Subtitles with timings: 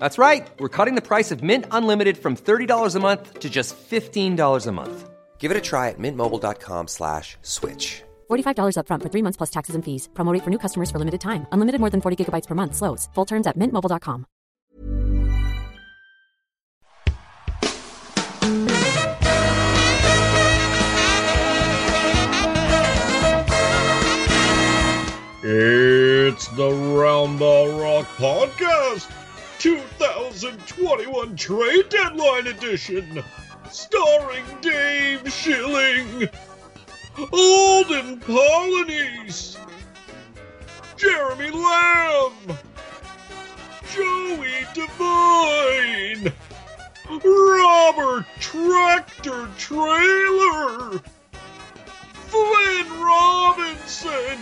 [0.00, 0.50] That's right.
[0.58, 4.72] We're cutting the price of Mint Unlimited from $30 a month to just $15 a
[4.72, 5.10] month.
[5.38, 8.02] Give it a try at mintmobile.com slash switch.
[8.30, 10.08] $45 upfront for three months plus taxes and fees.
[10.14, 11.46] Promo rate for new customers for limited time.
[11.52, 12.74] Unlimited more than 40 gigabytes per month.
[12.76, 13.08] Slows.
[13.14, 14.26] Full terms at mintmobile.com.
[25.42, 29.10] It's the Roundball Rock Podcast
[29.60, 33.22] 2021 Trade Deadline Edition,
[33.70, 36.30] starring Dave Schilling,
[37.30, 39.58] Olden Polynice,
[40.96, 42.32] Jeremy Lamb,
[43.92, 46.32] Joey Devine,
[47.22, 51.02] Robert Tractor Traylor,
[52.28, 54.38] Flynn Robinson,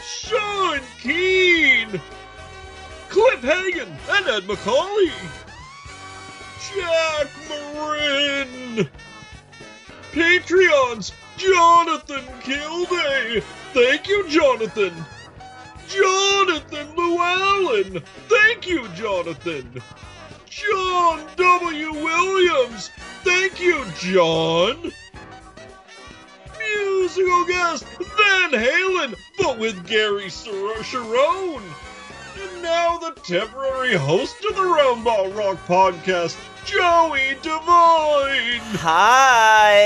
[0.00, 2.00] Sean Keane,
[3.12, 5.12] Cliff Hagan, and Ed Macauley,
[6.66, 8.88] Jack Marin,
[10.12, 13.42] Patreons, Jonathan Kilday,
[13.74, 14.94] thank you, Jonathan.
[15.90, 19.82] Jonathan Llewellyn, thank you, Jonathan.
[20.48, 21.92] John W.
[21.92, 22.88] Williams,
[23.24, 24.90] thank you, John
[27.02, 31.62] musical guest Van Halen, but with Gary Cherone.
[32.62, 38.60] Now the temporary host of the Roundball Rock podcast, Joey Devine.
[38.78, 39.80] Hi,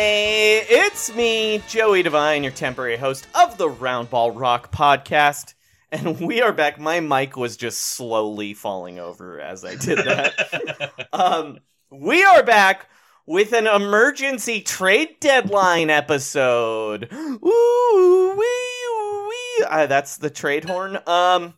[0.68, 5.54] it's me, Joey Devine, your temporary host of the Roundball Rock podcast.
[5.90, 6.78] And we are back.
[6.78, 11.08] My mic was just slowly falling over as I did that.
[11.14, 11.60] um,
[11.90, 12.90] we are back
[13.24, 17.08] with an emergency trade deadline episode.
[17.10, 19.64] Ooh, wee, wee.
[19.66, 20.98] Uh, that's the trade horn.
[21.06, 21.54] Um,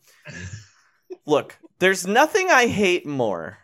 [1.29, 3.59] look, there's nothing I hate more.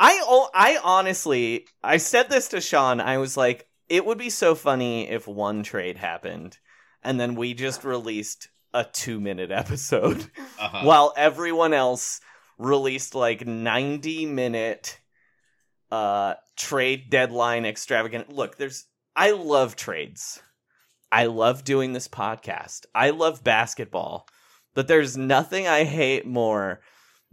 [0.00, 3.00] I oh, I honestly, I said this to Sean.
[3.00, 6.58] I was like, it would be so funny if one trade happened,
[7.02, 10.84] and then we just released a two minute episode, Uh-huh.
[10.84, 12.20] while everyone else
[12.58, 14.98] released like ninety minute
[15.92, 20.40] uh trade deadline extravagant look there's i love trades
[21.12, 24.26] i love doing this podcast i love basketball
[24.76, 26.80] but there's nothing i hate more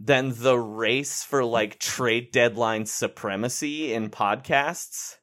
[0.00, 5.16] than the race for like trade deadline supremacy in podcasts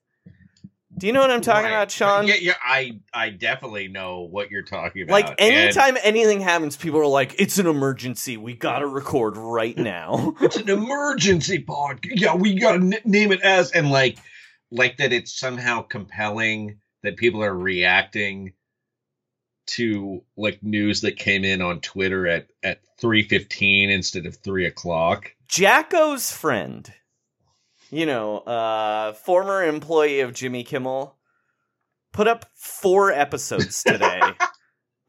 [0.97, 1.71] do you know what i'm talking Right.
[1.71, 5.11] about sean Yeah, yeah, I I definitely know what you're talking about.
[5.13, 9.77] like and anytime anything happens people are like it's an emergency we gotta record right
[9.95, 12.11] now it's an emergency podcast.
[12.15, 14.17] Yeah, we gotta n- name it as and like
[14.73, 15.11] like that.
[15.11, 18.53] It's somehow compelling that people are reacting
[19.67, 24.66] to like news that came in on Twitter at at three fifteen instead of three
[24.66, 25.34] o'clock.
[25.47, 26.91] Jacko's friend,
[27.90, 31.17] you know, uh, former employee of Jimmy Kimmel,
[32.13, 34.22] put up four episodes today,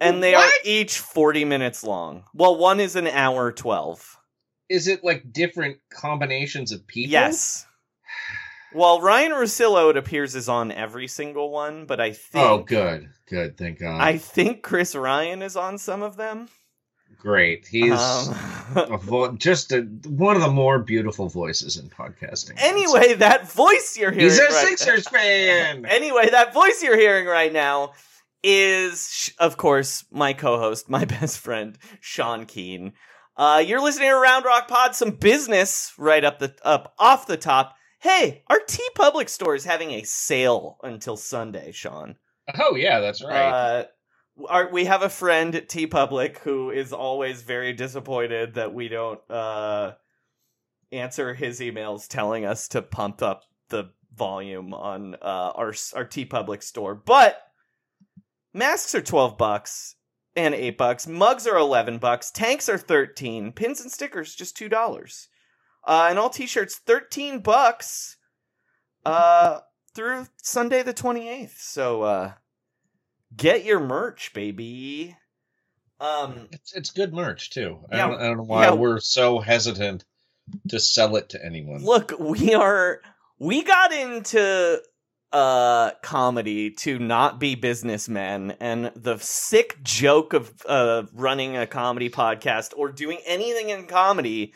[0.01, 2.25] and they are each 40 minutes long.
[2.35, 4.19] Well, one is an hour 12.
[4.69, 7.13] Is it like different combinations of people?
[7.13, 7.67] Yes.
[8.75, 12.45] Well, Ryen Russillo, it appears, is on every single one, but I think.
[12.45, 13.57] Oh, good, good.
[13.59, 14.01] Thank God.
[14.01, 16.49] I think Chris Ryan is on some of them.
[17.19, 17.67] Great.
[17.69, 22.55] He's Um, vo- just a, one of the more beautiful voices in podcasting.
[22.57, 24.29] anyway, that voice you're hearing.
[24.29, 25.85] he's a right- Sixers fan.
[25.89, 27.93] Anyway, that voice you're hearing right now
[28.43, 32.93] is, of course, my co-host, my best friend, Sean Keane.
[33.37, 37.37] Uh, you're listening to Round Rock Pod, some business right up the up off the
[37.37, 37.75] top.
[38.03, 42.17] Hey, our T Public store is having a sale until Sunday, Sean.
[42.59, 43.37] Oh yeah, that's right.
[43.37, 43.85] Uh,
[44.49, 49.21] our, we have a friend at TeePublic who is always very disappointed that we don't
[49.31, 49.93] uh,
[50.91, 56.65] answer his emails telling us to pump up the volume on uh, our our TeePublic
[56.65, 56.97] store.
[56.97, 57.41] But
[58.53, 59.95] masks are twelve bucks
[60.35, 61.07] and eight bucks.
[61.07, 62.33] Mugs are eleven bucks.
[62.33, 63.53] Tanks are thirteen.
[63.53, 65.29] Pins and stickers just two dollars.
[65.85, 68.17] Uh, and all T-shirts thirteen bucks.
[69.05, 69.61] Uh,
[69.95, 71.59] through Sunday the twenty eighth.
[71.61, 72.33] So uh,
[73.37, 75.17] get your merch, baby.
[76.01, 77.81] Um, it's it's good merch too.
[77.91, 78.07] I, Yeah.
[78.09, 78.73] don't, I don't know why Yeah.
[78.75, 80.05] we're so hesitant
[80.69, 81.85] to sell it to anyone.
[81.85, 83.01] look, we are
[83.39, 84.81] we got into
[85.33, 92.11] uh comedy to not be businessmen and the sick joke of uh running a comedy
[92.11, 94.53] podcast or doing anything in comedy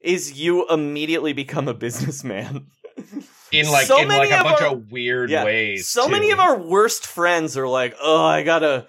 [0.00, 2.66] is you immediately become a businessman.
[3.52, 5.44] in like so in like a bunch our- of weird Yeah.
[5.44, 5.88] ways.
[5.88, 8.86] So many of our worst friends are like, "Oh, I got to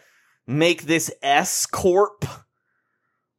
[0.47, 2.25] make this S corp.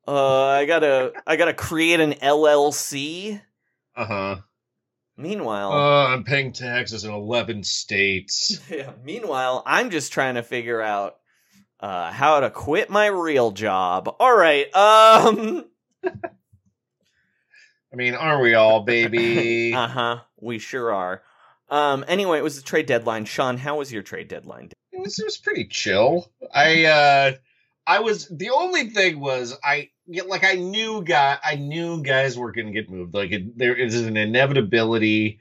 [0.08, 3.40] Uh I got to I got to create an LLC."
[3.96, 4.36] uh huh.
[5.16, 8.58] Meanwhile, Uh, I'm paying taxes in eleven states.
[8.70, 8.92] Yeah.
[9.04, 11.16] Meanwhile, I'm just trying to figure out
[11.80, 14.14] uh, how to quit my real job.
[14.18, 14.74] All right.
[14.74, 15.66] Um.
[17.92, 19.74] I mean, aren't we all, baby?
[19.74, 20.20] uh huh.
[20.40, 21.22] We sure are.
[21.68, 22.04] Um.
[22.08, 23.24] Anyway, it was the trade deadline.
[23.24, 24.70] Sean, how was your trade deadline?
[24.92, 26.30] it was it was pretty chill.
[26.54, 27.32] I uh
[27.86, 29.90] I was the only thing was I
[30.26, 33.14] like I knew guy I knew guys were gonna get moved.
[33.14, 35.38] Like it, there is an inevitability,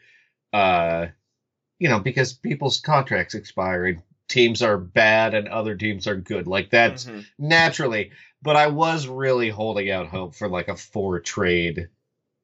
[0.54, 1.08] uh,
[1.80, 6.46] you know, because people's contracts expire and teams are bad and other teams are good.
[6.48, 7.26] Like that's Mhm.
[7.40, 8.12] naturally.
[8.42, 11.90] But I was really holding out hope for like a four trade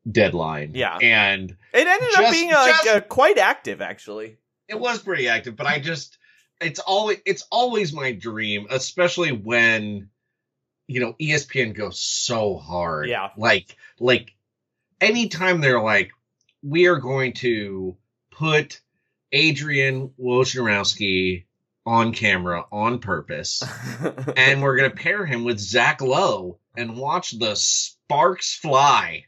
[0.10, 0.72] deadline.
[0.76, 0.98] Yeah.
[1.02, 4.38] and It ended up Just- being uh, like, just- uh, quite active, actually.
[4.68, 6.18] it was pretty active, but I just
[6.62, 10.10] it's always it's always my dream, especially when
[10.88, 13.10] you know ESPN goes so hard.
[13.10, 13.30] Yeah.
[13.38, 14.34] Like like
[15.02, 16.12] anytime they're like,
[16.64, 17.98] we are going to
[18.32, 18.80] put
[19.32, 21.46] Adrian Wojnarowski
[21.86, 23.62] on camera on purpose,
[24.38, 29.26] and we're gonna pair him with Zach Lowe and watch the sparks fly.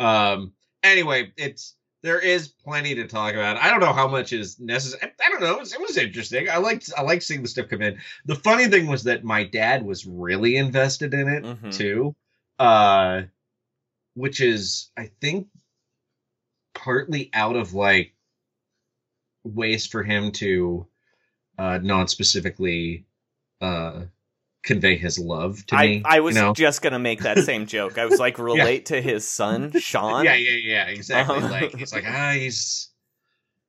[0.00, 0.52] Um.
[0.82, 3.56] Anyway, it's there is plenty to talk about.
[3.56, 5.10] I don't know how much is necessary.
[5.24, 5.54] I don't know.
[5.54, 6.48] It was, it was interesting.
[6.48, 7.98] I liked I liked seeing the stuff come in.
[8.26, 11.72] The funny thing was that my dad was really invested in it Mhm.
[11.76, 12.14] too.
[12.58, 13.22] Uh,
[14.14, 15.48] which is I think
[16.74, 18.14] partly out of like
[19.44, 20.86] ways for him to
[21.58, 23.06] uh non-specifically
[23.60, 24.04] uh
[24.66, 26.02] convey his love to I, me.
[26.04, 26.52] I was you know?
[26.52, 27.96] just gonna make that same joke.
[27.96, 30.24] I was like, relate to his son, Sean.
[30.24, 31.38] Yeah, yeah, yeah, exactly.
[31.38, 31.48] Uh-huh.
[31.48, 32.90] Like it's like ah, he's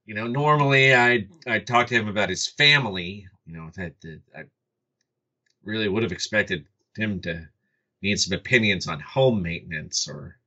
[0.06, 3.28] you know, normally I I talk to him about his family.
[3.46, 4.44] You know, that, that I
[5.64, 6.66] really would have expected
[6.98, 7.48] him to
[8.02, 10.38] need some opinions on home maintenance or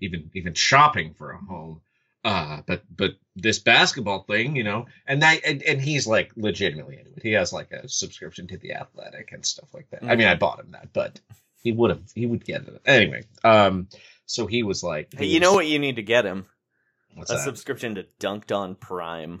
[0.00, 1.80] even even shopping for a home.
[2.26, 6.98] Uh, but but this basketball thing, you know, and that and, and he's like legitimately
[6.98, 7.22] into it.
[7.22, 10.02] He has like a subscription to the Athletic and stuff like that.
[10.02, 11.20] I mean, I bought him that, but
[11.62, 13.22] he would have he would get it anyway.
[13.44, 13.86] Um,
[14.24, 16.46] so he was like, Hey, he you know what you need to get him?
[17.16, 17.44] A that?
[17.44, 19.40] subscription to Dunked On Prime.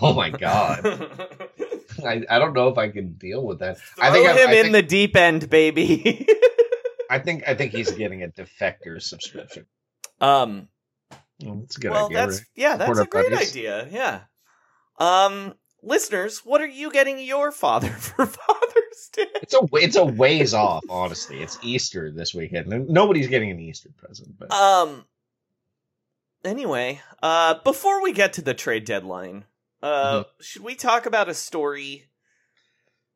[0.00, 0.86] oh my god,
[2.02, 3.78] I, I don't know if I can deal with that.
[3.78, 6.26] Throw I think him I, I in the deep end, baby.
[7.10, 9.66] I think I think he's getting a defector subscription.
[10.18, 10.68] um.
[11.44, 12.18] Well, that's a good well, idea.
[12.18, 12.46] that's right?
[12.54, 13.50] yeah, that's Support a great buddies.
[13.50, 13.88] idea.
[13.90, 14.20] Yeah.
[14.98, 19.26] Um, listeners, what are you getting your father for Father's Day?
[19.42, 21.40] It's a it's a ways off, honestly.
[21.42, 22.72] It's Easter this weekend.
[22.72, 25.04] and Nobody's getting an Easter present, but Um.
[26.44, 29.44] Anyway, uh, before we get to the trade deadline,
[29.82, 30.28] uh, Mm-hmm.
[30.40, 32.06] should we talk about a story?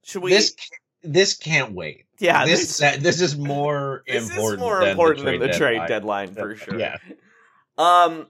[0.05, 0.31] Should we?
[0.31, 0.55] this
[1.03, 2.05] this can't wait.
[2.21, 4.53] yeah, this that, this is more this important.
[4.55, 6.29] is more than important the than trade the trade deadline.
[6.29, 6.79] deadline for sure.
[6.79, 6.97] Yeah.
[7.79, 8.29] Um,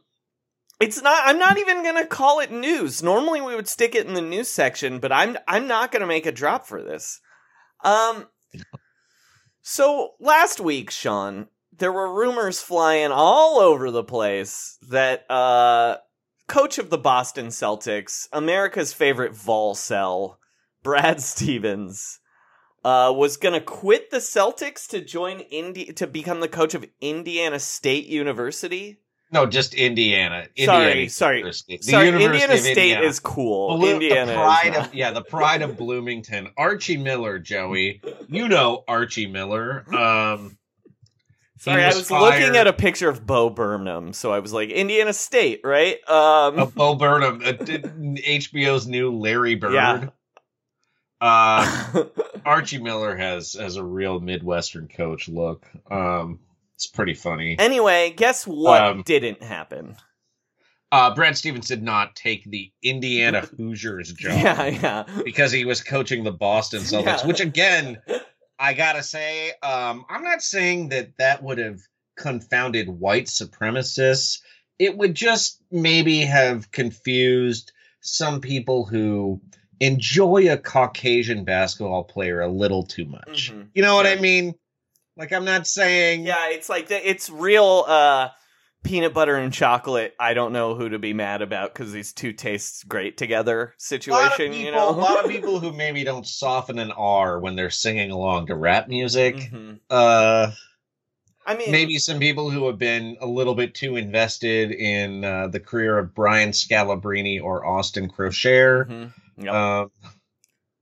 [0.80, 1.22] it's not.
[1.24, 3.02] I'm not even gonna call it news.
[3.02, 6.26] Normally, we would stick it in the news section, but I'm I'm not gonna make
[6.26, 7.20] a drop for this.
[7.82, 8.26] Um,
[9.62, 15.96] so last week, Sean, there were rumors flying all over the place that uh,
[16.46, 20.38] coach of the Boston Celtics, America's favorite vol cell,
[20.82, 22.20] Brad Stevens.
[22.84, 27.58] Uh, was gonna quit the Celtics to join Indi- to become the coach of Indiana
[27.58, 29.00] State University.
[29.32, 30.46] No, just Indiana.
[30.56, 31.38] Sorry, Indiana sorry.
[31.38, 31.76] University.
[31.78, 33.06] The Sorry, University Indiana State Indiana.
[33.06, 33.76] is cool.
[33.78, 36.48] Blo- Indiana the pride of yeah, the pride of Bloomington.
[36.56, 38.00] Archie Miller, Joey.
[38.28, 39.84] You know Archie Miller.
[39.92, 40.56] Um,
[41.58, 44.52] Sorry, I was was fired- looking at a picture of Bo Burnham, so I was
[44.52, 45.96] like, Indiana State, right?
[46.08, 49.72] Um, uh, Bo Burnham, uh, HBO's new Larry Bird.
[49.72, 50.08] Yeah.
[51.20, 52.04] Uh,
[52.44, 55.66] Archie Miller has has a real Midwestern coach look.
[55.90, 56.40] Um,
[56.76, 57.56] it's pretty funny.
[57.58, 59.96] anyway, guess what Um, didn't happen?
[60.92, 64.38] Uh, Brad Stevens did not take the Indiana Hoosiers job.
[64.40, 65.22] Yeah, yeah.
[65.24, 67.26] because he was coaching the Boston Celtics, Yeah.
[67.26, 67.98] which again,
[68.58, 71.80] I gotta say, um, I'm not saying that that would have
[72.16, 74.40] confounded white supremacists.
[74.78, 79.40] It would just maybe have confused some people who
[79.80, 83.52] enjoy a Caucasian basketball player a little too much.
[83.52, 83.68] Mhm.
[83.74, 84.54] You know what I mean?
[85.16, 86.26] Like, I'm not saying.
[86.26, 88.28] Yeah, it's like the, it's real uh,
[88.84, 90.14] peanut butter and chocolate.
[90.18, 94.52] I don't know who to be mad about because these two tastes great together situation.
[94.52, 97.70] people, you know, a lot of people who maybe don't soften an R when they're
[97.70, 99.36] singing along to rap music.
[99.36, 99.80] Mhm.
[99.90, 100.52] Uh,
[101.46, 105.48] I mean, maybe some people who have been a little bit too invested in uh,
[105.48, 108.88] the career of Brian Scalabrine or Austin Croshere.
[108.88, 109.12] Mhm.
[109.38, 109.54] Yep.
[109.54, 109.90] Um,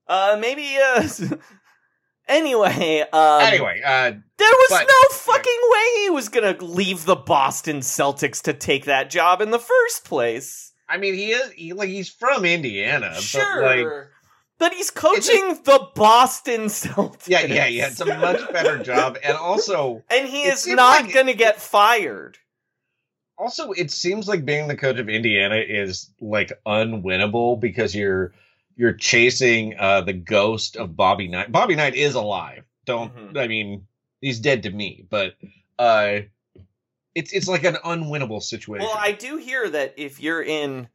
[0.08, 0.76] uh, maybe.
[2.26, 7.16] Anyway, um, anyway, uh, there was but- no fucking way he was gonna leave the
[7.16, 10.72] Boston Celtics to take that job in the first place.
[10.88, 13.42] I mean, he is he, like he's from Indiana, Sure.
[13.62, 13.86] but like,
[14.58, 17.28] But he's coaching the Boston Celtics.
[17.28, 21.12] yeah, yeah, yeah, it's a much better job, and also, And he is not like-
[21.12, 22.38] going to get fired.
[23.36, 28.32] also, it seems like being the coach of Indiana is like unwinnable because you're
[28.76, 31.52] you're chasing uh, the ghost of Bobby Knight.
[31.52, 32.64] Bobby Knight is alive.
[32.84, 33.38] Don't Mhm.
[33.38, 33.86] I mean
[34.20, 35.34] he's dead to me, but
[35.78, 36.20] uh,
[37.14, 38.86] it's it's like an unwinnable situation.
[38.86, 40.88] Well, I do hear that if you're in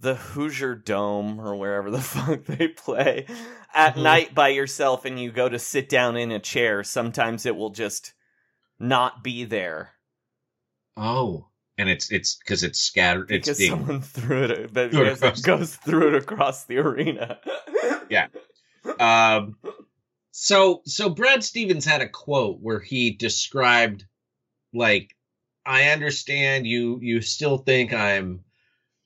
[0.00, 3.26] the Hoosier Dome or wherever the fuck they play
[3.74, 4.02] at Mhm.
[4.02, 7.70] night by yourself and you go to sit down in a chair, sometimes it will
[7.70, 8.14] just
[8.78, 9.96] not be there
[10.96, 11.49] Oh,
[11.80, 13.30] and it's it's because it's scattered.
[13.30, 15.40] It's because being someone threw it, but Threw it across.
[15.40, 17.38] goes through it across the arena.
[18.10, 18.26] Yeah.
[18.98, 19.56] Um.
[20.32, 24.04] So so Brad Stevens had a quote where he described
[24.74, 25.14] like
[25.64, 28.42] I understand you you still think I'm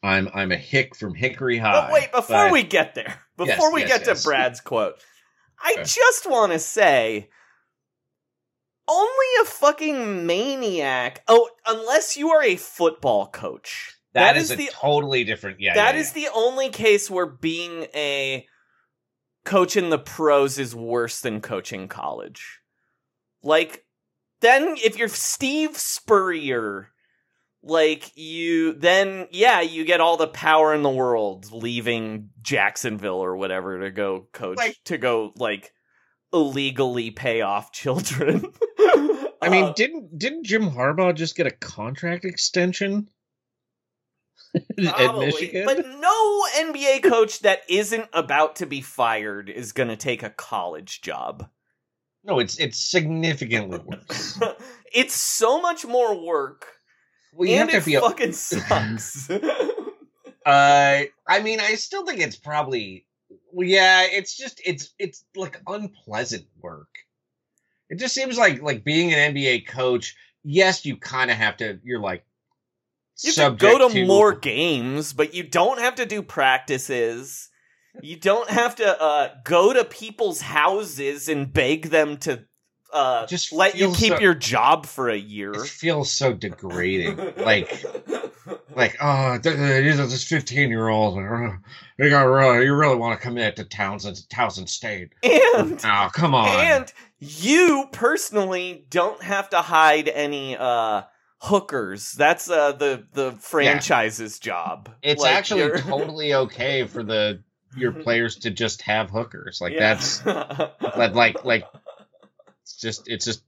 [0.02, 1.72] I'm I'm a hick from Hickory High.
[1.72, 4.22] But wait, before but- we get there, before Yes, we yes, get yes.
[4.22, 4.94] to Brad's quote,
[5.62, 7.28] I just want to say
[8.88, 11.22] only a fucking maniac.
[11.28, 13.96] Oh, unless you are a football coach.
[14.12, 15.74] that is, a the totally different yeah.
[15.74, 18.46] that yeah, is the only case where being a
[19.44, 22.60] coach in the pros is worse than coaching college.
[23.42, 23.84] Like
[24.40, 26.90] then if you're Steve Spurrier
[27.62, 33.36] like you then yeah, you get all the power in the world leaving Jacksonville or
[33.36, 35.72] whatever to go coach Like- to go like
[36.32, 38.52] illegally pay off children.
[39.44, 43.08] I mean, Uh, didn't didn't Jim Harbaugh just get a contract extension
[44.54, 45.26] at Probably.
[45.26, 45.64] Michigan?
[45.66, 50.30] But no NBA coach that isn't about to be fired is going to take a
[50.30, 51.48] college job.
[52.24, 54.40] no, it's it's significantly worse.
[54.92, 56.66] it's so much more work,
[57.32, 57.94] Well, and have it to be.
[57.96, 59.28] a- fucking sucks.
[59.30, 63.06] Uh, I mean, I still think it's probably.
[63.50, 66.88] Well, yeah, it's just it's it's like unpleasant work.
[67.88, 70.16] It just seems like like being an NBA coach.
[70.42, 71.78] Yes, you kind of have to.
[71.84, 72.24] You're like
[73.22, 77.48] you have to go subject to, more games, but you don't have to do practices.
[78.02, 82.44] You don't have to uh, go to people's houses and beg them to
[82.92, 85.52] uh, Just let you keep so- your job for a year.
[85.52, 87.16] It feels so degrading.
[87.36, 87.84] like
[88.76, 91.16] like oh, th- th- these are this fifteen year old.
[91.98, 95.10] You got really, you really want to commit to Townsend Townsend State?
[95.22, 96.48] and Oh, come on.
[96.48, 96.92] And
[97.24, 101.02] you personally don't have to hide any uh
[101.38, 102.12] hookers.
[102.12, 104.90] That's uh the the franchise's job.
[105.02, 107.42] it's Like, actually totally okay for the
[107.76, 109.60] your players to just have hookers.
[109.60, 109.94] Like Yeah.
[109.94, 111.64] that's like, like like
[112.62, 113.42] it's just it's just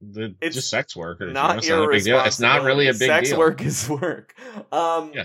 [0.00, 1.20] the It's just sex work.
[1.20, 2.20] It's, not you know, it's not a big deal.
[2.24, 3.36] It's not really a big Sex deal.
[3.36, 4.34] Sex work is work.
[4.72, 5.24] Um Yeah.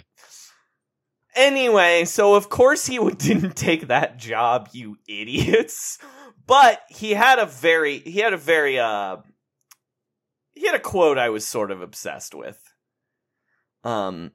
[1.35, 6.00] Anyway, so of course he didn't take that job, you idiots.
[6.45, 9.17] But he had a very he had a very uh
[10.51, 12.59] he had a quote I was sort of obsessed with.
[13.83, 14.31] Um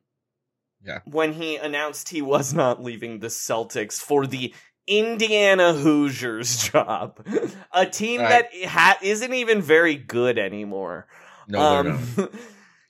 [0.85, 1.01] Yeah.
[1.05, 4.55] when he announced he was not leaving the Celtics for the
[4.87, 7.25] Indiana Hoosiers job,
[7.73, 8.47] a team Right.
[8.51, 11.07] that ha- isn't even very good anymore.
[11.47, 12.31] No, they're Um, not.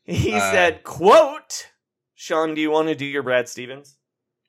[0.05, 1.67] He Uh, said, "quote."
[2.15, 3.97] Sean, do you want to do your Brad Stevens?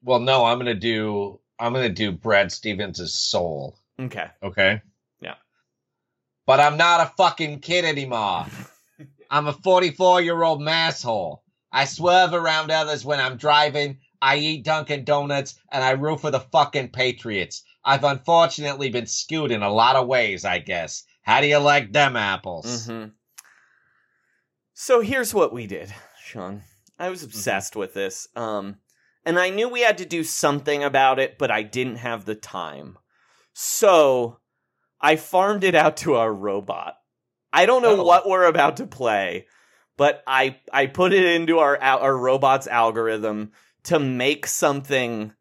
[0.01, 3.78] Well, no, I'm gonna do I'm gonna do Brad Stevens' soul.
[3.99, 4.27] Okay.
[4.41, 4.81] Okay.
[5.19, 5.35] Yeah.
[6.45, 8.45] But I'm not a fucking kid anymore.
[9.29, 11.39] I'm a 44 year old masshole.
[11.71, 13.99] I swerve around others when I'm driving.
[14.21, 17.63] I eat Dunkin' Donuts and I root for the fucking Patriots.
[17.85, 21.03] I've unfortunately been skewed in a lot of ways, I guess.
[21.21, 22.87] How do you like them apples?
[22.87, 23.05] hmm
[24.73, 26.63] So here's what we did, Sean.
[26.97, 28.27] I was obsessed with this.
[28.35, 28.77] Um,
[29.25, 32.35] and I knew we had to do something about it, but I didn't have the
[32.35, 32.97] time.
[33.61, 34.37] So
[35.01, 36.95] I farmed it out to our robot.
[37.51, 38.03] I don't know Oh.
[38.05, 39.47] what we're about to play,
[39.97, 43.51] but I I put it into our our robot's algorithm
[43.83, 45.33] to make something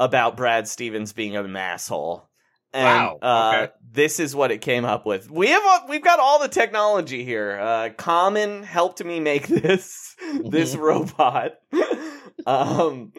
[0.00, 2.28] about Brad Stevens being an asshole.
[2.72, 5.30] And Wow, uh, this is what it came up with.
[5.30, 7.60] We have we've got all the technology here.
[7.60, 10.16] Uh, Common helped me make this
[10.50, 11.52] this robot.
[12.46, 13.12] um,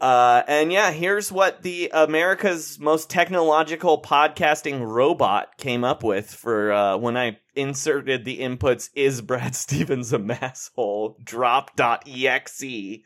[0.00, 6.72] uh, and yeah, here's what the America's most technological podcasting robot came up with for
[6.72, 8.90] uh, when I inserted the inputs.
[8.94, 11.22] Is Brad Stevens a masshole?
[11.24, 12.98] Drop.exe.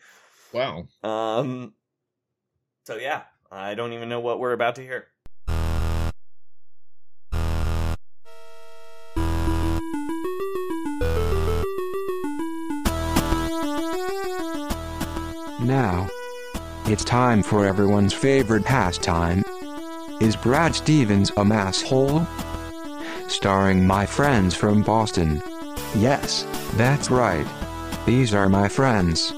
[0.52, 0.86] Wow.
[1.02, 1.74] Um.
[2.84, 5.06] So yeah, I don't even know what we're about to hear.
[15.60, 16.10] Now,
[16.86, 19.42] it's time for everyone's favorite pastime.
[20.20, 22.26] Is Brad Stevens a masshole?
[23.28, 25.42] Starring my friends from Boston.
[25.96, 27.46] Yes, that's right.
[28.04, 29.32] These are my friends.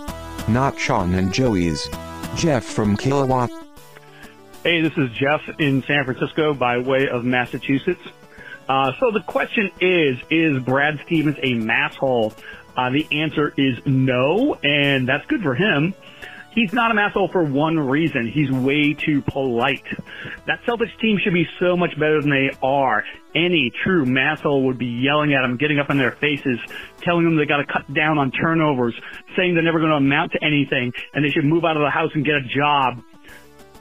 [0.48, 1.88] Not Sean and Joey's.
[2.34, 3.50] Jeff from Kilowatt.
[4.64, 8.02] Hey, this is Jeff in San Francisco by way of Massachusetts.
[8.68, 12.34] Uh, so the question is, is Brad Stevens a masshole?
[12.76, 15.94] Uh, the answer is no, and that's good for him.
[16.56, 18.26] He's not a masshole for one reason.
[18.26, 19.84] He's way too polite.
[20.46, 23.04] That Celtics team should be so much better than they are.
[23.34, 26.58] Any true masshole would be yelling at them, getting up in their faces,
[27.02, 28.94] telling them they got to cut down on turnovers,
[29.36, 31.90] saying they're never going to amount to anything, and they should move out of the
[31.90, 33.02] house and get a job.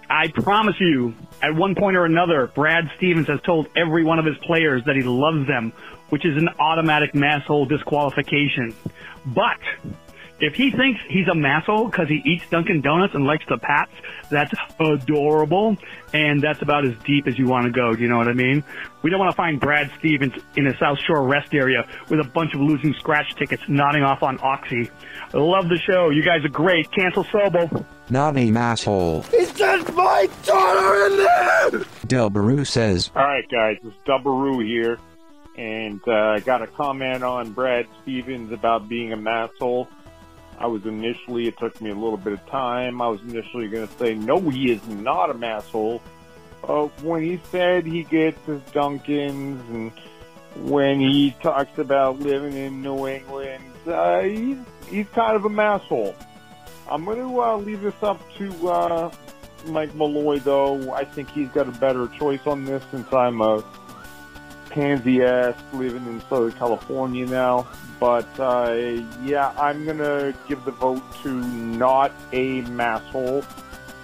[0.10, 4.26] I promise you, at one point or another, Brad Stevens has told every one of
[4.26, 5.72] his players that he loves them,
[6.10, 8.76] which is an automatic masshole disqualification.
[9.26, 9.60] But
[10.40, 13.92] if he thinks he's a masshole because he eats Dunkin' Donuts and likes the Pats,
[14.30, 15.78] that's adorable,
[16.14, 17.94] and that's about as deep as you want to go.
[17.94, 18.64] Do you know what I mean?
[19.02, 22.24] We don't want to find Brad Stevens in a South Shore rest area with a
[22.24, 24.90] bunch of losing scratch tickets nodding off on Oxy.
[25.34, 26.10] I love the show.
[26.10, 26.92] You guys are great.
[26.92, 27.86] Cancel Sobo.
[28.10, 29.32] Not a masshole.
[29.34, 31.86] Is that my daughter in there?
[32.08, 35.00] Dubbaroo says, All right, guys, it's Dubbaroo here,
[35.58, 39.88] and uh, I got a comment on Brad Stevens about being a masshole.
[40.58, 43.02] I was initially, it took me a little bit of time.
[43.02, 46.02] I was initially going to say, no, he is not a masshole.
[46.64, 49.92] Uh, when he said he gets his Dunkins and
[50.70, 54.58] when he talks about living in New England, uh, he's,
[54.90, 56.16] he's kind of a masshole.
[56.90, 59.12] I'm going to uh, leave this up to uh,
[59.68, 60.94] Mike Malloy, though.
[60.94, 63.64] I think he's got a better choice on this since I'm a
[64.76, 67.66] pansy ass living in Southern California now.
[68.00, 68.74] But uh,
[69.24, 73.46] yeah, I'm going to give the vote to not a masshole,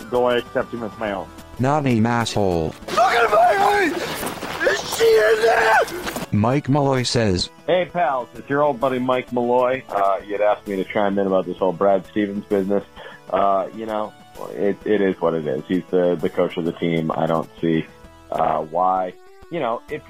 [0.10, 1.30] though I accept him as my own.
[1.60, 2.74] not a masshole.
[2.88, 4.72] Look at my eyes!
[4.72, 6.30] Is she in there?
[6.32, 9.84] Mike Malloy says, Hey pals, it's your old buddy Mike Malloy.
[9.90, 12.86] Uh, you'd asked me to chime in about this whole Brad Stevens business.
[13.30, 14.14] Uh, you know,
[14.52, 15.64] it, it is what it is.
[15.68, 17.12] He's the, the coach of the team.
[17.14, 17.86] I don't see,
[18.32, 19.14] uh, why,
[19.52, 20.02] you know, if,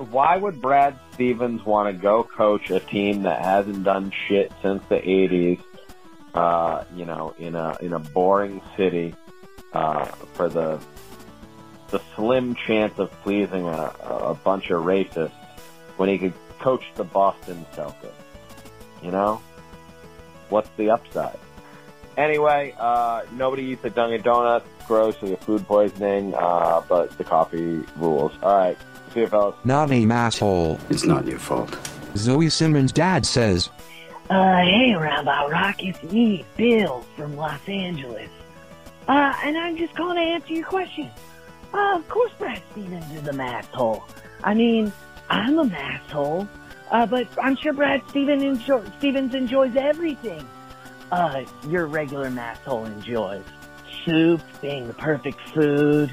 [0.00, 4.82] why would Brad Stevens want to go coach a team that hasn't done shit since
[4.88, 5.60] the 80s,
[6.34, 9.14] uh, you know, in a, in a boring city,
[9.72, 10.80] uh, for the,
[11.88, 15.32] the slim chance of pleasing a, a bunch of racists
[15.96, 18.12] when he could coach the Boston Celtics.
[19.02, 19.42] You know?
[20.48, 21.38] What's the upside?
[22.16, 24.66] Anyway, uh, nobody eats at Dunkin' Donuts.
[24.86, 28.32] Gross, we get food poisoning, uh, but the coffee rules.
[28.42, 28.76] Alright,
[29.12, 29.54] see you fellas.
[29.64, 30.78] not a masshole.
[30.90, 31.76] It's not your fault.
[32.16, 33.70] Zoe Simmons' dad says,
[34.28, 38.30] Uh, hey, Rabbi Rock, it's me, Bill from Los Angeles.
[39.08, 41.10] Uh, and I'm just calling to answer your question.
[41.72, 44.02] Uh, of course Brad Stevens is a masshole.
[44.44, 44.92] I mean,
[45.28, 46.48] I'm a masshole.
[46.90, 50.44] Uh, but I'm sure Brad Steven enjoy- Stevens enjoys everything.
[51.12, 53.44] Uh, your regular masshole enjoys.
[54.04, 56.12] Soup being the perfect food,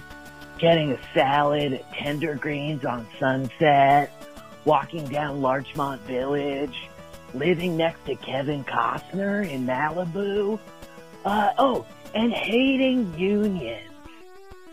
[0.57, 4.11] getting a salad at Tender Greens on Sunset,
[4.65, 6.89] walking down Larchmont Village,
[7.33, 10.59] living next to Kevin Costner in Malibu.
[11.25, 13.81] Uh, oh, and hating unions.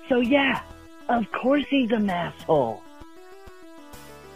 [0.09, 0.62] So yeah,
[1.09, 2.81] of course he's a masshole.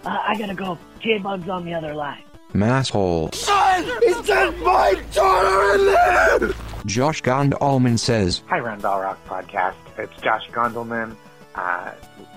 [0.05, 0.79] Uh, I gotta go.
[1.01, 2.23] J-Bug's on the other line.
[2.53, 3.35] Masshole.
[3.35, 6.55] Son, is that my daughter in there?
[6.87, 9.75] Josh Gondelman says, Hi, Roundball Rock Podcast.
[9.99, 11.15] It's Josh Gondelman,
[11.59, 11.93] uh,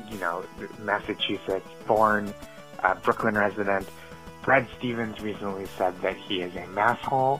[0.10, 0.44] you know,
[0.80, 2.34] Massachusetts born,
[2.84, 3.88] uh, Brooklyn resident.
[4.42, 7.40] Brad Stevens recently said that he is a masshole.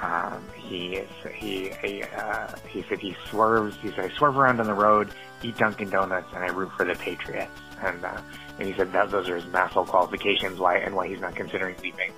[0.00, 3.76] Um, he is he he, uh, he said he swerves.
[3.82, 5.10] He said I swerve around on the road,
[5.42, 7.50] eat Dunkin' Donuts, and I root for the Patriots.
[7.82, 8.20] And uh,
[8.58, 10.58] and he said that those are his masshole qualifications.
[10.58, 12.12] Why and why he's not considering leaving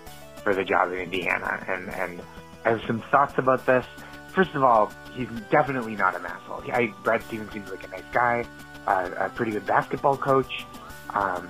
[0.45, 1.65] for the job in Indiana.
[1.67, 2.21] And and
[2.65, 3.85] I have some thoughts about this.
[4.29, 6.63] First of all, he's definitely not a masshole.
[6.63, 8.45] He, I, Brad Stevens seems like a nice guy,
[8.87, 10.65] uh, a pretty good basketball coach.
[11.11, 11.49] Um,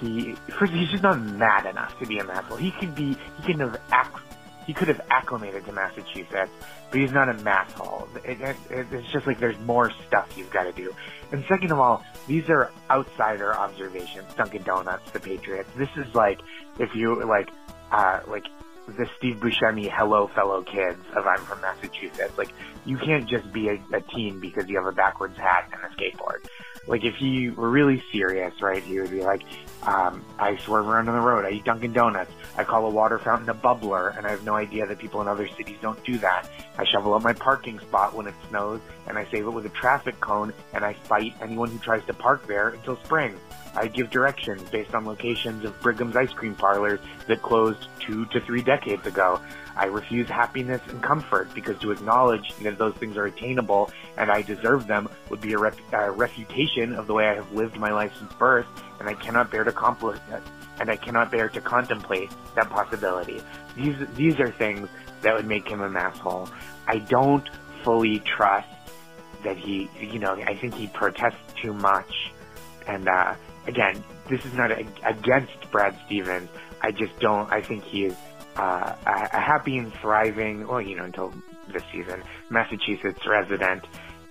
[0.00, 2.58] he first he's just not mad enough to be a masshole.
[2.58, 4.24] He could be he could have ac-
[4.66, 6.52] he could have acclimated to Massachusetts,
[6.90, 8.08] but he's not a masshole.
[8.24, 10.94] It, it, it, it's just like there's more stuff you've got to do.
[11.32, 14.32] And second of all, these are outsider observations.
[14.34, 15.70] Dunkin' Donuts, the Patriots.
[15.76, 16.40] This is like
[16.78, 17.50] if you like
[17.90, 18.46] uh, like
[18.86, 22.52] the Steve Buscemi "Hello, fellow kids" of "I'm from Massachusetts." Like
[22.84, 25.94] you can't just be a, a teen because you have a backwards hat and a
[25.96, 26.44] skateboard.
[26.86, 29.42] Like if he were really serious, right, he would be like,
[29.84, 31.44] um, "I swerve around on the road.
[31.44, 32.32] I eat Dunkin' Donuts.
[32.56, 35.28] I call a water fountain a bubbler, and I have no idea that people in
[35.28, 36.48] other cities don't do that.
[36.76, 39.70] I shovel up my parking spot when it snows, and I save it with a
[39.70, 43.38] traffic cone, and I fight anyone who tries to park there until spring."
[43.74, 48.40] I give directions based on locations of Brigham's ice cream parlors that closed two to
[48.40, 49.40] three decades ago.
[49.76, 54.42] I refuse happiness and comfort because to acknowledge that those things are attainable and I
[54.42, 58.12] deserve them would be a, a refutation of the way I have lived my life
[58.18, 58.66] since birth,
[59.00, 60.20] and I cannot bear to compl-
[60.78, 63.40] and I cannot bear to contemplate that possibility.
[63.76, 64.88] These these are things
[65.22, 66.50] that would make him a masshole.
[66.86, 67.48] I don't
[67.82, 68.68] fully trust
[69.44, 72.30] that he, you know, I think he protests too much,
[72.86, 73.34] and uh,
[73.66, 76.48] again, this is not a, against Brad Stevens.
[76.80, 77.50] I just don't.
[77.52, 78.16] I think he is
[78.56, 81.32] uh, a, a happy and thriving, well, you know, until
[81.72, 83.84] this season, Massachusetts resident,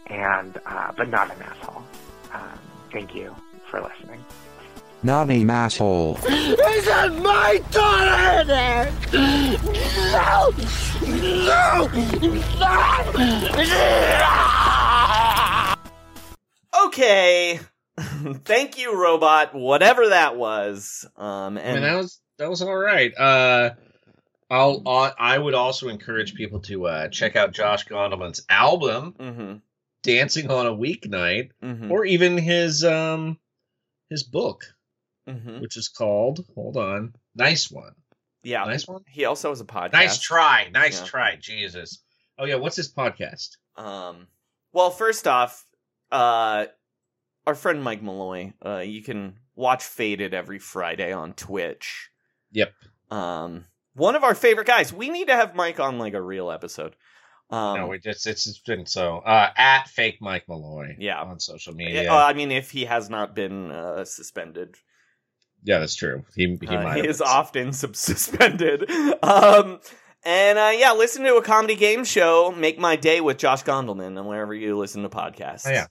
[0.08, 1.84] and uh, but not an asshole.
[2.34, 2.60] Um,
[2.92, 3.36] thank you
[3.70, 4.24] for listening.
[5.04, 6.18] not a masshole.
[6.30, 8.92] Is that my daughter in there?
[10.12, 10.52] No!
[11.08, 11.90] No!
[16.86, 17.60] Okay.
[18.46, 19.54] Thank you, robot.
[19.54, 21.06] Whatever that was.
[21.18, 23.12] Um, I and mean, that was that was all right.
[23.18, 23.72] Uh,
[24.50, 29.54] I'll, i I would also encourage people to uh, check out Josh Gondelman's album, mm-hmm,
[30.04, 33.38] "Dancing on a Weeknight," mm-hmm, or even his um
[34.10, 34.66] his book,
[35.28, 35.62] mm-hmm.
[35.62, 37.94] which is called Hold on, nice one,
[38.44, 38.66] yeah.
[38.66, 39.94] nice one, He also has a podcast.
[39.94, 41.06] nice try, nice Yeah.
[41.08, 42.04] try, Jesus.
[42.38, 43.58] Oh yeah, what's his podcast?
[43.78, 44.28] Um,
[44.74, 45.66] well, first off,
[46.12, 46.66] uh,
[47.46, 52.10] our friend Mike Malloy, uh, you can watch Faded every Friday on Twitch.
[52.52, 52.74] Yep.
[53.10, 54.94] Um, one of our favorite guys.
[54.94, 56.96] We need to have Mike on like a real episode.
[57.50, 60.96] Um, no, we just it's, it's been so uh, at fake Mike Malloy.
[60.98, 61.22] Yeah.
[61.22, 62.10] on social media.
[62.12, 64.76] uh, I mean, if he has not been uh, suspended,
[65.64, 66.24] yeah, that's true.
[66.36, 67.04] He he uh, might.
[67.04, 67.28] he is been.
[67.28, 68.90] often sub- suspended.
[69.22, 69.80] Um,
[70.24, 72.54] and uh, yeah, listen to a comedy game show.
[72.56, 75.68] Make my day with Josh Gondelman, and wherever you listen to podcasts.
[75.68, 75.88] Oh, yeah.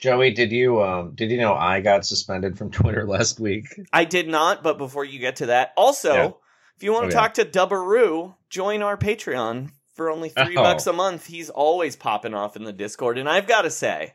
[0.00, 3.66] Joey, did you um did you know I got suspended from Twitter last week?
[3.92, 6.30] I did not, but before you get to that, also, Yeah.
[6.76, 7.20] if you want Oh, to yeah.
[7.20, 10.62] talk to Dubbaroo, join our Patreon for only three Oh.
[10.62, 11.26] bucks a month.
[11.26, 14.14] He's always popping off in the Discord, and I've got to say,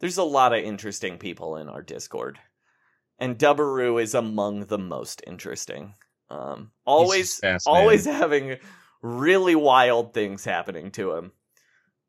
[0.00, 2.38] there's a lot of interesting people in our Discord,
[3.18, 5.94] and Dubbaroo is among the most interesting.
[6.30, 8.58] Um, always, always having
[9.02, 11.32] really wild things happening to him.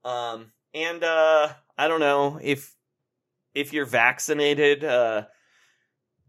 [0.05, 2.73] Um, and uh, I don't know if
[3.55, 5.23] if you're vaccinated, uh,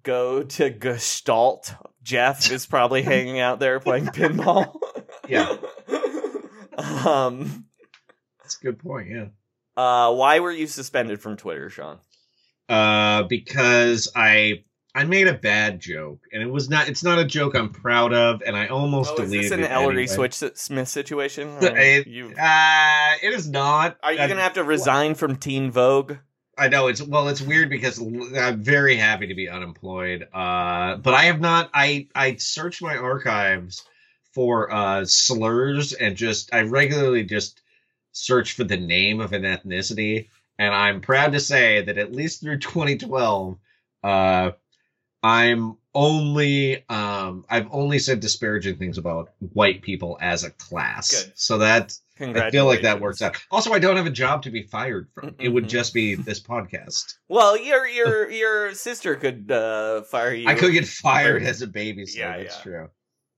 [0.03, 1.75] go to Gestalt.
[2.03, 4.75] Jeff is probably hanging out there playing pinball.
[5.29, 5.57] Yeah.
[6.79, 7.65] um,
[8.43, 9.09] That's a good point.
[9.11, 9.27] Yeah.
[9.77, 11.99] uh, why were you suspended from Twitter, Sean?
[12.69, 16.89] Uh, because I I made a bad joke, and it was not.
[16.89, 19.71] It's not a joke I'm proud of, and I almost Oh, is this an it
[19.71, 20.07] Ellery anyway.
[20.07, 21.49] Switch Smith situation?
[21.61, 23.97] It- you, Uh, it is not.
[24.03, 26.15] are you Uh, gonna have to resign from Teen Vogue?
[26.59, 27.29] I know it's well.
[27.29, 30.27] It's weird because I'm very happy to be unemployed.
[30.33, 31.71] Uh, but I have not.
[31.75, 33.85] I I searched my archives
[34.33, 37.62] for uh slurs and just I regularly just
[38.12, 42.40] search for the name of an ethnicity, and I'm proud to say that at least
[42.40, 43.59] through 2012,
[44.03, 44.51] uh,
[45.27, 51.25] I'm only um I've only said disparaging things about white people as a class.
[51.25, 51.33] Good.
[51.35, 53.37] So that I feel like that works out.
[53.51, 55.35] Also, I don't have a job to be fired from.
[55.41, 57.15] It would just be this podcast.
[57.29, 60.47] Well, your your your sister could uh, fire you.
[60.47, 62.17] I could get fired as a babysitter.
[62.17, 62.62] Yeah, that's yeah.
[62.62, 62.89] true.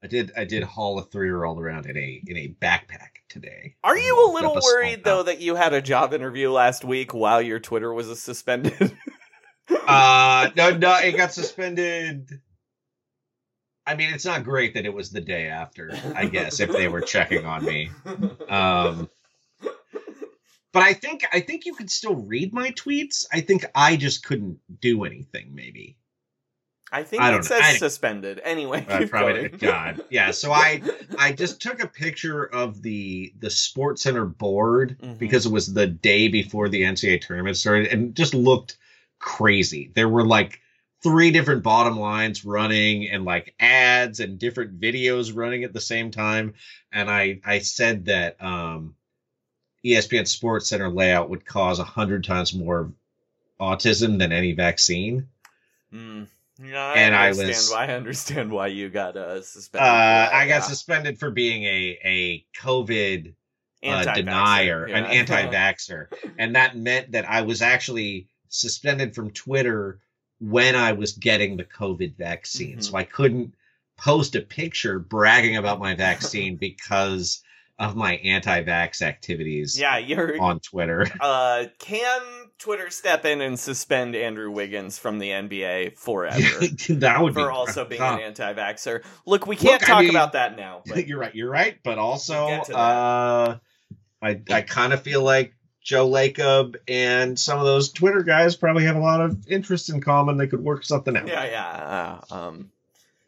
[0.02, 0.32] I did.
[0.36, 3.76] I did haul a three year old around in a in a backpack today.
[3.82, 7.14] Are you a little a worried though that you had a job interview last week
[7.14, 8.96] while your Twitter was suspended?
[9.88, 12.40] Uh, no, no, it got suspended.
[13.86, 15.90] I mean, it's not great that it was the day after.
[16.14, 17.90] I guess if they were checking on me.
[18.48, 19.08] Um,
[20.72, 23.24] but I think I think you could still read my tweets.
[23.32, 25.54] I think I just couldn't do anything.
[25.54, 25.96] Maybe.
[26.92, 28.40] I think I it says I- suspended.
[28.44, 29.48] Anyway, I probably.
[29.48, 30.04] God.
[30.10, 30.30] Yeah.
[30.32, 30.82] So I
[31.18, 35.18] I just took a picture of the the Sports Center board Mhm.
[35.18, 38.76] because it was the day before the NCAA tournament started and just looked
[39.18, 39.90] crazy.
[39.94, 40.60] There were like
[41.02, 46.10] three different bottom lines running and like ads and different videos running at the same
[46.10, 46.54] time.
[46.92, 48.94] And I I said that um
[49.84, 52.92] ESPN Sports Center layout would cause a hundred times more
[53.60, 55.28] autism than any vaccine.
[55.92, 56.26] Mm.
[56.60, 59.86] Yeah, I And I understand was- why I understand why you got uh, suspended.
[59.88, 60.60] Uh, I got yeah.
[60.60, 63.34] suspended for being a a COVID
[63.84, 70.00] uh, denier, an anti-vaxxer, and that meant that I was actually suspended from Twitter
[70.40, 72.78] when I was getting the COVID vaccine.
[72.78, 72.84] Mhm.
[72.84, 73.54] So I couldn't
[73.96, 77.42] post a picture bragging about my vaccine because
[77.80, 81.06] of my anti-vax activities Yeah, you're on Twitter.
[81.20, 82.20] Uh, can
[82.58, 86.38] Twitter step in and suspend Andrew Wiggins from the NBA forever
[86.94, 89.04] that would for be also being an anti-vaxer?
[89.26, 90.82] Look, we can't Look, I talk mean- about that now.
[90.86, 91.34] But you're right.
[91.34, 91.78] You're right.
[91.84, 92.78] But also, We'll get to that.
[92.78, 93.58] uh,
[94.22, 95.54] I I kind of feel like
[95.88, 100.02] Joe Lacob and some of those Twitter guys probably have a lot of interest in
[100.02, 100.36] common.
[100.36, 101.26] They could work something out.
[101.26, 102.20] yeah, yeah.
[102.30, 102.70] Uh, um,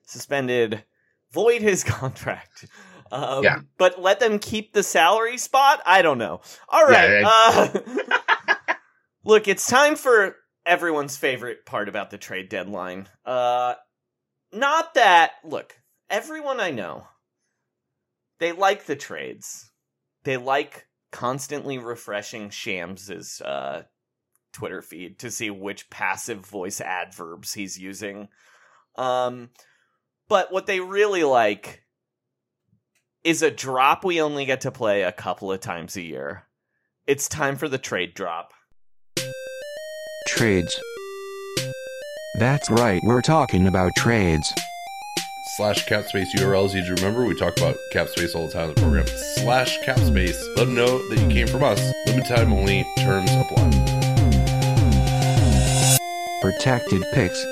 [0.05, 0.85] suspended,
[1.33, 2.66] void his contract.
[3.11, 3.61] Um, Yeah.
[3.79, 5.81] But let them keep the salary spot?
[5.87, 6.42] I don't know.
[6.68, 7.23] All right.
[7.23, 8.75] Yeah, uh,
[9.25, 13.09] look, it's time for everyone's favorite part about the trade deadline.
[13.25, 13.73] Uh,
[14.53, 17.07] not that, look, everyone I know,
[18.38, 19.70] they like the trades.
[20.25, 23.83] They like constantly refreshing Shams' uh,
[24.53, 28.29] Twitter feed to see which passive voice adverbs he's using.
[28.96, 29.51] Um,
[30.29, 31.85] but what they really like
[33.25, 36.44] is a drop we only get to play a couple of times a year.
[37.07, 38.53] It's time for the trade drop.
[40.29, 40.81] Trades.
[42.38, 44.53] That's right, we're talking about trades.
[45.61, 47.27] Slash capspace URLs is easy to remember.
[47.27, 49.07] We talk about capspace all the time in the program.
[49.07, 50.42] Slash capspace.
[50.57, 51.79] Let them know that you came from us.
[52.07, 52.83] Limited time only.
[52.96, 53.68] Terms apply.
[56.40, 57.44] Protected picks.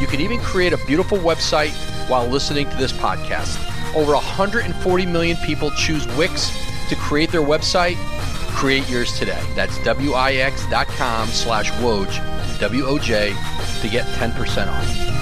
[0.00, 1.70] You can even create a beautiful website
[2.08, 3.56] while listening to this podcast.
[3.94, 6.50] Over 140 million people choose Wix
[6.88, 7.94] to create their website.
[8.48, 9.40] Create yours today.
[9.54, 13.28] That's Wix.com slash Woj, W-O-J,
[13.80, 15.21] to get 10% off.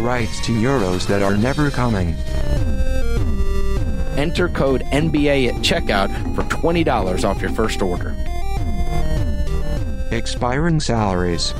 [0.00, 2.14] Rights to euros that are never coming.
[4.16, 8.16] Enter code NBA at checkout for $20 off your first order.
[10.10, 11.52] Expiring salaries.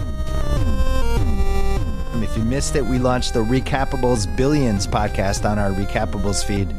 [2.22, 6.74] If you missed it, we launched the Recappables Billions podcast on our Recappables feed.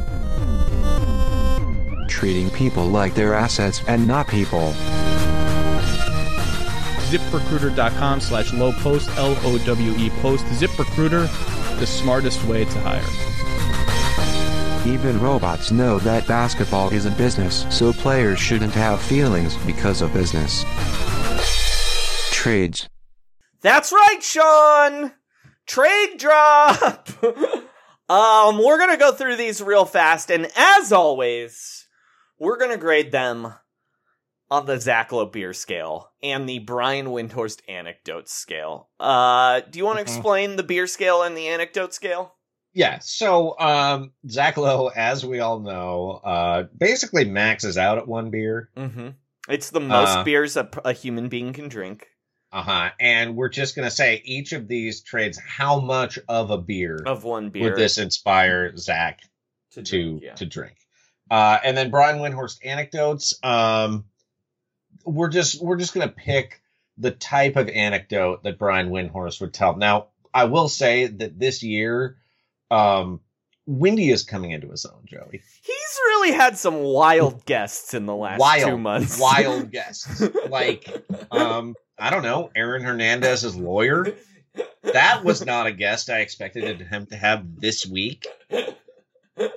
[2.10, 4.74] Treating people like they're assets and not people.
[7.12, 10.46] ZipRecruiter.com slash low post, L O W E post.
[10.46, 11.28] ZipRecruiter,
[11.82, 13.02] the smartest way to hire.
[14.88, 20.14] Even robots know that basketball is a business, so players shouldn't have feelings because of
[20.14, 20.64] business.
[22.32, 22.88] Trades.
[23.62, 25.14] That's right, Sean.
[25.66, 27.10] Trade drop.
[28.10, 31.88] um, we're gonna go through these real fast, and as always,
[32.38, 33.56] we're gonna grade them
[34.52, 38.90] on the Zach beer scale and the Brian Windhorst anecdote scale.
[39.00, 40.08] Uh, do you want to Mhm.
[40.16, 42.36] explain the beer scale and the anecdote scale?
[42.74, 48.30] Yeah, so um Zach Lowe, as we all know, uh basically maxes out at one
[48.30, 48.70] beer.
[48.78, 49.10] Mm-hmm.
[49.50, 52.08] It's the most Uh, beers a, a human being can drink.
[52.54, 52.92] Uh-huh.
[53.00, 57.24] And we're just gonna say each of these trades, how much of a beer Of
[57.26, 57.64] one beer.
[57.64, 59.20] would this inspire Zach
[59.72, 60.36] To to drink, yeah.
[60.36, 60.78] to drink?
[61.30, 63.38] Uh and then Brian Windhorst anecdotes.
[63.44, 64.06] Um
[65.06, 66.62] we're just we're just gonna pick
[66.98, 69.76] the type of anecdote that Brian Windhorst would tell.
[69.76, 72.18] Now, I will say that this year,
[72.70, 73.22] um,
[73.66, 75.42] Windy is coming into his own, Joey.
[75.64, 79.20] He's really had some wild guests in the last wild, two months.
[79.20, 80.22] wild guests.
[80.50, 80.88] Like,
[81.32, 84.14] um, I don't know, Aaron Hernandez's lawyer.
[84.84, 88.28] That was not a guest I expected him to have this week.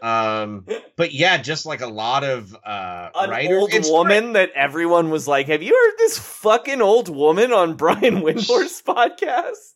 [0.02, 0.66] Um,
[0.96, 3.58] but yeah, just like a lot of uh An writers.
[3.62, 7.74] old It's woman that everyone was like, "Have you heard this fucking old woman on
[7.76, 9.72] Brian Windhorst's podcast?"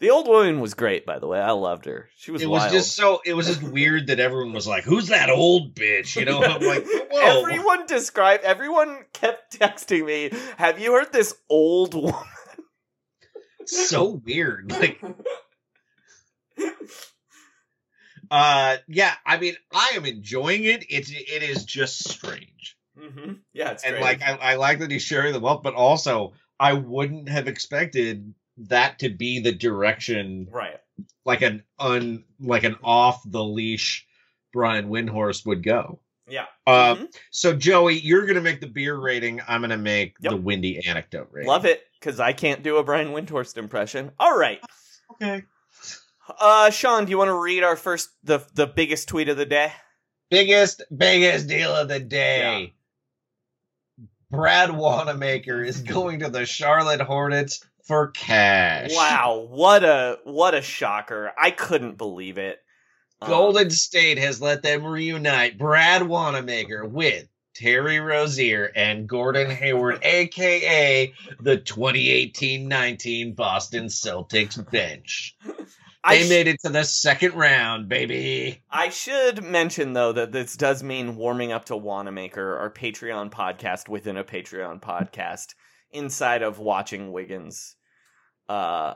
[0.00, 1.38] the old woman was great, by the way.
[1.38, 2.08] I loved her.
[2.16, 2.40] She was.
[2.42, 2.72] it was wild.
[2.72, 6.24] just so it was just weird that everyone was like, "Who's that old bitch?" You
[6.24, 8.44] know, I'm like, "Whoa!" Everyone described.
[8.44, 10.30] Everyone kept texting me.
[10.56, 12.14] Have you heard this old woman?
[13.66, 14.70] so weird.
[14.72, 15.00] Like,
[18.30, 19.14] uh, yeah.
[19.26, 20.84] I mean, I am enjoying it.
[20.88, 23.32] It's it is just strange, Mm-hmm.
[23.52, 24.02] Yeah, it's and great.
[24.02, 28.34] like I, I like that he's sharing the wealth, but also I wouldn't have expected
[28.68, 30.76] that to be the direction, right?
[31.24, 34.06] Like an un like an off the leash
[34.52, 36.00] Brian Windhorst would go.
[36.28, 36.46] Yeah.
[36.66, 37.04] Uh, Mm-hmm.
[37.30, 39.40] So Joey, you're gonna make the beer rating.
[39.48, 41.48] I'm gonna make the windy anecdote rating.
[41.48, 44.12] Love it because I can't do a Brian Windhorst impression.
[44.18, 44.60] All right.
[45.12, 45.44] Okay.
[46.38, 49.46] Uh, Sean, do you want to read our first the the biggest tweet of the
[49.46, 49.72] day?
[50.30, 52.74] Biggest biggest deal of the day.
[54.30, 58.94] Brad Wanamaker is going to the Charlotte Hornets for cash.
[58.94, 61.32] Wow, what a what a shocker!
[61.36, 62.60] I couldn't believe it.
[63.26, 71.12] Golden State has let them reunite Brad Wanamaker with Terry Rozier and Gordon Hayward, aka
[71.40, 75.36] the 2018-19 Boston Celtics bench.
[76.08, 78.62] They sh- made it to the second round, baby.
[78.70, 83.88] I should mention though that this does mean warming up to Wanamaker, our Patreon podcast
[83.88, 85.54] within a Patreon podcast
[85.90, 87.76] inside of watching Wiggins,
[88.48, 88.94] uh,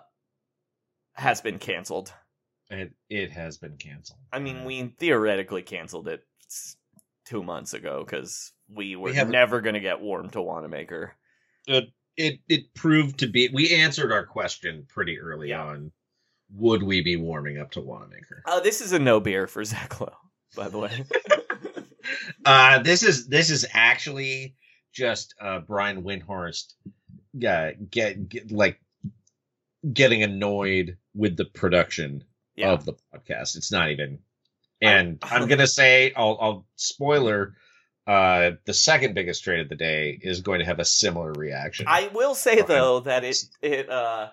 [1.14, 2.12] has been canceled.
[2.70, 4.18] It it has been canceled.
[4.32, 6.24] I mean, we theoretically canceled it
[7.26, 11.14] two months ago because we were haven't- never going to get warm to Wanamaker.
[11.66, 11.84] it
[12.16, 15.92] it it proved to be we answered our question pretty early on
[16.56, 20.00] would we be warming up to wanamaker Uh, this is a no beer for Zach
[20.00, 20.12] Lowe,
[20.56, 21.04] by the way.
[22.44, 24.54] uh this is this is actually
[24.92, 26.74] just uh brian windhorst
[27.48, 28.78] uh, get, get like
[29.92, 32.24] getting annoyed with the production
[32.56, 32.72] Yeah.
[32.72, 34.18] of the podcast it's not even
[34.82, 37.54] and i'm gonna say i'll i'll spoiler
[38.06, 41.86] uh the second biggest trade of the day is going to have a similar reaction
[41.88, 44.28] I will say though that it it uh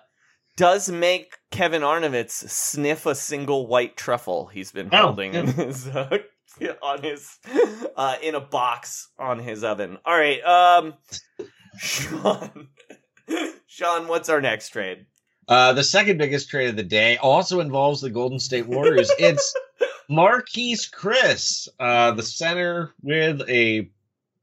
[0.56, 5.88] does make Kevin Arnovitz sniff a single white truffle he's been Oh, holding in his
[5.88, 6.18] uh,
[6.82, 7.38] on his
[7.96, 9.98] uh in a box on his oven.
[10.04, 10.94] All right, um
[11.78, 12.68] Sean
[13.66, 15.06] Sean, what's our next trade?
[15.48, 19.10] Uh, the second biggest trade of the day also involves the Golden State Warriors.
[19.18, 19.54] it's
[20.10, 23.90] Marquese Chriss, uh, the center with a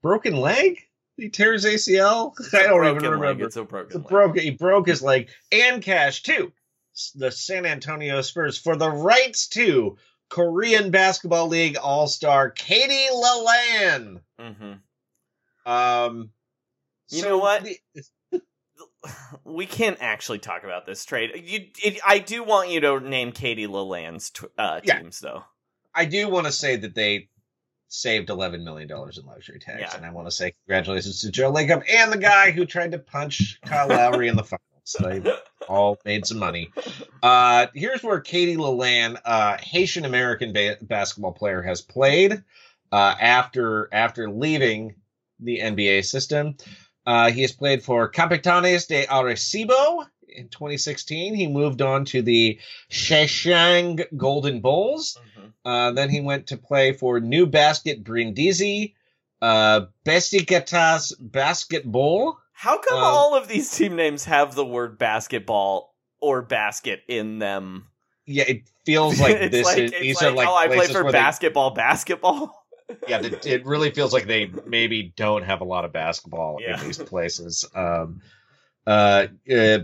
[0.01, 0.79] broken leg.
[1.19, 2.33] He tears ACL.
[2.53, 3.11] I don't even broken leg.
[3.11, 3.45] remember.
[3.45, 4.37] It's a broken It's broke.
[4.37, 6.51] He broke his leg and cash too.
[7.15, 9.97] The San Antonio Spurs for the rights to
[10.29, 14.21] Korean Basketball League All Star Cady Lalanne.
[14.39, 15.71] Mm-hmm.
[15.71, 16.31] Um,
[17.09, 17.63] You so know what?
[17.63, 18.41] the-
[19.43, 21.31] we can't actually talk about this trade.
[21.43, 24.99] You, it, I do want you to name Cady Lalanne's tw- uh, Yeah.
[24.99, 25.43] teams, though.
[25.95, 27.29] I do want to say that they
[27.89, 29.95] saved eleven million dollars in luxury tax, Yeah.
[29.95, 32.99] and I want to say congratulations to Joe Lacob and the guy who tried to
[32.99, 34.63] punch Kyle Lowry in the finals.
[34.99, 35.21] They
[35.67, 36.69] all made some money.
[37.21, 42.43] Uh, here's where Cady Lalanne, uh, Haitian American ba- basketball player, has played
[42.91, 44.95] uh, after after leaving
[45.39, 46.55] the NBA system.
[47.05, 51.33] Uh, he has played for Capitanes de Arecibo in 2016.
[51.35, 55.19] He moved on to the Sheshang Golden Bulls.
[55.65, 58.95] Uh, then he went to play for New Basket Brindisi,
[59.41, 62.37] uh, Besiktas Basketball.
[62.53, 67.39] How come Um, all of these team names have the word basketball or basket in
[67.39, 67.87] them?
[68.25, 71.03] Yeah, it feels like this like, is these like, are like oh, I play for
[71.03, 72.65] where they- basketball, basketball.
[73.07, 76.79] yeah, it, it really feels like they maybe don't have a lot of basketball Yeah.
[76.79, 77.63] in these places.
[77.75, 78.21] Um,
[78.87, 79.27] uh, uh,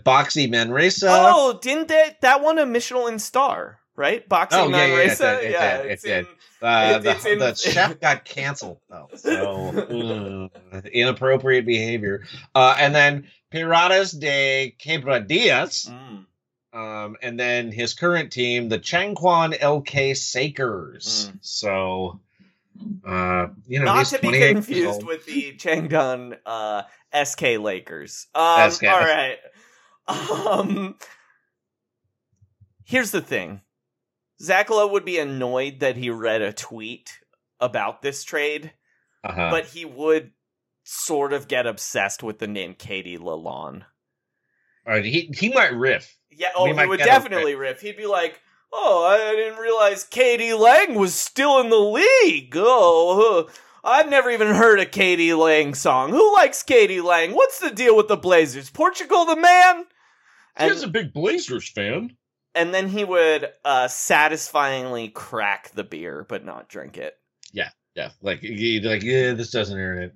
[0.06, 1.08] Baxi Manresa.
[1.10, 3.80] oh, didn't that that won a Michelin star?
[3.98, 5.18] Right, boxing Oh, yeah, yeah, yeah, it Manresa?
[5.40, 6.20] did, it yeah, did, it it's did.
[6.20, 6.28] in-
[6.62, 12.24] Uh, the, in- the chef got canceled though, so mm, inappropriate behavior.
[12.54, 15.90] Uh, and then Piratas de Quebradillas.
[15.90, 16.26] Mm.
[16.74, 21.32] Um, and then his current team, the Changwon LG Sakers.
[21.40, 22.20] So,
[23.08, 26.82] uh, you know, Not to be confused with the Changdon uh,
[27.24, 28.28] SK Lakers.
[28.36, 28.84] Um, SK.
[28.86, 29.38] All right.
[30.08, 30.96] Um,
[32.84, 33.62] here's the thing.
[34.42, 37.20] Zach Lowe would be annoyed that he read a tweet
[37.60, 38.74] about this trade,
[39.24, 39.50] Uh-huh.
[39.50, 40.32] but he would
[40.84, 43.84] sort of get obsessed with the name Katie Lalonde.
[44.86, 46.16] All right, he he might riff.
[46.30, 47.82] Yeah, oh, We he would definitely riff.
[47.82, 48.40] He'd be like,
[48.72, 52.54] "Oh, I didn't realize Katie Lang was still in the league.
[52.56, 53.50] Oh.
[53.86, 56.10] I've never even heard a Katie Lang song.
[56.10, 57.34] Who likes Katie Lang?
[57.34, 58.70] What's the deal with the Blazers?
[58.70, 59.86] Portugal the man?"
[60.60, 62.18] He is a big Blazers fan.
[62.56, 67.16] And then he would uh, satisfyingly crack the beer, but not drink it.
[67.52, 68.12] Yeah, yeah.
[68.22, 70.14] Like like yeah, this doesn't earn it.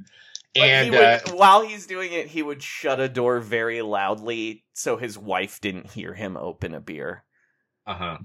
[0.56, 3.82] But And he would, uh, while he's doing it, he would shut a door very
[3.82, 7.24] loudly so his wife didn't hear him open a beer.
[7.86, 8.18] uh-huh.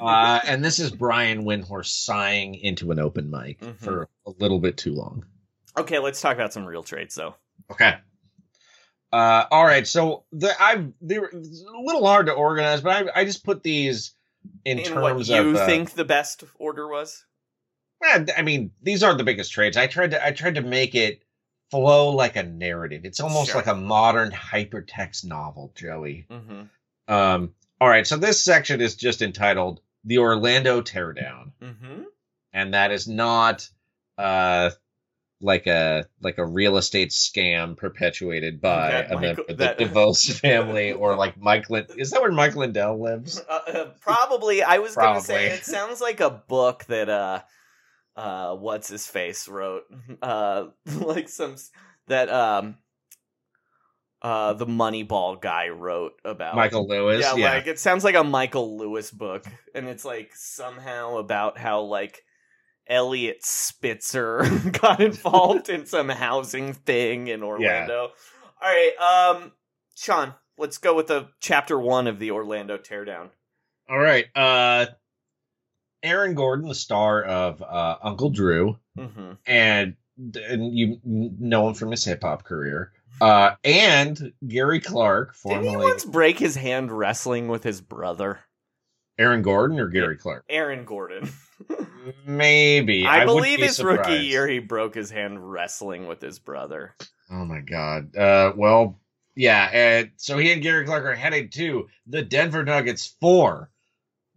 [0.00, 3.84] Uh and this is Brian Windhorst sighing into an open mic Mm-hmm.
[3.84, 5.24] for a little bit too long.
[5.76, 7.34] Okay, let's talk about some real trades, though.
[7.70, 7.94] Okay.
[9.12, 9.86] Uh, all right.
[9.86, 13.62] So the I they were a little hard to organize, but I I just put
[13.62, 14.14] these
[14.64, 17.24] in, In terms what you of uh, think the best order was?
[18.02, 19.76] I mean, these aren't the biggest trades.
[19.76, 21.22] I tried to I tried to make it
[21.70, 23.02] flow like a narrative.
[23.04, 23.56] It's almost Sure.
[23.56, 26.26] like a modern hypertext novel, Joey.
[26.30, 27.12] Mm-hmm.
[27.12, 27.54] Um.
[27.80, 28.06] All right.
[28.06, 32.02] So this section is just entitled "The Orlando Teardown." Mm-hmm.
[32.52, 33.68] and that is not
[34.18, 34.70] uh
[35.42, 39.78] like a like a real estate scam perpetuated by That a Michael- member of that-
[39.78, 43.42] the DeVos family or like Mike Lind- is that where Mike Lindell lives?
[43.46, 44.62] Uh, uh, probably.
[44.62, 47.40] I was gonna say it sounds like a book that uh,
[48.16, 49.84] uh, what's his face wrote.
[50.22, 50.68] Uh,
[51.00, 51.56] like some
[52.06, 52.78] that um,
[54.26, 57.54] uh, the Moneyball guy wrote about Michael Lewis, Yeah, yeah.
[57.54, 62.24] like it sounds like a Michael Lewis book, and it's like somehow about how like
[62.88, 64.42] Eliot Spitzer
[64.82, 68.10] got involved in some housing thing in Orlando.
[68.60, 69.52] All right, um,
[69.94, 73.28] Sean, let's go with the chapter one of the Orlando Teardown.
[73.88, 74.26] All right.
[74.34, 74.86] Uh
[76.02, 79.32] Aaron Gordon, the star of uh Uncle Drew, Mm-hmm.
[79.46, 79.94] and
[80.34, 82.92] and you know him from his hip hop career.
[83.20, 88.40] Uh and Gary Clark, Did he formerly once break his hand wrestling with his brother,
[89.18, 90.44] Aaron Gordon or Gary Clark?
[90.48, 91.28] Aaron Gordon?
[92.26, 93.04] Maybe.
[93.06, 96.94] I, wouldn't believe be his rookie year he broke his hand wrestling with his brother.
[97.30, 98.14] Oh my god.
[98.16, 98.98] Uh well,
[99.34, 103.70] yeah, uh, so he and Gary Clark are headed to the Denver Nuggets for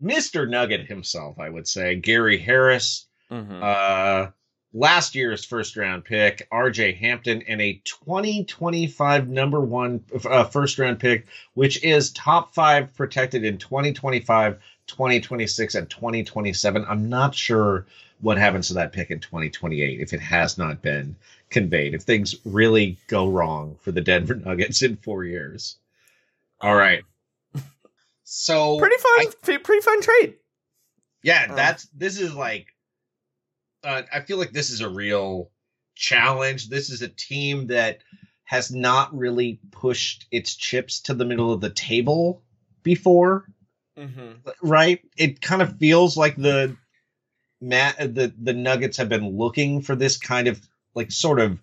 [0.04, 0.50] Mr.
[0.50, 1.96] Nugget himself, I would say.
[1.96, 3.60] Gary Harris, Mm-hmm.
[3.62, 4.28] uh
[4.74, 11.00] last year's first round pick, RJ Hampton, and a 2025 number one uh, first round
[11.00, 16.86] pick, which is top five protected in 2025, 2026, and 2027.
[16.88, 17.86] I'm not sure
[18.22, 21.16] what happens to that pick in 2028 if it has not been
[21.50, 25.78] conveyed, if things really go wrong for the Denver Nuggets in four years.
[26.62, 27.02] All right.
[28.24, 30.36] So Pretty fun, f- pretty fun trade.
[31.24, 32.68] yeah, Um, that's this is like
[33.84, 35.52] uh, I feel like this is a real
[35.96, 36.70] challenge.
[36.70, 38.00] This is a team that
[38.44, 42.44] has not really pushed its chips to the middle of the table
[42.84, 43.46] before,
[43.98, 44.50] Mm-hmm.
[44.62, 45.02] right?
[45.18, 46.78] It kind of feels like the
[47.60, 50.62] Matt the the Nuggets have been looking for this kind of
[50.96, 51.60] like sort of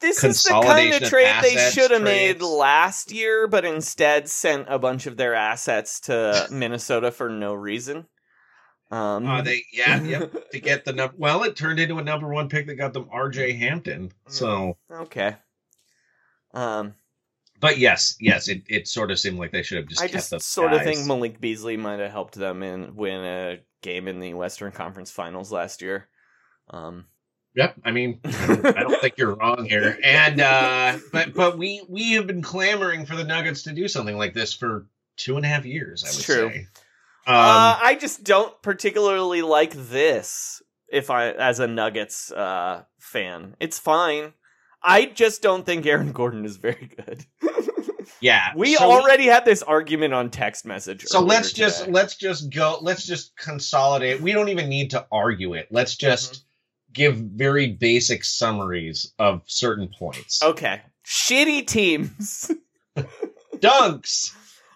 [0.00, 4.66] This is the kind of trade they should have made last year, but instead sent
[4.68, 8.06] a bunch of their assets to Minnesota for no reason.
[8.92, 11.14] Um, Uh, they yeah, yep, to get the number.
[11.16, 13.52] Well, it turned into a number one pick that got them R.J.
[13.54, 14.12] Hampton.
[14.28, 15.36] So, okay.
[16.52, 16.94] Um,
[17.58, 20.30] but yes, yes, it, it sort of seemed like they should have just I kept
[20.30, 20.86] just sort of guys.
[20.94, 25.10] think Malik Beasley might have helped them in win a game in the Western Conference
[25.10, 26.08] Finals last year.
[26.68, 27.06] Um,
[27.54, 29.98] Yep, I mean, I don't, I don't think you're wrong here.
[30.04, 34.16] And uh but but we we have been clamoring for the Nuggets to do something
[34.16, 34.86] like this for
[35.16, 36.02] two and a half years.
[36.02, 36.50] I would true.
[36.50, 36.66] say.
[37.26, 40.60] Um, uh, I just don't particularly like this.
[40.88, 44.32] If I, as a Nuggets uh, fan, it's fine.
[44.82, 47.24] I just don't think Aaron Gordon is very good.
[48.20, 51.04] yeah, we so we- already had this argument on text message.
[51.04, 52.78] So let's just let's just go.
[52.82, 54.20] Let's just consolidate.
[54.20, 55.68] We don't even need to argue it.
[55.70, 56.92] Let's just Mm-hmm.
[56.94, 60.42] give very basic summaries of certain points.
[60.42, 60.82] okay.
[61.06, 62.50] Shitty teams.
[63.56, 64.34] Dunks.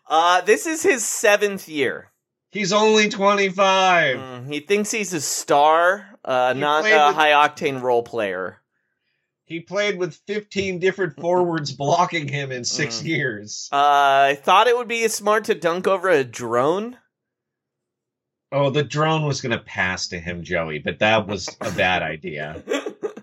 [0.09, 2.11] Uh, this is his seventh year.
[2.57, 4.17] He's only twenty five.
[4.17, 8.63] Mm, he thinks he's a star, uh, He not a high octane role player.
[9.45, 13.07] He played with fifteen different forwards blocking him in six Mm.
[13.09, 13.69] years.
[13.71, 16.97] Uh, I thought it would be smart to dunk over a drone.
[18.51, 22.03] Oh, the drone was going to pass to him, Joey, but that was a bad
[22.03, 22.63] idea.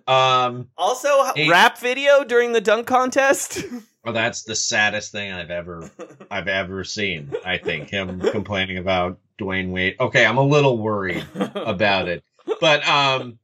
[0.05, 1.47] Um, Also, Hey.
[1.49, 3.63] rap video during the dunk contest.
[4.05, 5.89] Oh, that's the saddest thing I've ever
[6.31, 7.33] I've ever seen.
[7.45, 9.95] I think him complaining about Dwyane Wade.
[9.99, 11.25] Okay, I'm a little worried
[11.55, 12.23] about it,
[12.59, 13.39] but um,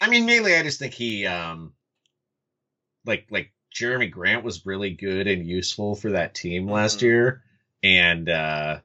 [0.00, 1.72] I mean, mainly I just think he um,
[3.04, 7.42] like like Jerami Grant was really good and useful for that team last year,
[7.82, 8.80] and uh,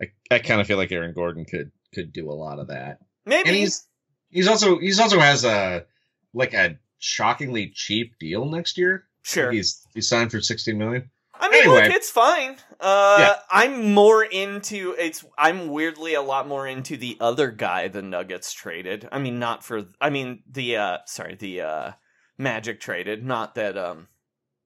[0.00, 2.98] I I kind of feel like Aaron Gordon could could do a lot of that.
[3.24, 3.86] Maybe and he's
[4.30, 5.86] he's also he's also has a
[6.32, 9.04] like a shockingly cheap deal next year.
[9.24, 9.50] Sure.
[9.50, 11.10] He's he's signed for 16 million.
[11.34, 11.86] I mean, Anyway.
[11.88, 12.56] look, it's fine.
[12.78, 13.34] Uh, Yeah.
[13.50, 15.24] I'm more into it's.
[15.36, 19.08] I'm weirdly a lot more into the other guy the Nuggets traded.
[19.10, 19.86] I mean, not for.
[20.00, 21.92] I mean, the uh, sorry, the uh,
[22.38, 23.24] Magic traded.
[23.24, 24.06] Not that um,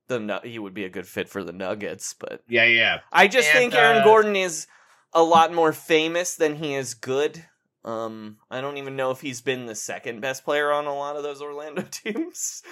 [0.08, 3.00] the he would be a good fit for the Nuggets, but Yeah, yeah.
[3.12, 4.66] I just And, think Aaron uh, Gordon is
[5.14, 7.46] a lot more famous than he is good.
[7.84, 11.16] Um, I don't even know if he's been the second best player on a lot
[11.16, 12.62] of those Orlando teams.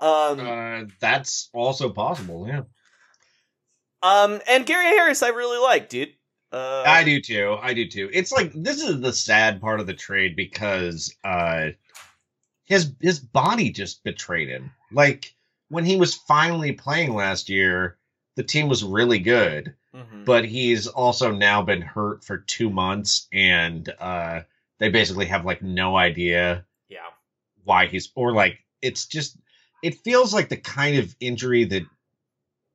[0.00, 2.46] um, Uh, that's also possible.
[2.48, 2.62] Yeah,
[4.02, 6.10] um, and Gary Harris, I really like, dude.
[6.52, 7.56] Uh, I do too.
[7.60, 8.10] I do too.
[8.12, 11.70] It's like this is the sad part of the trade because uh,
[12.64, 14.70] his his body just betrayed him.
[14.92, 15.34] Like
[15.68, 17.98] when he was finally playing last year,
[18.36, 19.74] the team was really good.
[19.94, 20.24] Mhm.
[20.24, 24.40] but he's also now been hurt for two months and uh
[24.78, 26.98] they basically have like no idea yeah.
[27.62, 29.36] why he's or like it's just
[29.82, 31.82] it feels like the kind of injury that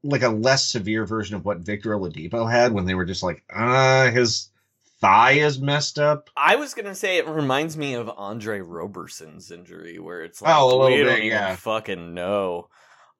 [0.03, 3.43] like a less severe version of what Victor Oladipo had when they were just like
[3.53, 4.49] uh his
[5.01, 9.99] thigh is messed up I was gonna say it reminds me of Andre Roberson's injury,
[9.99, 11.55] where it's like Oh, a little we bit, don't even yeah.
[11.57, 12.69] fucking know.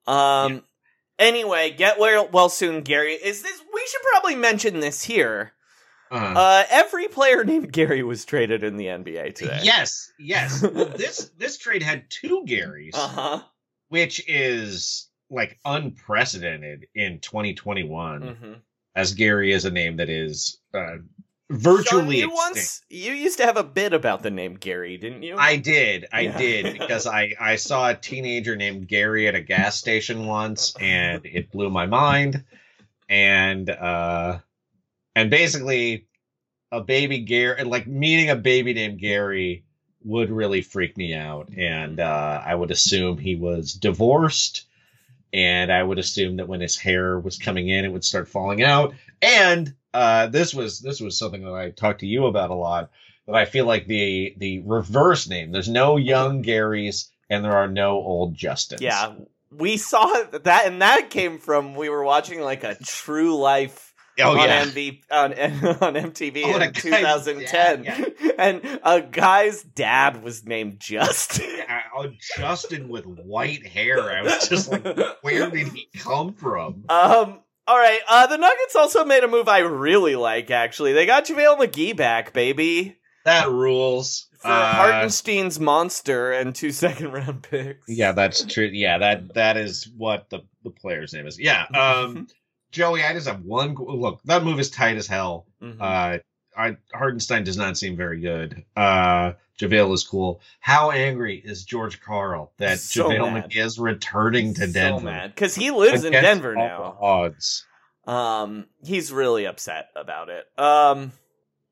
[0.06, 0.62] Um.
[1.20, 3.12] Anyway, get well well soon, Gary.
[3.12, 3.60] Is this?
[3.72, 5.52] We should probably mention this here.
[6.10, 9.60] uh, Uh, every player named Gary was traded in the NBA today.
[9.62, 13.42] yes yes well this this trade had two Garys Uh huh.
[13.90, 18.52] which is like unprecedented in 2021 Mm-hmm.
[18.96, 20.96] as Gary is a name that is uh,
[21.50, 22.38] virtually you extinct.
[22.56, 25.36] once you used to have a bit about the name Gary, didn't you?
[25.38, 26.38] I did, I Yeah.
[26.38, 31.24] did because I I saw a teenager named Gary at a gas station once, and
[31.26, 32.44] it blew my mind.
[33.08, 34.38] And uh,
[35.16, 36.06] and basically,
[36.70, 39.64] a baby Gary, like meeting a baby named Gary,
[40.04, 41.48] would really freak me out.
[41.56, 44.66] And uh, I would assume he was divorced,
[45.32, 48.62] and I would assume that when his hair was coming in, it would start falling
[48.62, 48.94] out.
[49.22, 52.90] And uh, this was this was something that I talked to you about a lot.
[53.26, 55.52] That I feel like the the reverse name.
[55.52, 58.80] There's no young Garys, and there are no old Justins.
[58.80, 59.12] Yeah,
[59.50, 63.89] we saw that, and that came from we were watching like a True Life
[64.22, 64.64] Oh, on yeah.
[64.64, 65.32] MV on
[65.82, 67.86] on MTV Oh, in guy's 2010,
[68.38, 71.46] and a guy's dad was named Justin.
[71.56, 72.06] Yeah, oh,
[72.36, 74.10] Justin with white hair.
[74.10, 74.84] I was just like,
[75.22, 76.84] where did he come from?
[76.88, 77.40] Um.
[77.66, 78.00] All right.
[78.08, 80.50] Uh, the Nuggets also made a move I really like.
[80.50, 84.26] Actually, they got JaVale McGee back, baby, That rules.
[84.40, 87.84] for Uh, Hartenstein's monster and two second round picks.
[87.86, 88.68] Yeah, that's true.
[88.72, 91.38] Yeah, that that is what the the player's name is.
[91.38, 91.64] Yeah.
[91.66, 92.26] Um,
[92.70, 93.74] Joey, I just have one.
[93.74, 95.46] Look, that move is tight as hell.
[95.62, 95.80] Mhm.
[95.80, 96.18] Uh,
[96.56, 98.64] I Hartenstein does not seem very good.
[98.76, 100.40] Uh, JaVale is cool.
[100.60, 103.50] How angry is George Karl that So JaVale mad.
[103.50, 105.28] McGee is returning to so Denver?
[105.34, 106.96] because he lives in Denver now.
[107.00, 107.66] Odds.
[108.06, 110.46] Um, he's really upset about it.
[110.58, 111.12] Um,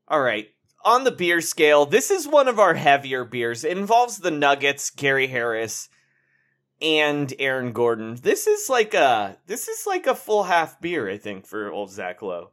[0.06, 0.48] all right.
[0.84, 3.64] On the beer scale, this is one of our heavier beers.
[3.64, 5.88] It involves the Nuggets, Gary Harris,
[6.80, 8.16] and Aaron Gordon.
[8.22, 11.90] This is like a this is like a full half beer, I think, for old
[11.90, 12.50] Zach Lowe.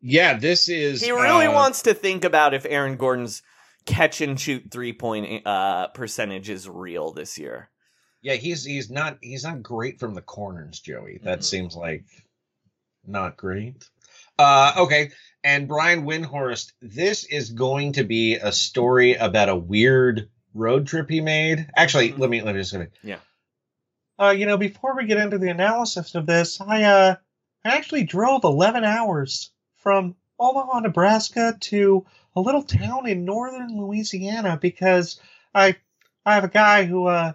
[0.00, 1.02] Yeah, this is.
[1.02, 3.42] He really uh, wants to think about if Aaron Gordon's
[3.86, 7.70] catch and shoot three point uh percentage is real this year.
[8.22, 11.18] Yeah, he's he's not he's not great from the corners, Joey.
[11.22, 11.44] That Mhm.
[11.44, 12.04] seems like
[13.06, 13.84] not great.
[14.38, 15.10] Uh okay.
[15.42, 21.08] And Brian Windhorst, this is going to be a story about a weird road trip
[21.08, 21.66] he made.
[21.76, 23.18] Actually, let me let me just me Yeah.
[24.18, 27.16] Uh, you know, before we get into the analysis of this, I uh
[27.64, 34.58] I actually drove 11 hours from Omaha, Nebraska to a little town in northern Louisiana
[34.60, 35.20] because
[35.54, 35.76] I
[36.24, 37.32] I have a guy who uh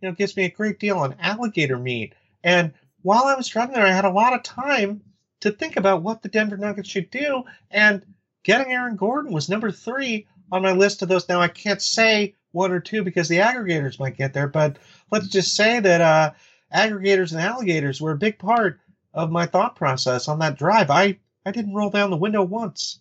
[0.00, 2.14] you know gives me a great deal on alligator meat.
[2.42, 5.02] And while I was driving there, I had a lot of time
[5.40, 8.04] to think about what the Denver Nuggets should do, and
[8.42, 11.28] getting Aaron Gordon was number three on my list of those.
[11.28, 14.78] Now I can't say one or two because the aggregators might get there, but
[15.12, 16.32] let's just say that uh,
[16.74, 18.80] aggregators and alligators were a big part
[19.14, 20.90] of my thought process on that drive.
[20.90, 22.98] I I didn't roll down the window once.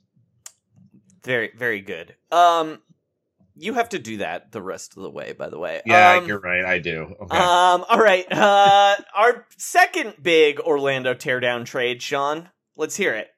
[1.24, 2.16] Very, very good.
[2.32, 2.80] Um,
[3.58, 5.82] You have to do that the rest of the way, by the way.
[5.86, 6.64] Yeah, Um, you're right.
[6.66, 7.16] I do.
[7.22, 7.38] Okay.
[7.38, 8.32] Um, all right.
[8.32, 12.50] Uh, our second big Orlando teardown trade, Sean.
[12.78, 13.30] Let's hear it.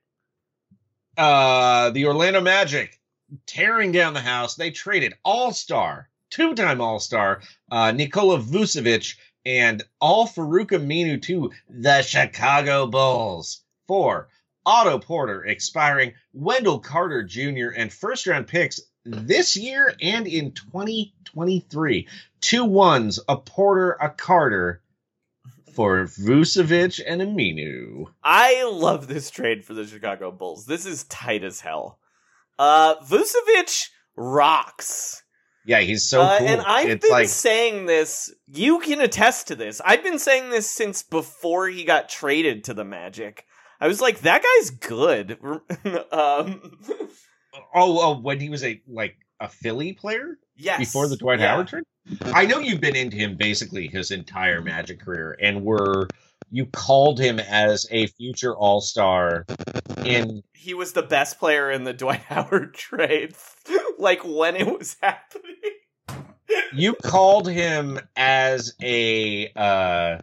[1.18, 2.97] uh, the Orlando Magic
[3.46, 4.56] tearing down the house.
[4.56, 9.16] They traded All Star, two time All Star, uh, Nikola Vucevic,
[9.46, 14.30] and Al-Farouq Aminu to the Chicago Bulls for
[14.66, 22.08] Otto Porter, expiring Wendell Carter Jr., and first round picks this year and in 2023.
[22.42, 24.82] Two ones, a Porter, a Carter.
[25.74, 28.08] For Vucevic and Aminu.
[28.24, 30.66] I love this trade for the Chicago Bulls.
[30.66, 32.00] This is tight as hell.
[32.60, 35.24] Uh, Vucevic rocks.
[35.66, 36.48] Yeah, he's so Uh, cool.
[36.48, 38.34] And I've it's been like saying this.
[38.48, 39.82] You can attest to this.
[39.84, 43.44] I've been saying this since before he got traded to the Magic.
[43.80, 45.38] I was like, that guy's good.
[46.12, 46.80] um,
[47.74, 50.38] Oh, oh, when he was a like a Philly player?
[50.56, 50.80] Yes.
[50.80, 51.50] Before the Dwight Yeah.
[51.54, 51.84] Howard trade?
[52.34, 56.08] I know you've been into him basically his entire Magic career and were
[56.50, 59.46] you called him as a future all star
[60.06, 63.36] in he was the best player in the Dwight Howard trade.
[64.00, 65.56] like when it was happening.
[66.74, 70.20] you called him as a uh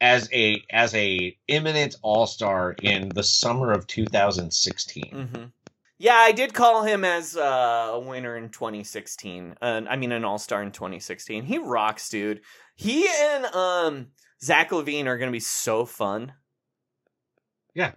[0.00, 5.04] as a as a imminent all star in the summer of 2016.
[5.12, 5.44] Mm-hmm.
[6.00, 9.56] Yeah, I did call him as uh, a winner in 2016.
[9.60, 11.44] Uh, I mean, an All Star in 2016.
[11.44, 12.40] He rocks, dude.
[12.74, 14.06] He and um,
[14.42, 16.32] Zach LaVine are gonna be so fun.
[17.74, 17.92] Yeah.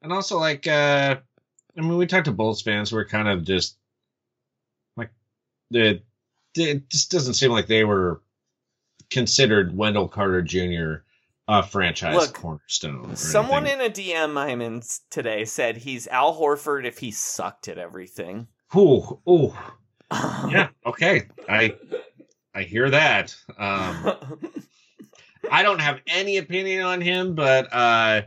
[0.00, 1.16] And also like uh
[1.76, 3.76] I mean we talked to Bulls fans who are kind of just
[4.96, 5.10] like
[5.70, 6.00] the
[6.54, 8.22] it just doesn't seem like they were
[9.10, 11.04] considered Wendell Carter Jr.
[11.50, 13.16] a franchise Look, cornerstone.
[13.16, 14.06] Someone anything.
[14.08, 18.46] in a DM I'm in today said he's Al Horford if he sucked at everything.
[18.76, 19.52] Ooh, ooh.
[20.12, 21.28] yeah, okay.
[21.48, 21.74] I
[22.54, 23.36] I hear that.
[23.58, 24.12] Um
[25.50, 28.22] I don't have any opinion on him, but uh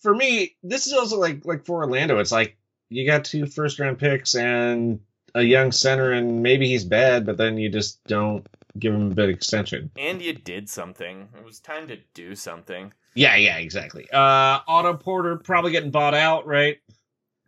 [0.00, 2.56] for me, this is also like like for Orlando, it's like
[2.88, 5.00] you got two first round picks and
[5.34, 8.46] a young center and maybe he's bad, but then you just don't
[8.78, 9.90] give him a bit extension.
[9.98, 11.28] And you did something.
[11.36, 12.92] It was time to do something.
[13.14, 14.08] Yeah, yeah, exactly.
[14.12, 16.78] Uh Otto Porter probably getting bought out, right?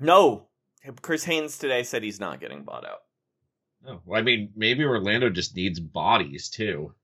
[0.01, 0.47] No.
[1.03, 3.03] Chris Haynes today said he's not getting bought out.
[3.87, 6.95] Oh, well, I mean, maybe Orlando just needs bodies too.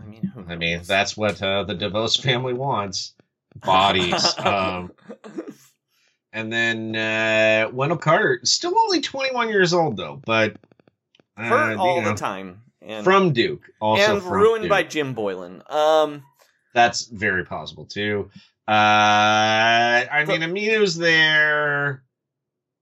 [0.00, 3.14] I mean, who I mean, that's what uh, the DeVos family wants.
[3.56, 4.38] Bodies.
[4.38, 4.92] um,
[6.32, 10.56] and then uh, Wendell Carter, still only 21 years old though, but
[11.36, 12.62] uh, Hurt you all know, the time.
[12.86, 14.70] And, from Duke, also and ruined Duke.
[14.70, 15.62] by Jim Boylan.
[15.68, 16.22] Um,
[16.74, 18.30] That's very possible too.
[18.66, 22.02] Uh, I mean, Aminu's there.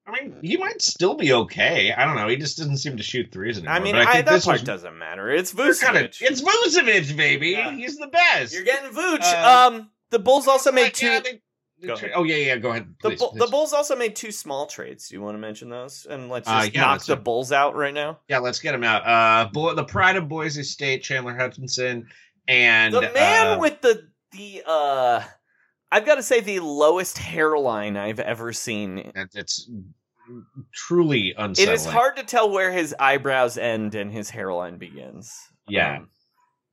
[0.06, 1.92] I mean, he might still be okay.
[1.92, 2.28] I don't know.
[2.28, 3.74] He just doesn't seem to shoot threes anymore.
[3.74, 5.30] I mean, I, think that this part was- doesn't matter.
[5.30, 6.22] It's they're kinda- Vucevic.
[6.22, 7.54] it's Vucevic, baby.
[7.54, 8.52] He's the best.
[8.52, 9.22] You're getting Vooch.
[9.22, 11.06] Uh, um, the Bulls also made two.
[11.20, 11.30] Go
[11.90, 12.12] ahead.
[12.14, 12.56] Oh yeah, yeah.
[12.56, 12.94] Go ahead.
[13.02, 13.38] The, Please, Bull- please.
[13.40, 15.08] the Bulls also made two small trades.
[15.08, 16.06] Do you want to mention those?
[16.08, 18.18] And let's Uh, yeah, knock let's the do- Bulls out right now.
[18.28, 19.06] Yeah, let's get them out.
[19.06, 22.06] Uh, boy, the pride of Boise State, Chandler Hutchison,
[22.48, 25.22] and The man uh, with the the uh,
[25.90, 29.12] I've got to say the lowest hairline I've ever seen.
[29.34, 29.68] It's
[30.72, 31.74] truly It unsettling.
[31.74, 35.36] is hard to tell where his eyebrows end and his hairline begins.
[35.68, 35.96] Yeah.
[35.98, 36.08] Um,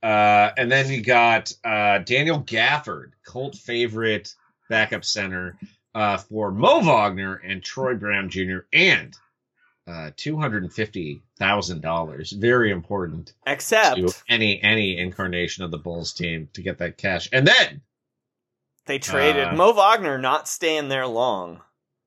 [0.01, 4.33] Uh, and then you got uh, Daniel Gafford, cult favorite
[4.69, 5.57] backup center
[5.95, 8.59] uh, for Mo Wagner and Troy Brown Jr.
[8.71, 9.15] and
[9.87, 12.31] uh, two hundred and fifty thousand dollars.
[12.31, 17.27] Very important except to any any incarnation of the Bulls team to get that cash.
[17.33, 17.81] And then
[18.85, 21.61] they traded Uh, Mo Wagner, not staying there long.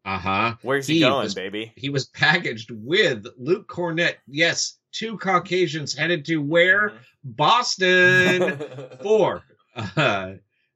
[0.04, 0.54] Uh huh.
[0.62, 1.72] Where's he going, baby?
[1.76, 4.14] He was packaged with Luke Kornet.
[4.26, 6.90] Yes, two Caucasians headed to where?
[6.90, 6.96] Mm-hmm.
[7.24, 8.60] Boston
[9.02, 9.42] for
[9.76, 10.32] uh,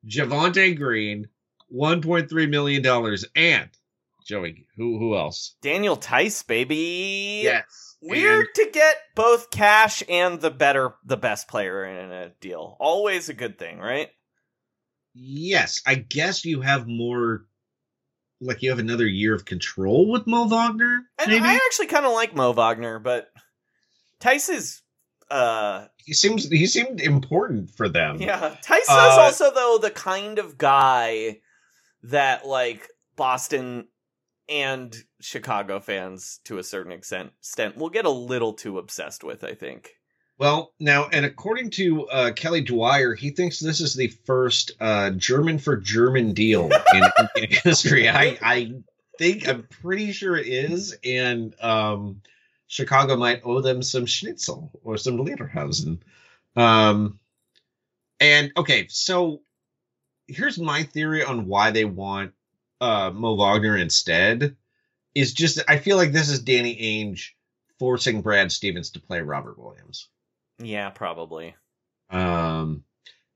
[0.07, 1.28] Javonte Green,
[1.69, 3.69] one point three million dollars, and
[4.27, 4.67] Joey.
[4.77, 5.55] Who who else?
[5.62, 7.41] Daniel Theis, baby.
[7.45, 7.97] Yes.
[8.03, 12.77] Weird to get both cash and the better, the best player in a deal.
[12.79, 14.09] Always a good thing, right?
[15.14, 17.47] Yes, I guess you have more.
[18.39, 21.05] Like you have another year of control with Mo Wagner.
[21.19, 21.43] And maybe?
[21.43, 23.29] I actually kind of like Mo Wagner, but
[24.21, 24.83] Theis is,
[25.31, 28.21] uh, he seems he seemed important for them.
[28.21, 28.57] yeah.
[28.62, 31.41] Theis is Uh, also though the kind of guy
[32.11, 33.88] that like Boston
[34.48, 39.44] and Chicago fans to a certain extent extent will get a little too obsessed with.
[39.44, 39.92] I think.
[40.38, 45.11] Well, now, and according to uh, Kelly Dwyer, he thinks this is the first uh,
[45.11, 48.07] German for German deal in NBA history.
[48.07, 48.74] I, I
[49.18, 52.20] think I'm pretty sure it is, and um,
[52.66, 56.00] Chicago might owe them some schnitzel or some Lederhausen.
[56.54, 57.18] Um,
[58.20, 59.40] and okay, so
[60.27, 62.33] here's my theory on why they want
[62.81, 64.57] uh, Mo Wagner instead.
[65.14, 67.31] Is just I feel like this is Danny Ainge
[67.79, 70.09] forcing Brad Stevens to play Robert Williams.
[70.59, 71.55] Yeah, probably.
[72.11, 72.85] Um,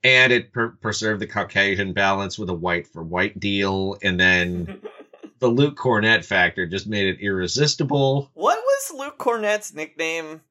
[0.05, 4.83] and it per- preserved the Caucasian balance with a white for white deal, and then
[5.39, 8.31] the Luke Kornet factor just made it irresistible.
[8.35, 10.43] What was Luke Kornet's nickname?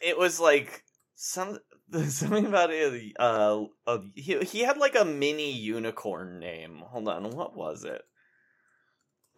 [0.00, 0.84] It was like
[1.16, 1.58] some
[2.08, 3.12] something about it.
[3.18, 6.82] Uh, uh, he he had like a mini unicorn name.
[6.86, 8.02] Hold on, what was it?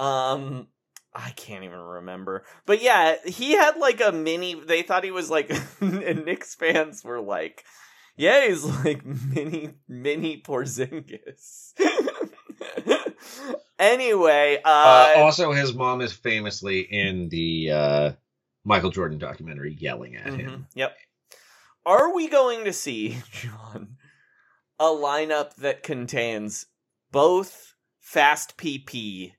[0.00, 0.68] Um,
[1.14, 2.44] I can't even remember.
[2.66, 4.54] But yeah, he had like a mini.
[4.54, 7.64] They thought he was like, and Knicks fans were like,
[8.16, 11.72] "Yeah, he's like mini mini Porzingis."
[13.78, 18.12] anyway, uh, Uh, also, his mom is famously in the uh,
[18.64, 20.50] Michael Jordan documentary yelling at him.
[20.50, 20.96] Mhm, Yep.
[21.86, 23.96] Are we going to see, John,
[24.78, 26.66] a lineup that contains
[27.12, 29.32] both Fast PP,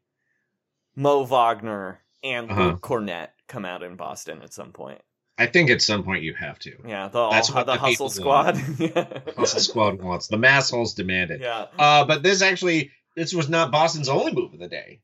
[0.96, 2.64] Mo Wagner, and Uh-huh.
[2.68, 5.02] Luke Kornet come out in Boston at some point?
[5.38, 6.72] I think at some point you have to.
[6.88, 8.56] Yeah, the, That's all, what the, the Hustle Squad.
[9.38, 10.28] Hustle Squad wants.
[10.28, 11.42] The mass holes demand it.
[11.42, 11.66] Yeah.
[11.78, 15.02] Uh, but this actually, this was not Boston's only move of the day.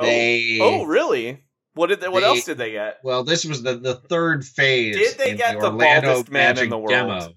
[0.00, 1.42] They, Oh, really?
[1.76, 2.98] What did they, what They- else did they get?
[3.04, 4.96] well, this was the, the third phase.
[4.96, 6.90] Did they get the Orlando baldest man in the world?
[6.90, 7.34] Demo.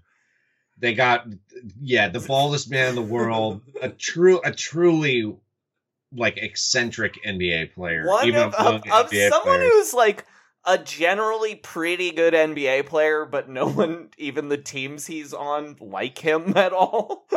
[0.79, 1.27] They got,
[1.81, 5.35] yeah, the baldest man in the world, a true, a truly
[6.15, 10.25] like eccentric NBA player, One even of, of, of someone who's like
[10.65, 16.17] a generally pretty good NBA player, but no one, even the teams he's on, like
[16.17, 17.27] him at all.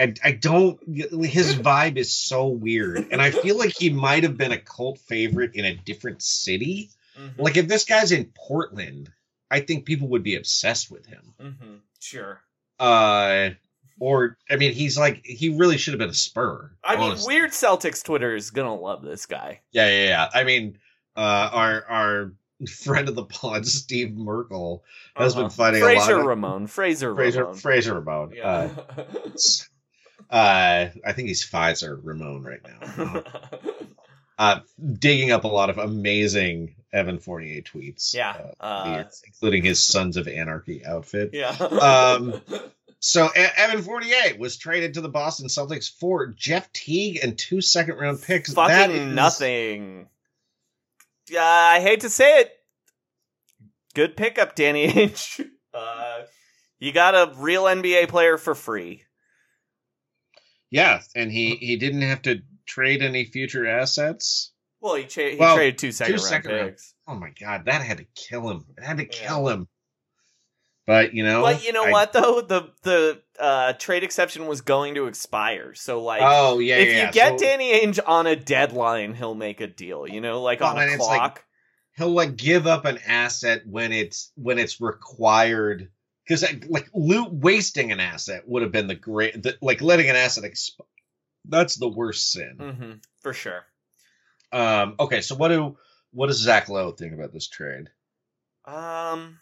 [0.00, 4.36] I, I don't his vibe is so weird and i feel like he might have
[4.36, 6.90] been a cult favorite in a different city
[7.20, 7.42] Mm-hmm.
[7.42, 9.10] like if this guy's in portland
[9.50, 11.74] i think people would be obsessed with him mm-hmm.
[11.98, 12.40] Sure.
[12.78, 13.50] uh
[13.98, 17.16] or i mean he's like he really should have been a spur I mean.
[17.26, 19.60] Weird Celtics Twitter is gonna love this guy.
[19.72, 20.78] yeah yeah yeah i mean
[21.16, 22.32] uh our our
[22.70, 24.84] friend of the pod steve merkel
[25.16, 25.42] has Uh-huh.
[25.42, 26.66] been fighting Fraser a lot of, Ramon.
[26.68, 27.56] Fraser, fraser Ramon.
[27.56, 28.70] fraser ramon Yeah.
[28.96, 29.02] uh,
[30.30, 33.22] uh i think he's pfizer ramon right now
[34.38, 34.60] uh,
[34.98, 38.12] digging up a lot of amazing Evan Fournier tweets.
[38.14, 41.30] Yeah, uh, uh, including his Sons of Anarchy outfit.
[41.32, 41.50] yeah.
[41.50, 42.40] um,
[42.98, 47.60] so E- Evan Fournier was traded to the Boston Celtics for Jeff Teague and two
[47.60, 48.52] second round picks.
[48.54, 50.08] Fucking That is- nothing.
[51.28, 52.50] Yeah, I hate to say it.
[53.94, 55.40] Good pickup, Danny H.
[55.72, 56.22] Uh,
[56.80, 59.04] you got a real NBA player for free.
[60.70, 64.52] Yeah, and he he didn't have to trade any future assets.
[64.80, 66.94] Well, he, cha- he Well, traded two second round second round- picks.
[67.08, 68.64] Oh my god, that had to kill him.
[68.78, 69.68] It had to kill him.
[70.86, 74.60] But you know, But you know I- what though the the uh, trade exception was
[74.60, 75.74] going to expire.
[75.74, 77.10] So like, Oh, yeah, if yeah, you yeah.
[77.10, 80.06] get So- Danny Ainge on a deadline, he'll make a deal.
[80.08, 81.44] You know, like on Well, a and it's like- clock.
[81.96, 85.90] he'll like give up an asset when it's when it's required
[86.30, 90.14] because like loot wasting an asset would have been the great the, like letting an
[90.14, 90.78] asset exp-
[91.46, 93.64] that's the worst sin hmm for sure.
[94.52, 95.76] um okay so what do
[96.12, 97.88] what does zach lowe think about this trade
[98.64, 99.40] Um,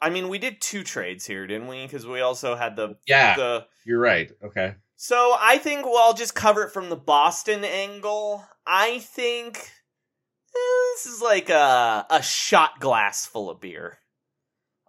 [0.00, 1.84] I mean, we did two trades here, didn't we?
[1.84, 3.66] Because we also had the yeah the.
[3.84, 8.44] you're right okay So I think well, I'll just cover it from the Boston angle.
[8.66, 13.98] I think eh, this is like a a shot glass full of beer.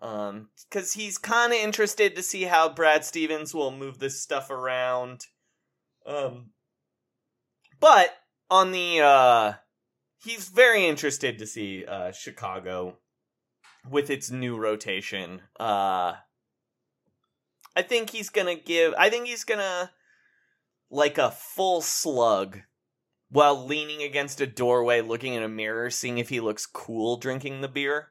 [0.01, 4.49] Um, because he's kind of interested to see how Brad Stevens will move this stuff
[4.49, 5.27] around.
[6.05, 6.51] Um,
[7.79, 8.09] but
[8.49, 9.53] on the uh,
[10.23, 12.97] he's very interested to see uh Chicago
[13.89, 15.41] with its new rotation.
[15.59, 16.13] Uh,
[17.75, 18.93] I think he's gonna give.
[18.97, 19.91] I think he's gonna
[20.89, 22.59] like a full slug
[23.29, 27.61] while leaning against a doorway, looking in a mirror, seeing if he looks cool drinking
[27.61, 28.09] the beer.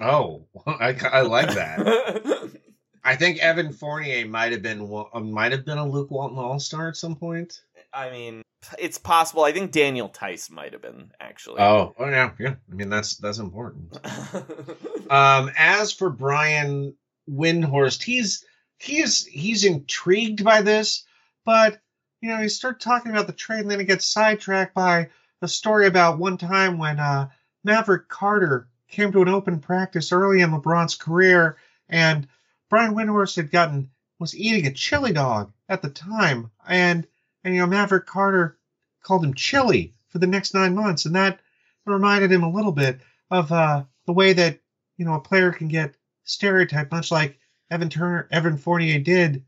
[0.00, 2.50] Oh i, I like that
[3.04, 6.88] i think evan fournier might have been uh, might have been a luke walton all-star
[6.88, 7.60] at some point
[7.96, 8.42] I mean,
[8.76, 9.44] it's possible.
[9.44, 11.60] I think Daniel Theis might have been actually.
[11.60, 13.96] oh oh yeah yeah i mean that's that's important
[15.10, 16.96] Um, as for Brian
[17.30, 18.44] Windhorst, he's
[18.78, 21.04] he's he's intrigued by this,
[21.44, 21.78] but
[22.20, 25.10] you know, he started talking about the trade and then he gets sidetracked by
[25.42, 27.28] a story about one time when uh,
[27.64, 31.56] Maverick Carter came to an open practice early in LeBron's career,
[31.88, 32.26] and
[32.70, 37.06] Brian Windhorst had gotten was eating a chili dog at the time, and
[37.42, 38.56] and you know Maverick Carter
[39.02, 41.40] called him chili for the next nine months, and that
[41.84, 44.60] reminded him a little bit of uh, the way that
[44.96, 47.38] you know a player can get stereotyped, much like
[47.70, 49.44] Evan Turner, Evan Fournier did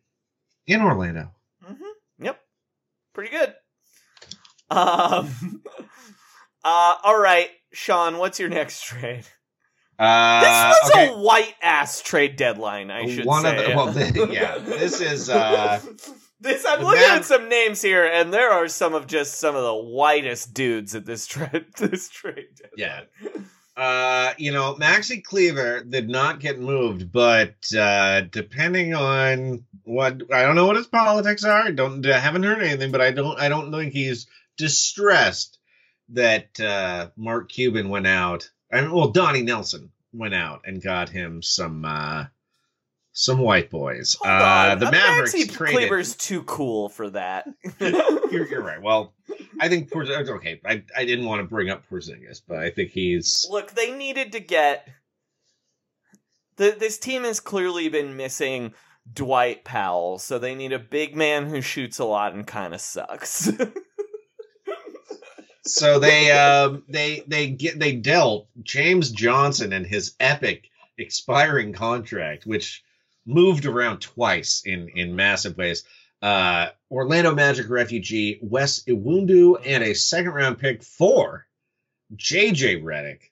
[0.67, 1.31] in Orlando.
[2.19, 2.41] Yep.
[3.15, 3.55] Pretty good.
[4.71, 5.63] Um
[6.65, 9.27] uh all right, Sean, what's your next trade?
[9.99, 11.09] Uh, this was okay.
[11.09, 13.57] a white ass trade deadline, I should One say.
[13.59, 15.81] of the, well, th- yeah, this is uh,
[16.41, 19.57] This I'm looking Mav- at some names here, and there are some of just some
[19.57, 21.67] of the whitest dudes at this trade.
[21.79, 22.47] This trade.
[22.77, 23.03] yeah.
[23.77, 30.43] Uh, you know, Maxi Kleber did not get moved, but uh, depending on what I
[30.43, 31.63] don't know what his politics are.
[31.63, 35.59] I don't I haven't heard anything, but I don't I don't think he's distressed
[36.11, 38.51] that uh, Mark Cuban went out.
[38.71, 42.25] and well, Donnie Nelson went out and got him some uh,
[43.13, 44.17] some white boys.
[44.21, 45.89] Hold uh, on, the uh, Mavericks traded.
[45.89, 47.49] Kleber's too cool for that.
[47.81, 48.81] you're, you're right.
[48.81, 49.15] Well,
[49.59, 50.61] I think Porz- okay.
[50.65, 54.33] I, I didn't want to bring up Porzingis, but I think he's Look, they needed
[54.33, 54.89] to get.
[56.57, 58.75] The, this team has clearly been missing
[59.11, 62.81] Dwight Powell, so they need a big man who shoots a lot and kind of
[62.81, 63.51] sucks.
[65.67, 72.47] so they um they they get they dealt James Johnson and his epic expiring contract,
[72.47, 72.83] which
[73.27, 75.85] moved around twice in in massive ways.
[76.23, 81.47] Uh, Orlando Magic refugee Wes Iwundu and a second round pick for
[82.15, 83.31] JJ Redick,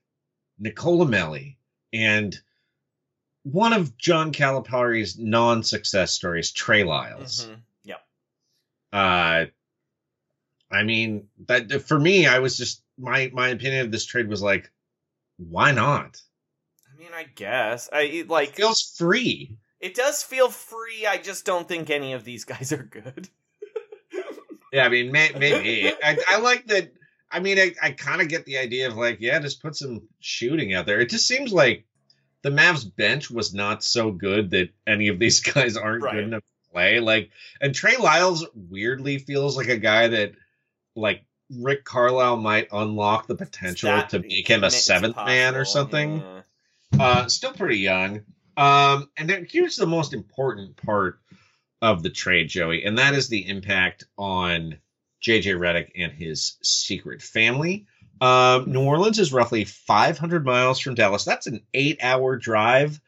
[0.61, 1.57] Nicolò Melli,
[1.93, 2.39] and
[3.45, 7.47] one of John Calipari's non success stories, Trey Lyles.
[7.47, 7.57] Mhm.
[7.85, 8.07] Yep.
[8.93, 9.45] Uh,
[10.75, 14.43] I mean, that for me, I was just my my opinion of this trade was
[14.43, 14.71] like,
[15.37, 16.21] why not?
[16.93, 19.57] I mean, I guess I it, like feels free.
[19.81, 21.07] It does feel free.
[21.07, 23.29] I just don't think any of these guys are good.
[24.73, 26.93] Yeah, I mean, may, maybe I, I like that.
[27.31, 30.09] I mean, I, I kind of get the idea of like, yeah, just put some
[30.21, 31.01] shooting out there.
[31.01, 31.85] It just seems like
[32.43, 36.15] the Mavs bench was not so good that any of these guys aren't Right.
[36.15, 37.01] good enough to play.
[37.01, 40.33] Like, and Trey Lyles weirdly feels like a guy that,
[40.97, 41.25] like,
[41.59, 46.21] Rick Carlisle might unlock the potential That- to make him a seventh man or something.
[46.21, 46.43] yeah.
[46.99, 48.23] Uh, still pretty young.
[48.57, 51.19] Um, and then here's the most important part
[51.83, 54.79] of the trade, Joey, and that is the impact on
[55.23, 57.87] JJ Redick and his secret family.
[58.21, 61.25] Um, New Orleans is roughly 500 miles from Dallas.
[61.25, 63.01] That's an eight-hour drive.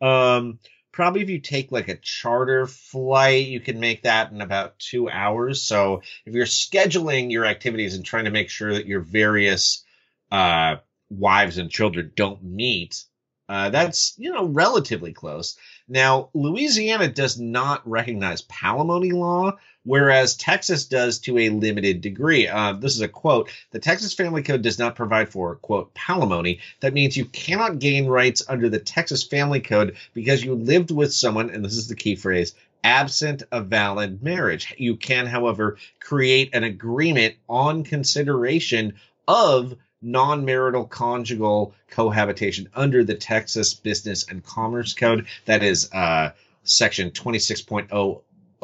[0.00, 0.58] Um,
[0.94, 5.10] probably if you take like a charter flight, you can make that in about two
[5.10, 5.60] hours.
[5.60, 9.84] So if you're scheduling your activities and trying to make sure that your various
[10.30, 10.76] uh,
[11.10, 13.04] wives and children don't meet,
[13.48, 15.58] uh, that's you know relatively close.
[15.88, 22.48] Now, Louisiana does not recognize palimony law, whereas Texas does to a limited degree.
[22.48, 26.60] Uh, this is a quote: "The Texas Family Code does not provide for quote palimony.
[26.80, 31.14] That means you cannot gain rights under the Texas Family Code because you lived with
[31.14, 34.74] someone, and this is the key phrase." Absent a valid marriage.
[34.76, 38.94] You can, however, create an agreement on consideration
[39.26, 45.26] of non-marital conjugal cohabitation under the Texas Business and Commerce Code.
[45.46, 46.32] That is uh,
[46.62, 47.10] section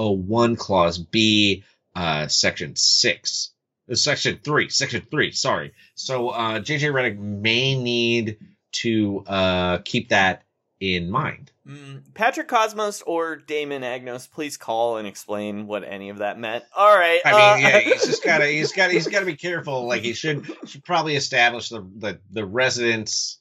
[0.01, 3.51] 26.001 clause B, uh, section 6.
[3.91, 5.73] Uh, Section 3, section 3, sorry.
[5.95, 8.39] So uh, JJ Redick may need
[8.73, 10.45] to uh, keep that
[10.79, 11.51] in mind.
[11.69, 16.65] Mm, Patrick Cosmos or Damon Agnos, please call and explain what any of that meant.
[16.77, 17.21] All right.
[17.25, 19.87] I uh, mean, yeah, he's just gotta, he's got, he's got to be careful.
[19.87, 23.39] Like he should, should probably establish the the, the residents.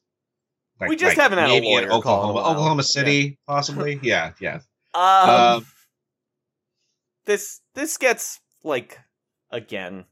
[0.80, 2.40] Like, We just like haven't had a lawyer Oklahoma.
[2.40, 4.00] Oklahoma City, possibly.
[4.02, 4.60] Yeah, yeah.
[4.94, 5.66] Um, Um,
[7.30, 8.98] this this gets like
[9.52, 10.06] again.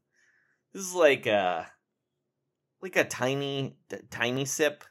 [0.71, 1.65] This is like a
[2.81, 3.75] like a tiny
[4.11, 4.83] tiny sip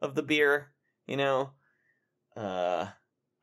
[0.00, 0.68] of the beer,
[1.08, 1.50] you know.
[2.36, 2.86] Uh,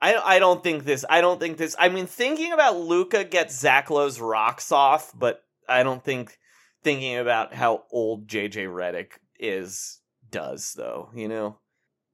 [0.02, 1.04] I I don't think this.
[1.10, 1.76] I don't think this.
[1.78, 6.38] I mean, thinking about Luka gets Zach Lowe's rocks off, but I don't think
[6.82, 10.00] thinking about how old JJ Redick is
[10.32, 11.10] does though.
[11.14, 11.58] You know.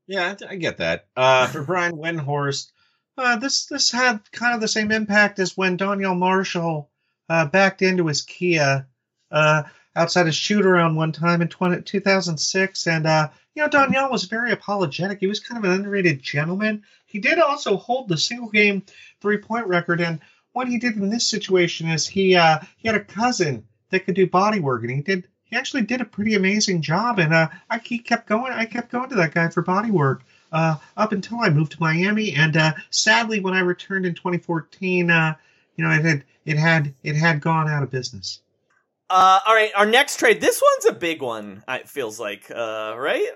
[0.08, 1.06] Yeah, I I get that.
[1.16, 2.72] Uh, for Brian Windhorst,
[3.20, 6.90] uh, this this had kind of the same impact as when Donyell Marshall
[7.30, 8.88] uh, backed into his Kia
[9.32, 9.64] uh,
[9.96, 12.88] outside a shoot around one time in 20, 2006.
[12.88, 15.20] And, uh, you know, Donyell was very apologetic.
[15.20, 16.84] He was kind of an underrated gentleman.
[17.06, 18.84] He did also hold the single game
[19.22, 20.02] three point record.
[20.02, 20.20] And
[20.54, 24.16] what he did in this situation is he uh, he had a cousin that could
[24.16, 27.20] do body work, and he did he actually did a pretty amazing job.
[27.20, 28.54] And uh, I he kept going.
[28.54, 31.78] I kept going to that guy for body work uh, up until I moved to
[31.80, 32.34] Miami.
[32.34, 35.36] And uh, sadly, when I returned in 2014, uh,
[35.76, 38.42] you know, it had it had it had gone out of business.
[39.10, 40.40] Uh, all right, our next trade.
[40.42, 41.64] This one's a big one.
[41.68, 43.30] It feels like, uh, right?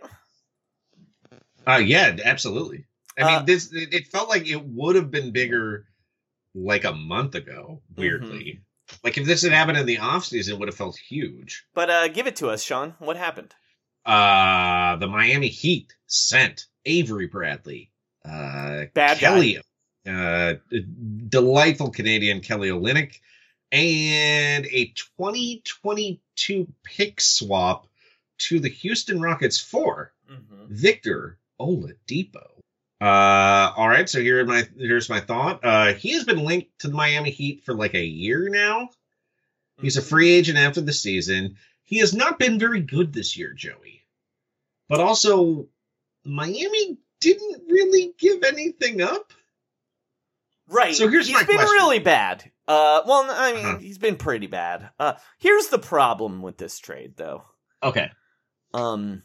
[1.65, 2.85] Uh yeah, absolutely.
[3.17, 5.85] I Uh, mean, this it, it felt like it would have been bigger
[6.53, 7.81] like a month ago.
[7.95, 8.61] Weirdly,
[9.03, 11.65] like if this had happened in the off season, it would have felt huge.
[11.73, 12.95] But uh, give it to us, Sean.
[12.99, 13.55] What happened?
[14.05, 17.91] Uh the Miami Heat sent Avery Bradley,
[18.25, 19.17] uh, Bad.
[19.17, 19.59] Kelly,
[20.07, 20.55] uh,
[21.29, 23.19] delightful Canadian Kelly Olynyk,
[23.71, 27.87] and a 2022 pick swap
[28.39, 30.73] to the Houston Rockets for Mm-hmm.
[30.73, 32.47] Victor Oladipo.
[33.01, 35.59] Uh, all right, so here are my here's my thought.
[35.63, 38.87] Uh, he has been linked to the Miami Heat for like a year now.
[39.81, 41.57] He's a free agent after the season.
[41.83, 44.05] He has not been very good this year, Joey.
[44.87, 45.67] But also,
[46.25, 49.33] Miami didn't really give anything up.
[50.67, 50.95] Right.
[50.95, 51.71] So here's he's my been question.
[51.73, 52.43] really bad.
[52.67, 53.77] Uh, well, I mean, Uh-huh.
[53.79, 54.89] he's been pretty bad.
[54.99, 57.43] Uh, here's the problem with this trade, though.
[57.81, 58.09] Okay.
[58.73, 59.23] Um,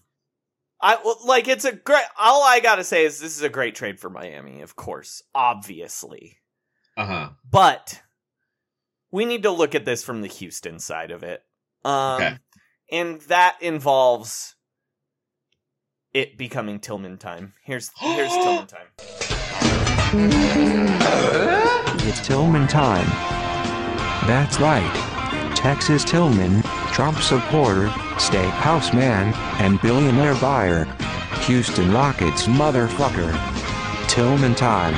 [0.80, 2.04] I well, like it's a great.
[2.18, 6.38] All I gotta say is this is a great trade for Miami, of course, obviously.
[6.96, 7.28] Uh huh.
[7.48, 8.02] But
[9.10, 11.42] we need to look at this from the Houston side of it.
[11.84, 12.38] Um, Okay.
[12.90, 14.56] and that involves
[16.14, 17.54] it becoming Tillman time.
[17.62, 18.88] Here's here's Tillman time.
[22.08, 23.06] It's Tillman time.
[24.26, 25.52] That's right.
[25.54, 30.84] Texas Tillman, Trump supporter, steakhouse man, and billionaire buyer.
[31.42, 33.32] Houston Rockets motherfucker.
[34.08, 34.94] Tillman time.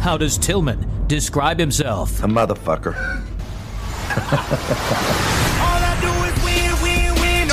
[0.00, 2.22] How does Tillman describe himself?
[2.22, 2.94] A motherfucker.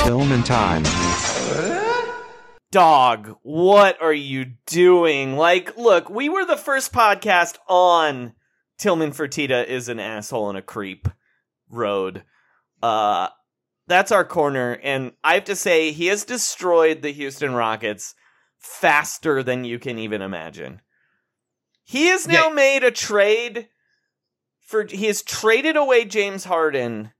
[0.04, 0.84] Tillman time.
[2.70, 5.36] Dog, what are you doing?
[5.36, 8.34] Like, look, we were the first podcast on
[8.78, 11.08] Tillman Fertitta is an asshole and a creep
[11.68, 12.22] road.
[12.80, 13.28] Uh,
[13.88, 18.14] that's our corner, and I have to say, he has destroyed the Houston Rockets
[18.58, 20.80] faster than you can even imagine.
[21.88, 23.68] He has now made a trade
[24.60, 27.12] for, he has traded away James Harden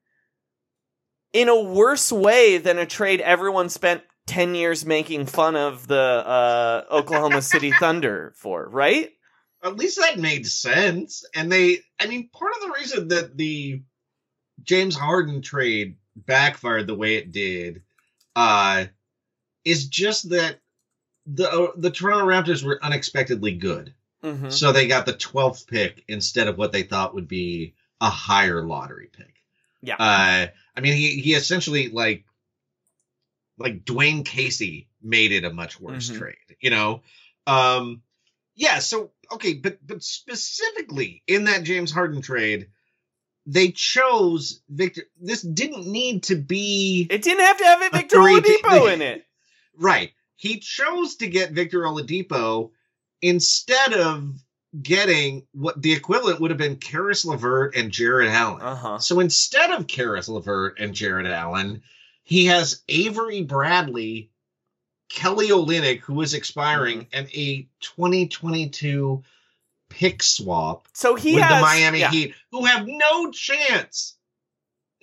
[1.33, 5.97] in a worse way than a trade everyone spent 10 years making fun of the
[5.97, 9.09] uh, Oklahoma City Thunder for, right?
[9.65, 11.25] At least that made sense.
[11.35, 13.81] And they, I mean, part of the reason that the
[14.63, 17.85] James Harden trade backfired the way it did,
[18.37, 18.85] uh,
[19.65, 20.61] is just that
[21.25, 23.95] the uh, the Toronto Raptors were unexpectedly good.
[24.23, 24.53] Mhm.
[24.53, 28.63] So they got the 12th pick instead of what they thought would be a higher
[28.67, 29.35] lottery pick.
[29.83, 29.95] Yeah.
[29.97, 30.47] Uh,
[30.77, 32.25] I mean, he he essentially like
[33.59, 36.19] like Dwane Casey made it a much worse Mhm.
[36.19, 36.37] trade.
[36.61, 37.03] You know,
[37.47, 38.03] um,
[38.55, 38.79] yeah.
[38.81, 42.69] So okay, but but specifically in that James Harden trade,
[43.47, 45.05] they chose Victor.
[45.21, 47.07] This didn't need to be.
[47.11, 49.25] It didn't have to have a Victor three- Oladipo in it.
[49.81, 50.11] Right.
[50.35, 52.73] He chose to get Victor Oladipo
[53.23, 54.35] instead of
[54.83, 58.61] getting what the equivalent would have been Caris LeVert and Jarrett Allen.
[58.63, 58.99] Uh-huh.
[58.99, 61.83] So instead of Caris LeVert and Jarrett Allen,
[62.25, 64.31] he has Avery Bradley,
[65.09, 67.19] Kelly Olynyk, who is expiring, Mm-hmm.
[67.19, 69.23] and a 2022
[69.89, 72.11] pick swap So he with has the Miami yeah.
[72.11, 74.17] Heat, who have no chance,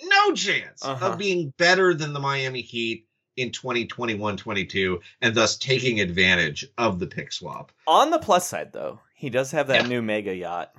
[0.04, 1.08] no chance Uh-huh.
[1.14, 3.08] of being better than the Miami Heat
[3.38, 7.72] in 2021-22, and thus taking advantage of the pick swap.
[7.88, 10.72] On the plus side, though, he does have that new mega yacht.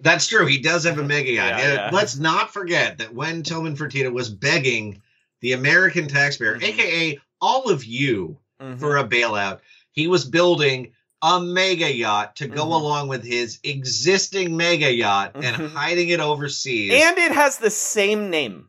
[0.00, 0.46] That's true.
[0.46, 1.58] He does have a mega yacht.
[1.58, 1.90] Yeah, yeah.
[1.92, 5.02] Let's not forget that when Tillman Fertitta was begging
[5.40, 6.64] the American taxpayer, Mm-hmm.
[6.64, 8.38] aka all of you,
[8.78, 9.60] for a bailout,
[9.92, 12.72] he was building a mega yacht to go Mm-hmm.
[12.72, 16.92] along with his existing mega yacht and hiding it overseas.
[16.94, 18.68] And it has the same name.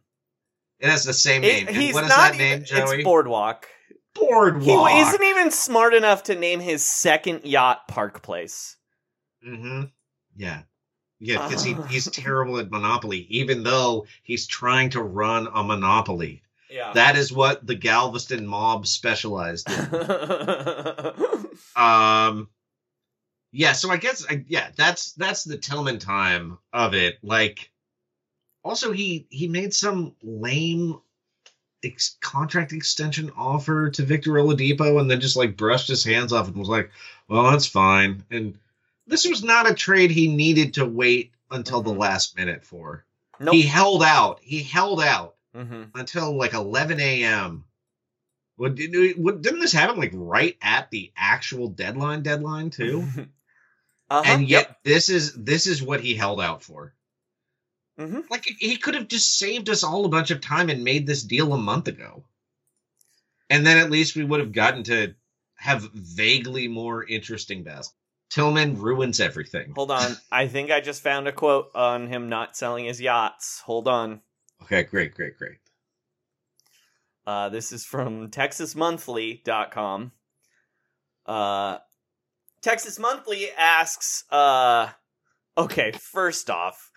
[0.82, 1.68] It has the same name.
[1.68, 2.96] And he's what is not that name, even, Joey?
[2.98, 3.68] It's Boardwalk.
[4.14, 4.90] Boardwalk.
[4.90, 8.76] He isn't even smart enough to name his second yacht Park Place.
[9.48, 9.84] Mm-hmm.
[10.36, 10.64] Yeah.
[11.20, 16.42] Yeah, because he, he's terrible at Monopoly, even though he's trying to run a Monopoly.
[16.70, 16.94] Yeah.
[16.94, 19.76] That is what the Galveston mob specialized in.
[21.76, 22.48] um
[23.54, 27.18] yeah, so I guess I, yeah, that's that's the Tillman time of it.
[27.22, 27.71] Like
[28.64, 31.00] also he he made some lame
[31.84, 36.48] ex- contract extension offer to Victor Oladipo and then just like brushed his hands off
[36.48, 36.92] and was like,
[37.28, 38.58] "Well, that's fine." And
[39.08, 43.04] this was not a trade he needed to wait until the last minute for.
[43.40, 43.56] Nope.
[43.56, 44.40] He held out.
[44.44, 45.90] He held out Mhm.
[45.96, 47.66] until like 11 a.m.
[48.58, 53.08] What, did- what, didn't this happen like right at the actual deadline deadline too?
[54.10, 54.80] Uh-huh, and yet yep.
[54.84, 56.94] this is this is what he held out for.
[58.00, 58.22] Mm-hmm.
[58.30, 61.24] Like he could have just saved us all a bunch of time and made this
[61.24, 62.24] deal a month ago.
[63.50, 65.14] And then at least we would have gotten to
[65.56, 67.98] have vaguely more interesting basketball.
[68.30, 69.74] Tillman ruins everything.
[69.76, 70.16] Hold on.
[70.32, 73.62] I think I just found a quote on him not selling his yachts.
[73.66, 74.22] Hold on.
[74.64, 75.58] Okay, great, great, great.
[77.28, 80.12] Uh, this is from TexasMonthly.com.
[81.26, 81.78] Uh,
[82.62, 84.90] Texas Monthly asks, uh,
[85.58, 86.91] okay, first off,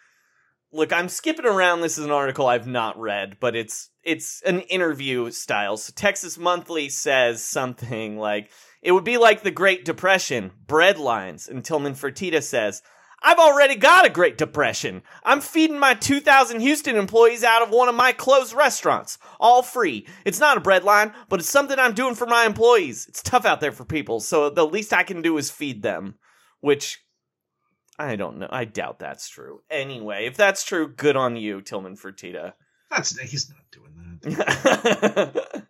[0.75, 1.81] look, I'm skipping around.
[1.81, 5.77] This is an article I've not read, but it's it's an interview style.
[5.77, 8.51] So Texas Monthly says something like,
[8.83, 12.83] "It would be like the Great Depression, bread lines." And Tillman Fertitta says,
[13.22, 15.03] "I've already got a Great Depression.
[15.22, 20.07] I'm feeding my 2,000 Houston employees out of one of my closed restaurants, all free.
[20.25, 23.07] It's not a bread line, but it's something I'm doing for my employees.
[23.09, 26.16] It's tough out there for people, so the least I can do is feed them."
[26.61, 27.04] Which
[27.99, 28.49] I don't know.
[28.51, 29.62] I doubt that's true.
[29.70, 32.55] Anyway, if that's true, good on you, Tillman Fertitta.
[32.90, 35.57] That's he's not doing that.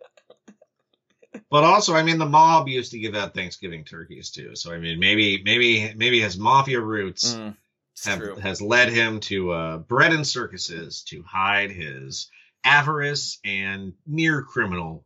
[1.51, 4.55] but also, I mean, the mob used to give out Thanksgiving turkeys too.
[4.55, 7.55] So I mean, maybe, maybe, maybe his mafia roots Mm,
[8.03, 12.29] have, has led him to uh, bread and circuses to hide his
[12.63, 15.05] avarice and near criminal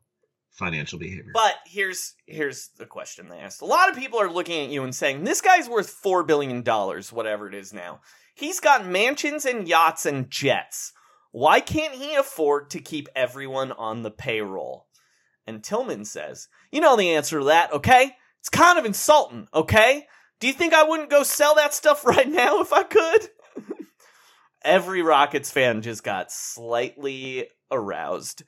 [0.60, 1.32] financial behavior.
[1.34, 3.62] But here's here's the question they asked.
[3.62, 6.62] A lot of people are looking at you and saying, This guy's worth four billion
[6.62, 8.02] dollars, whatever it is now.
[8.36, 10.94] He's got mansions and yachts and jets.
[11.32, 14.88] Why can't he afford to keep everyone on the payroll?
[15.48, 18.16] And Tillman says, You know the answer to that, okay?
[18.40, 20.06] It's kind of insulting, okay?
[20.40, 23.30] Do you think I wouldn't go sell that stuff right now if I could?
[24.64, 28.44] Every Rockets fan just got slightly aroused.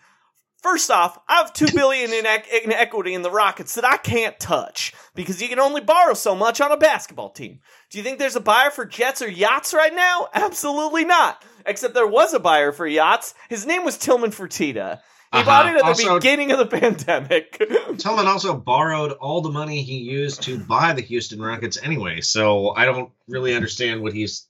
[0.62, 3.98] First off, I have two billion in, ec- in equity in the Rockets that I
[3.98, 7.60] can't touch because you can only borrow so much on a basketball team.
[7.90, 10.28] Do you think there's a buyer for jets or yachts right now?
[10.34, 11.44] Absolutely not.
[11.66, 13.34] Except there was a buyer for yachts.
[13.50, 15.00] His name was Tillman Fertitta.
[15.34, 15.46] He Uh-huh.
[15.46, 17.58] bought it at the beginning of the pandemic.
[17.98, 22.70] Tillman also borrowed all the money he used to buy the Houston Rockets anyway, so
[22.76, 24.48] I don't really understand what he's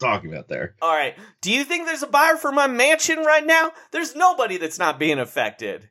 [0.00, 0.74] talking about there.
[0.80, 1.16] All right.
[1.40, 3.72] Do you think there's a buyer for my mansion right now?
[3.90, 5.88] There's nobody that's not being affected.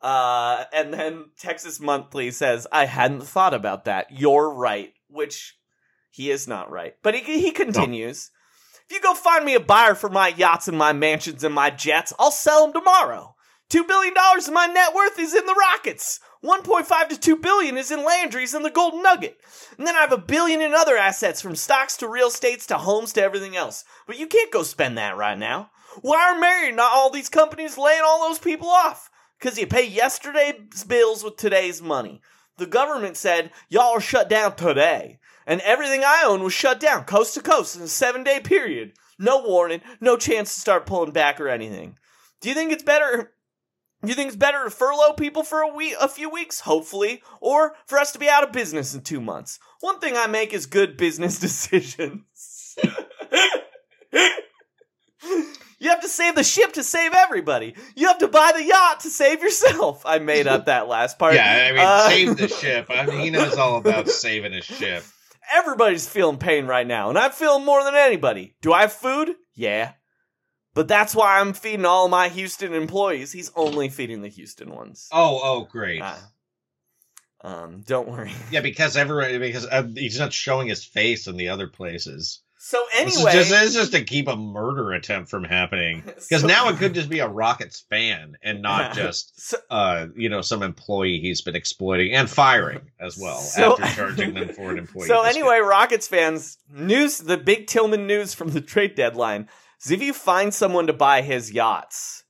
[0.00, 4.06] Uh, and then Texas Monthly says, I hadn't thought about that.
[4.10, 4.92] You're right.
[5.08, 5.58] Which
[6.10, 6.94] he is not right.
[7.02, 8.30] But he, he continues.
[8.88, 11.70] If you go find me a buyer for my yachts and my mansions and my
[11.70, 13.34] jets, I'll sell them tomorrow.
[13.68, 16.20] Two billion dollars of my net worth is in the Rockets.
[16.44, 19.38] 1.5 to 2 billion is in Landry's and the Golden Nugget.
[19.76, 22.78] And then I have a billion in other assets from stocks to real estates to
[22.78, 23.84] homes to everything else.
[24.06, 25.70] But you can't go spend that right now.
[26.00, 29.10] Why are Mary not all these companies laying all those people off?
[29.38, 32.20] Because you pay yesterday's bills with today's money.
[32.56, 35.18] The government said, y'all are shut down today.
[35.46, 38.92] And everything I own was shut down coast to coast in a seven day period.
[39.18, 41.98] No warning, no chance to start pulling back or anything.
[42.40, 43.32] Do you think it's better
[44.04, 47.74] you think it's better to furlough people for a week, a few weeks, hopefully, or
[47.86, 49.58] for us to be out of business in two months?
[49.80, 52.76] One thing I make is good business decisions.
[55.80, 57.74] you have to save the ship to save everybody.
[57.96, 60.02] You have to buy the yacht to save yourself.
[60.04, 61.34] I made up that last part.
[61.34, 62.86] Yeah, I mean, Uh, save the ship.
[62.90, 65.04] I mean, he knows all about saving his ship.
[65.54, 68.54] Everybody's feeling pain right now, and I'm feeling more than anybody.
[68.60, 69.34] Do I have food?
[69.54, 69.92] Yeah.
[70.78, 73.32] But that's why I'm feeding all my Houston employees.
[73.32, 75.08] He's only feeding the Houston ones.
[75.10, 76.04] Oh, oh, great.
[77.40, 78.30] Um, don't worry.
[78.52, 82.42] Yeah, because everyone because uh, he's not showing his face in the other places.
[82.58, 86.02] So This is anyway, just, this is just to keep a murder attempt from happening.
[86.06, 89.02] Because So- now it could just be a Rockets fan and not Yeah.
[89.02, 93.96] just, uh, you know, some employee he's been exploiting and firing as well So- after
[93.96, 95.08] charging them for an employee.
[95.08, 99.48] So anyway, Rockets fans, news the big Tillman news from the trade deadline
[99.82, 102.24] is if you find someone to buy his yachts,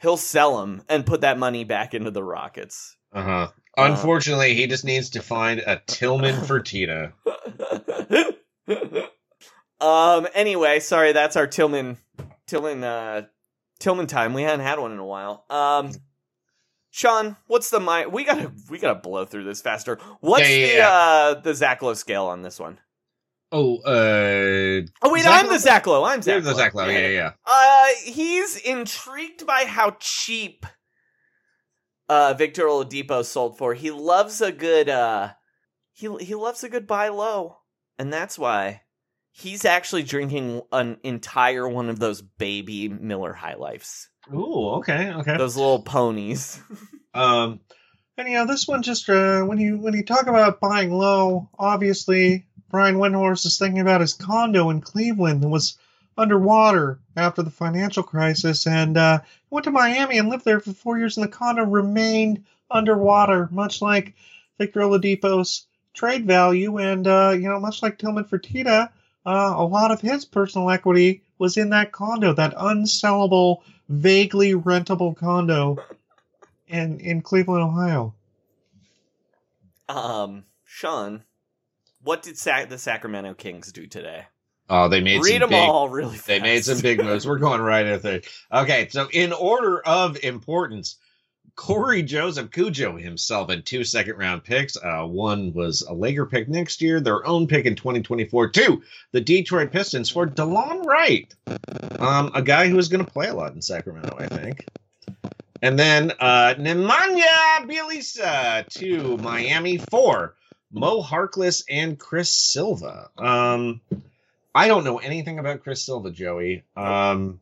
[0.00, 2.96] he'll sell them and put that money back into the Rockets.
[3.12, 3.48] Uh huh.
[3.76, 7.12] Unfortunately, he just needs to find a Tillman Fertitta.
[9.80, 10.26] Um.
[10.34, 11.96] Anyway, sorry, that's our Tillman,
[12.46, 13.22] Tillman, uh,
[13.78, 14.34] Tillman time.
[14.34, 15.46] We hadn't had one in a while.
[15.48, 15.92] Um,
[16.90, 18.06] Sean, what's the my?
[18.06, 19.98] We gotta we gotta blow through this faster.
[20.20, 20.88] What's Yeah, yeah, the yeah.
[20.88, 22.78] uh the Zach Lowe scale on this one?
[23.52, 24.86] Oh, uh.
[25.02, 26.04] Oh wait, Zach I'm the Zach Lowe.
[26.04, 26.56] I'm Zach You're the Lowe.
[26.56, 27.32] Zach Lowe, yeah, yeah, yeah.
[27.44, 30.66] Uh, he's intrigued by how cheap
[32.08, 33.74] uh Victor Oladipo sold for.
[33.74, 35.30] He loves a good uh
[35.92, 37.56] he he loves a good buy low,
[37.98, 38.82] and that's why
[39.32, 44.08] he's actually drinking an entire one of those baby Miller High Lifes.
[44.32, 45.36] Ooh, okay, okay.
[45.36, 46.60] Those little ponies.
[47.12, 47.58] Um,
[48.16, 51.50] And you know, this one just uh, when you when you talk about buying low,
[51.58, 55.76] obviously Brian Windhorst is thinking about his condo in Cleveland that was
[56.16, 59.20] underwater after the financial crisis and uh,
[59.50, 61.16] went to Miami and lived there for four years.
[61.16, 64.14] And the condo remained underwater, much like
[64.58, 66.78] Victor Oladipo's trade value.
[66.78, 68.90] And, uh, you know, much like Tillman Fertitta,
[69.26, 75.16] uh, a lot of his personal equity was in that condo, that unsellable, vaguely rentable
[75.16, 75.78] condo
[76.68, 78.14] in, in Cleveland, Ohio.
[79.88, 81.24] Um, Sean,
[82.02, 84.26] what did Sac- the Sacramento Kings do today?
[84.68, 86.26] Oh, they made Read some them big, all really fast.
[86.28, 87.26] They made some big moves.
[87.26, 88.28] We're going right at it.
[88.52, 90.96] Okay, so in order of importance,
[91.56, 94.76] Cory Joseph Cujo himself and two second round picks.
[94.76, 98.50] Uh, one was a Laker pick next year, their own pick in 2024.
[98.50, 98.82] Two,
[99.12, 101.34] the Detroit Pistons for Delon Wright,
[101.98, 104.64] um, a guy who is going to play a lot in Sacramento, I think.
[105.62, 110.36] And then uh, Nemanja Bjelica to Miami for
[110.72, 113.10] Mo Harkless and Chris Silva.
[113.18, 113.80] Um,
[114.54, 116.64] I don't know anything about Chris Silva, Joey.
[116.76, 117.40] Um,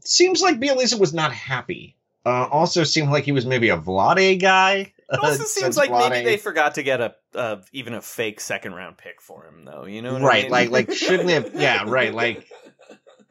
[0.00, 1.96] seems like Bjelica was not happy.
[2.24, 4.92] Uh, also seemed like he was maybe a Vlade guy.
[5.10, 8.74] It also seems like maybe they forgot to get a uh, even a fake second
[8.74, 9.86] round pick for him, though.
[9.86, 10.52] You know, what I right, mean?
[10.52, 11.54] like like shouldn't have.
[11.54, 12.14] Yeah, right.
[12.14, 12.46] Like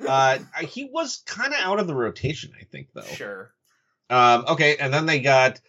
[0.07, 3.01] uh, he was kind of out of the rotation, I think, though.
[3.01, 3.51] Sure.
[4.09, 5.61] Um, okay, and then they got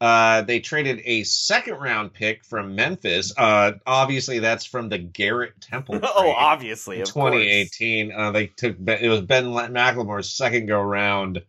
[0.00, 3.34] uh, they traded a second round pick from Memphis.
[3.36, 6.00] Uh, obviously, that's from the Garrett Temple.
[6.02, 8.12] oh, obviously, of 2018.
[8.12, 11.42] Uh, they took it was Ben McLemore's second go round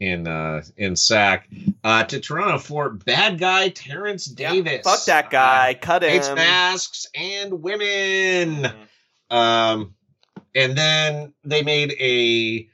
[0.00, 1.48] in uh in sack
[1.82, 4.82] uh to Toronto for bad guy Terence Davis.
[4.82, 5.74] Fuck that guy.
[5.74, 6.10] Cut him.
[6.10, 8.62] Face masks and women.
[8.64, 9.36] Mm-hmm.
[9.36, 9.94] Um,
[10.54, 12.68] and then they made a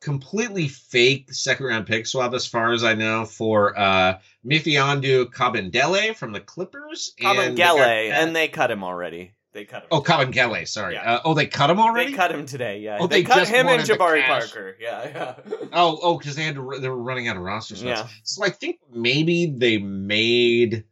[0.00, 6.14] completely fake second round pick swap, as far as I know, for uh Mfiondu Kabengele
[6.14, 7.12] from the Clippers.
[7.22, 9.32] and they and they cut him already.
[9.52, 9.88] They cut him.
[9.90, 10.96] Oh, Kabengele, sorry.
[10.96, 12.12] Uh, oh, they cut him already.
[12.12, 12.78] They cut him today.
[12.78, 14.24] Yeah, Oh, they, they cut him and Jabari.
[14.24, 14.76] Parker.
[14.80, 15.34] Yeah, yeah.
[15.72, 18.00] Oh, oh, because they had to, they were running out of roster spots.
[18.00, 18.08] Yeah.
[18.22, 20.84] So I think maybe they made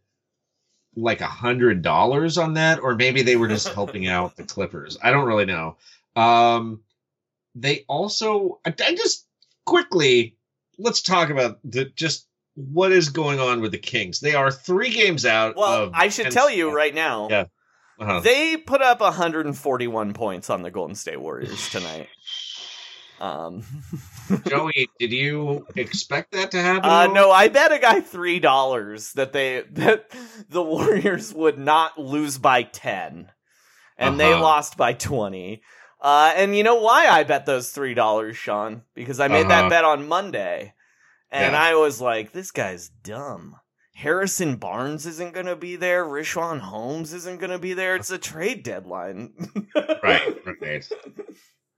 [0.97, 4.99] like a hundred dollars on that, or maybe they were just helping out the Clippers.
[5.01, 5.77] I don't really know.
[6.17, 6.81] Um,
[7.61, 9.27] they also, I, just
[9.67, 10.37] quickly
[10.79, 14.21] let's talk about the just what is going on with the Kings.
[14.21, 15.57] They are three games out.
[15.57, 17.29] Well, of I should 10 tell you right now.
[17.31, 17.45] Yeah.
[18.01, 18.21] Uh-huh.
[18.21, 22.09] They put up 141 points on the Golden State Warriors tonight.
[23.21, 23.65] Um,
[24.47, 26.89] Joey, did you expect that to happen?
[26.89, 30.11] uh, no, I bet a guy three dollars that they that
[30.49, 33.33] the Warriors would not lose by ten,
[33.97, 34.43] and they Uh-huh.
[34.43, 35.61] lost by 20.
[36.01, 38.83] Uh, and you know why I bet those three dollars, Sean?
[38.95, 39.63] Because I made Uh-huh.
[39.63, 40.75] that bet on Monday,
[41.31, 41.61] and Yeah.
[41.63, 43.57] I was like, "This guy's dumb."
[43.95, 46.05] Harrison Barnes isn't going to be there.
[46.05, 47.97] Richaun Holmes isn't going to be there.
[47.97, 49.33] It's a trade deadline.
[50.05, 50.89] right, right.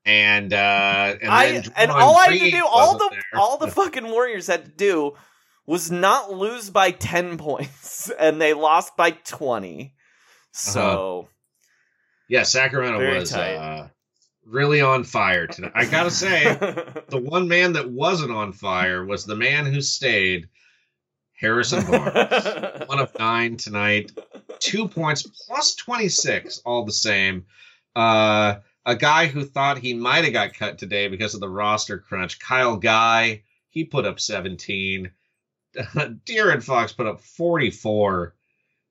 [0.05, 3.40] And uh, and I and all I had to do, all the there.
[3.40, 5.12] all the fucking Warriors had to do
[5.66, 9.94] was not lose by ten points, and they lost by twenty.
[10.52, 11.28] So
[12.28, 13.88] yeah, Sacramento was uh,
[14.47, 15.73] really on fire tonight.
[15.75, 16.45] I gotta say,
[17.09, 20.49] the one man that wasn't on fire was the man who stayed,
[21.39, 22.15] Harrison Barnes.
[22.87, 24.12] one of nine tonight,
[24.59, 27.47] two points plus twenty six, all the same.
[27.95, 28.57] Uh,
[28.87, 32.39] a guy who thought he might have got cut today because of the roster crunch,
[32.39, 35.12] Kyle Guy, he put up seventeen.
[35.77, 38.35] De'Aaron Fox put up forty four.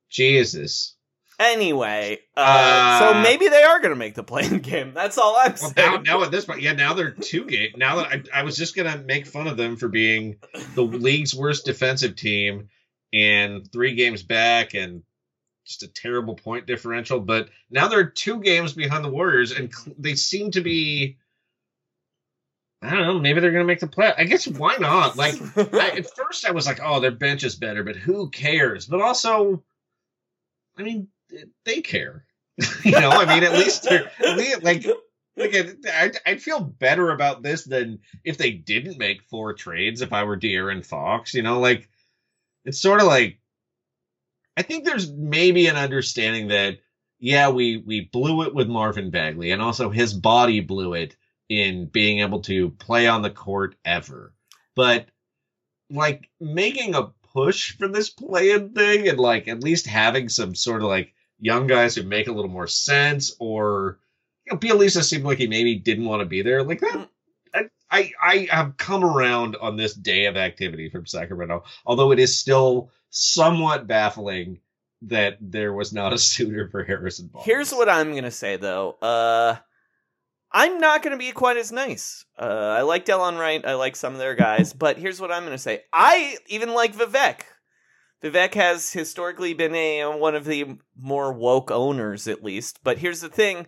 [0.08, 0.96] Jesus.
[1.40, 4.92] Anyway, uh, Uh, so maybe they are going to make the play-in game.
[4.92, 6.02] That's all I'm Well, saying.
[6.04, 7.70] now, now at this point, yeah, now they're two game.
[7.76, 10.36] Now that I, I was just gonna make fun of them for being
[10.74, 12.68] the league's worst defensive team
[13.14, 15.02] and three games back and
[15.66, 19.96] just a terrible point differential, but now they're two games behind the Warriors and cl-
[19.98, 21.16] they seem to be.
[22.82, 23.18] I don't know.
[23.18, 24.12] Maybe they're gonna make the play.
[24.16, 25.16] I guess why not?
[25.16, 28.86] Like I, at first, I was like, "Oh, their bench is better," but who cares?
[28.86, 29.62] But also,
[30.78, 31.08] I mean,
[31.64, 32.24] they care.
[32.84, 34.10] you know, I mean, at least they're
[34.62, 34.86] like
[35.36, 40.00] like I'd, I'd feel better about this than if they didn't make four trades.
[40.00, 41.88] If I were De'Aaron Fox, you know, like
[42.64, 43.38] it's sort of like
[44.56, 46.78] I think there's maybe an understanding that
[47.18, 51.16] yeah, we we blew it with Marvin Bagley, and also his body blew it
[51.48, 54.34] in being able to play on the court ever.
[54.74, 55.08] But
[55.90, 60.82] like making a push for this play-in thing and like at least having some sort
[60.82, 63.98] of like young guys who make a little more sense or
[64.46, 67.08] you know Bjelica seemed like he maybe didn't want to be there like that
[67.92, 72.38] I, I have come around on this day of activity from Sacramento although it is
[72.38, 74.60] still somewhat baffling
[75.02, 77.46] that there was not a suitor for Harrison Barnes.
[77.46, 78.92] Here's what I'm gonna say though.
[79.00, 79.56] Uh,
[80.52, 82.24] I'm not to be quite as nice.
[82.38, 83.64] Uh, I like Delon Wright.
[83.64, 85.82] I like some of their guys, but here's what I'm to say.
[85.92, 87.42] I even like Vivek.
[88.22, 92.80] Vivek has historically been a one of the more woke owners, at least.
[92.82, 93.66] But here's the thing: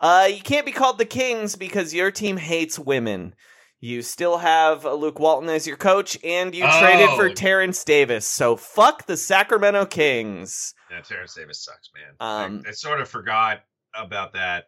[0.00, 3.34] uh, you can't be called the Kings because your team hates women.
[3.80, 7.32] You still have Luke Walton as your coach, and you traded for Oh.
[7.34, 8.26] Terence Davis.
[8.28, 10.72] So fuck the Sacramento Kings.
[10.90, 12.14] Yeah, Terence Davis sucks, man.
[12.20, 13.64] Um, I, I sort of forgot
[13.94, 14.66] about that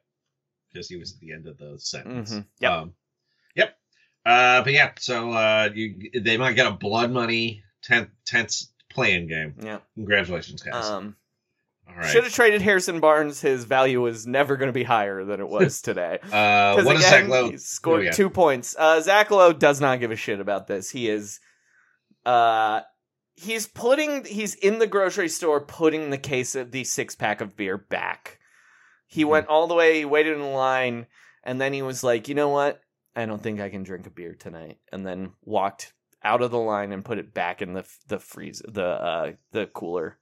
[0.73, 2.33] because he was at the end of the sentence.
[2.33, 2.47] Mhm.
[2.61, 2.73] Yep.
[2.73, 2.95] Um,
[3.55, 3.77] yep.
[4.27, 8.63] Uh, but yeah, so uh, you they might get a blood money tenth tenth
[8.95, 9.55] play-in game.
[9.63, 9.79] Yeah.
[9.97, 10.87] Congratulations, guys.
[10.87, 11.17] Um,
[11.89, 12.07] All right.
[12.11, 13.41] Should have traded Harrison Barnes.
[13.41, 16.19] His value was never going to be higher than it was today.
[16.33, 18.75] Uh, what again, Zach Lowe- he scored two points.
[18.79, 20.91] Uh, Zach Lowe does not give a shit about this.
[20.91, 21.41] He is,
[22.25, 22.81] uh,
[23.37, 27.57] he's putting, he's in the grocery store putting the case of the six pack of
[27.57, 28.39] beer back.
[29.07, 29.29] He Hmm.
[29.29, 31.07] went all the way, he waited in line,
[31.43, 32.81] and then he was like, you know what?
[33.17, 34.79] I don't think I can drink a beer tonight.
[34.91, 35.93] And then walked
[36.25, 39.67] out of the line and put it back in the the freeze the uh the
[39.67, 40.19] cooler.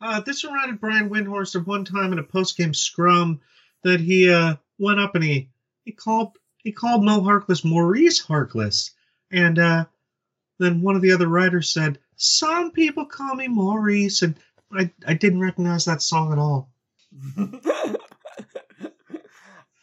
[0.00, 3.40] Uh, this reminded Brian Windhorst of one time in a post-game scrum
[3.84, 5.48] that he uh, went up and he
[5.84, 8.90] he called he called Mo Harkless Maurice Harkless,
[9.30, 9.84] and uh,
[10.58, 14.36] then one of the other writers said, "Some people call me Maurice," and
[14.72, 16.70] I I didn't recognize that song at all.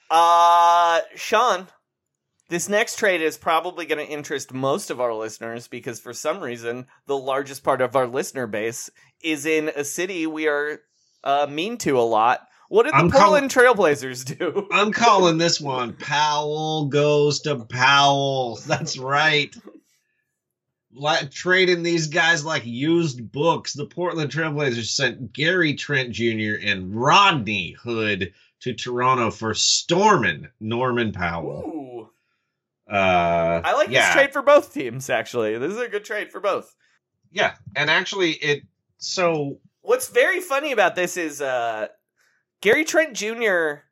[0.09, 1.67] Uh, Sean,
[2.49, 6.39] this next trade is probably going to interest most of our listeners because for some
[6.39, 8.89] reason, the largest part of our listener base
[9.23, 10.81] is in a city we are
[11.23, 12.47] uh, mean to a lot.
[12.67, 14.67] What did the I'm Portland Trailblazers do?
[14.71, 18.59] I'm calling this one Powell goes to Powell.
[18.67, 19.55] That's right.
[20.91, 23.73] Like, trading these guys like used books.
[23.73, 26.55] The Portland Trailblazers sent Gary Trent Jr.
[26.63, 31.63] and Rodney Hood to Toronto for Stormin Norman Powell.
[31.65, 31.98] Ooh.
[32.89, 34.07] Uh, I like yeah.
[34.07, 35.57] this trade for both teams, actually.
[35.57, 36.73] This is a good trade for both.
[37.31, 38.63] Yeah, and actually, it
[38.97, 41.87] so What's very funny about this is uh,
[42.61, 43.85] Gary Trent Jr.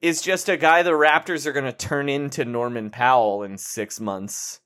[0.00, 4.00] is just a guy the Raptors are going to turn into Norman Powell in six
[4.00, 4.60] months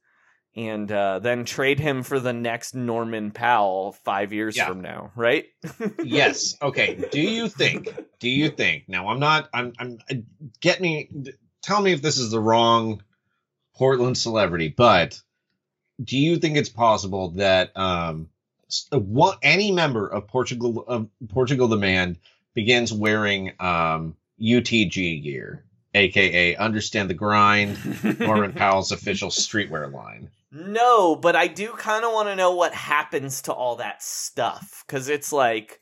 [0.57, 4.67] and uh, then trade him for the next Norman Powell five years Yeah.
[4.67, 5.45] from now, right?
[6.03, 6.57] yes.
[6.63, 7.05] Okay.
[7.13, 7.95] Do you think?
[8.19, 8.89] Do you think?
[8.89, 9.49] Now, I'm not.
[9.53, 9.75] I'm.
[9.79, 9.99] I'm.
[10.61, 11.11] Get me.
[11.63, 13.03] Tell me if this is the wrong
[13.77, 15.21] Portland celebrity, but
[16.03, 18.29] do you think it's possible that um,
[18.69, 22.19] s- one, any member of Portugal of Portugal the Man
[22.55, 27.79] begins wearing um UTG gear, aka Understand the Grind,
[28.19, 30.31] Norman Powell's official streetwear line?
[30.53, 34.85] No, but I do kind of want to know what happens to all that stuff
[34.87, 35.81] because it's like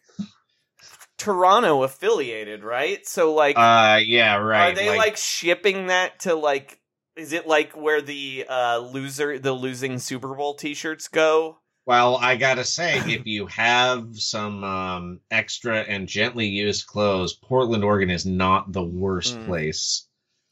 [1.18, 3.06] Toronto affiliated, right?
[3.06, 4.72] So like, Uh, yeah, right.
[4.72, 6.80] are they like, shipping that to like?
[7.16, 11.58] Is it like where the uh loser, the losing Super Bowl T-shirts go?
[11.86, 17.84] Well, I gotta say, if you have some um, extra and gently used clothes, Portland,
[17.84, 19.44] Oregon is not the worst Mm.
[19.46, 20.08] place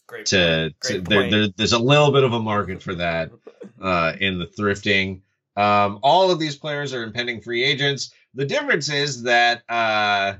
[0.07, 0.75] Great to.
[0.83, 3.31] to there, there, there's a little bit of a market for that
[3.81, 5.23] uh, in the thrifting.
[5.57, 8.13] Um, all of these players are impending free agents.
[8.35, 10.35] The difference is that uh,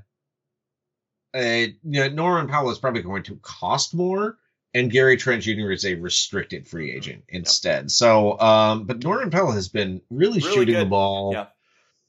[1.35, 4.39] uh, you know, Norman Powell is probably going to cost more,
[4.75, 5.71] and Gary Trent Jr.
[5.71, 7.91] is a restricted free agent instead.
[7.91, 11.33] So, um, but Norman Powell has been really, Really shooting the ball.
[11.33, 11.47] Yeah.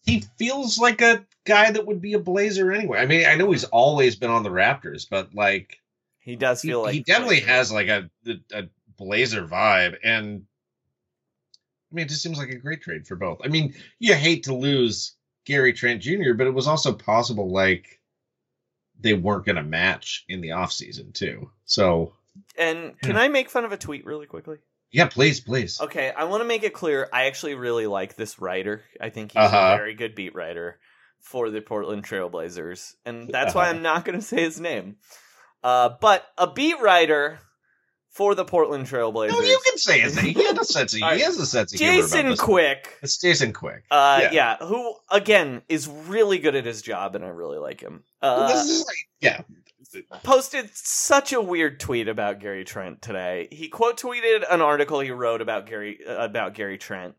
[0.06, 3.00] He feels like a guy that would be a Blazer anyway.
[3.00, 5.80] I mean, I know he's always been on the Raptors, but like
[6.20, 8.64] He does he, feel like he definitely has like a, a a
[8.98, 10.44] Blazer vibe, and
[11.92, 13.40] I mean, it just seems like a great trade for both.
[13.44, 15.16] I mean, you hate to lose
[15.46, 18.00] Gary Trent Jr., but it was also possible like
[19.00, 21.52] they weren't going to match in the offseason too.
[21.66, 22.14] So
[22.58, 24.58] And can I make fun of a tweet really quickly?
[24.92, 25.82] yeah, please, please.
[25.82, 27.10] Okay, I want to make it clear.
[27.12, 28.82] I actually really like this writer.
[29.02, 29.72] I think he's Uh-huh.
[29.74, 30.80] a very good beat writer
[31.20, 33.76] for the Portland Trailblazers, and that's why Uh-huh.
[33.76, 34.98] I'm not going to say his name.
[35.64, 37.40] Uh, but a beat writer
[38.12, 39.32] for the Portland Trailblazers.
[39.32, 40.36] No, you can say his name.
[40.36, 42.36] He has a sense of, he has a sense of Jason.
[42.38, 43.00] Quick.
[43.02, 43.86] It's Jason Quick.
[43.90, 44.32] Uh, Yeah.
[44.32, 44.58] yeah.
[44.68, 48.04] who again is really good at his job, and I really like him.
[48.22, 49.42] Uh, this is like, yeah.
[50.24, 53.48] Posted such a weird tweet about Gary Trent today.
[53.52, 57.16] He quote tweeted an article he wrote about Gary uh, about Gary Trent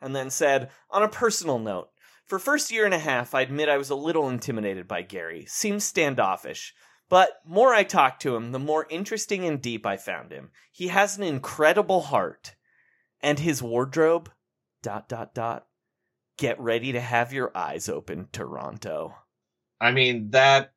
[0.00, 1.90] and then said, "On a personal note,
[2.26, 5.46] for first year and a half, I admit I was a little intimidated by Gary.
[5.48, 6.74] Seems standoffish."
[7.08, 10.50] But more I talked to him, the more interesting and deep I found him.
[10.72, 12.56] He has an incredible heart.
[13.20, 14.30] And his wardrobe
[14.82, 15.66] dot dot dot
[16.36, 19.14] get ready to have your eyes open, Toronto.
[19.80, 20.73] I mean that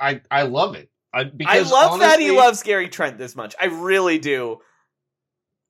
[0.00, 0.90] I I love it.
[1.12, 3.54] I, I because love that he loves Gary Trent this much.
[3.60, 4.58] I really do.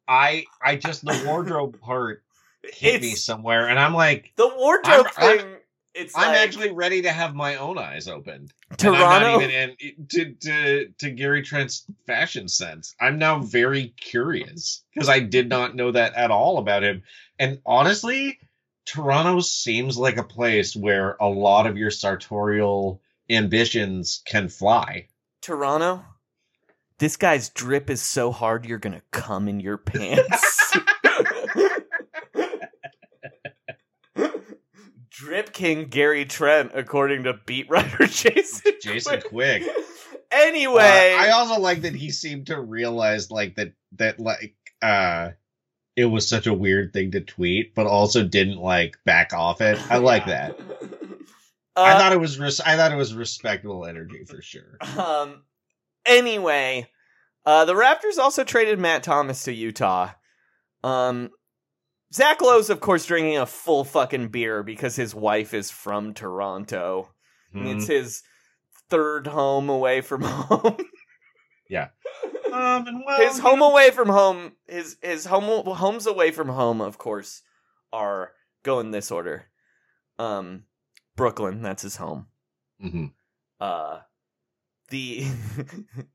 [0.09, 2.23] I I just the wardrobe part
[2.63, 5.57] hit me somewhere, and I'm like, The wardrobe I'm- thing.
[5.95, 8.53] it's I'm like, actually ready to have my own eyes opened.
[8.77, 9.05] Toronto?
[9.07, 12.95] I'm not even in to to to Gary Trent's fashion sense.
[13.01, 17.03] I'm now very curious because I did not know that at all about him.
[17.39, 18.39] And honestly,
[18.87, 25.09] Toronto seems like a place where a lot of your sartorial ambitions can fly.
[25.41, 26.05] Toronto.
[26.99, 30.77] This guy's drip is so hard you're gonna come in your pants.
[35.11, 38.73] drip King Gary Trent, according to beat writer Jason.
[38.83, 39.63] Jason Quick.
[40.31, 45.31] Anyway, Uh, I also like that he seemed to realize like that that like uh
[45.97, 49.79] it was such a weird thing to tweet, but also didn't like back off it.
[49.91, 50.59] I like that.
[51.77, 54.79] I Uh, thought it was res- I thought it was respectable energy for sure.
[54.99, 55.45] Um.
[56.07, 56.89] Anyway,
[57.47, 60.11] uh, the Raptors also traded Matt Thomas to Utah.
[60.83, 61.31] Um,
[62.13, 67.09] Zach Lowe's, of course, drinking a full fucking beer because his wife is from Toronto.
[67.53, 67.77] And Hmm.
[67.79, 68.23] It's his
[68.91, 70.77] third home away from home.
[71.69, 71.89] Yeah.
[72.55, 74.53] Um, and well, his home know- away from home.
[74.69, 77.43] His his home homes away from home, of course,
[77.93, 78.31] are
[78.63, 79.47] go in this order.
[80.21, 80.63] Um,
[81.17, 82.27] Brooklyn, that's his home.
[82.85, 83.07] Mm-hmm.
[83.61, 84.01] uh
[84.91, 85.25] the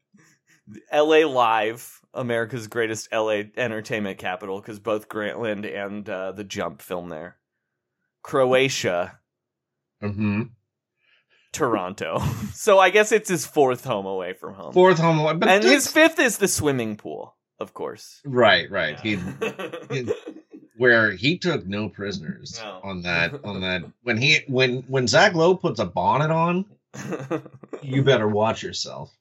[0.93, 7.09] LA Live, America's greatest LA entertainment capital, because both Grantland and uh, the Jump film
[7.09, 7.37] there.
[8.21, 9.19] Croatia,
[10.03, 10.43] Mm-hmm.
[11.51, 12.19] Toronto.
[12.53, 14.71] so I guess it's his fourth home away from home.
[14.73, 18.21] Fourth home away, and his fifth is the swimming pool, of course.
[18.23, 18.99] Right, right.
[18.99, 19.15] He,
[19.91, 20.13] he-
[20.79, 22.79] where he took no prisoners No.
[22.83, 26.65] on that on that when he when when Zach Lowe puts a bonnet on,
[27.83, 29.13] you better watch yourself.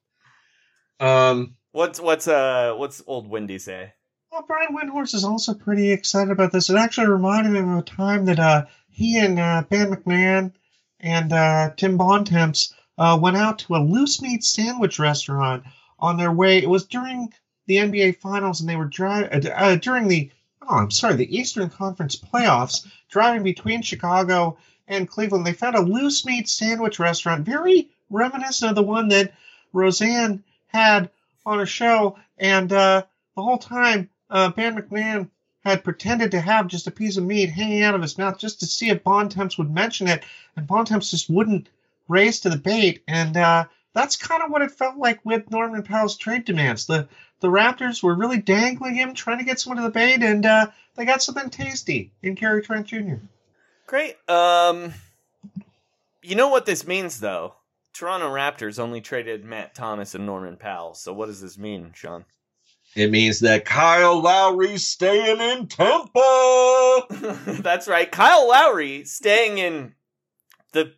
[1.01, 3.93] Um What's what's uh what's old Wendy say?
[4.33, 6.71] Well, Brian Windhorst is also pretty excited about this.
[6.71, 10.53] It actually reminded him of a time that uh, he and uh, Ben McMahon
[11.01, 15.65] and uh, Tim Bontemps uh, went out to a loose meat sandwich restaurant
[15.99, 16.59] on their way.
[16.59, 17.33] It was during
[17.67, 20.31] the NBA Finals, and they were driving uh, during the
[20.63, 25.47] oh, I'm sorry, the Eastern Conference playoffs, driving between Chicago and Cleveland.
[25.47, 29.35] They found a loose meat sandwich restaurant, very reminiscent of the one that
[29.73, 31.11] Roseanne had
[31.45, 33.03] on her show, and uh,
[33.37, 35.31] the whole time uh, Ben McMahon
[35.65, 38.61] had pretended to have just a piece of meat hanging out of his mouth just
[38.61, 40.25] to see if Bontemps would mention it,
[40.57, 41.69] and Bontemps just wouldn't
[42.09, 45.83] raise to the bait, and uh, that's kind of what it felt like with Norman
[45.83, 46.87] Powell's trade demands.
[46.87, 47.09] The
[47.41, 50.67] the Raptors were really dangling him, trying to get someone to the bait, and uh,
[50.97, 53.17] they got something tasty in Gary Trent Jr.
[53.87, 54.17] Great.
[54.29, 54.93] Um,
[56.23, 57.55] you know what this means, though.
[57.93, 60.95] Toronto Raptors only traded Matt Thomas and Norman Powell.
[60.95, 62.25] So what does this mean, Sean?
[62.95, 67.07] it means that Kyle Lowry's staying in Tampa.
[67.63, 68.11] That's right.
[68.11, 69.95] Kyle Lowry staying in
[70.73, 70.93] the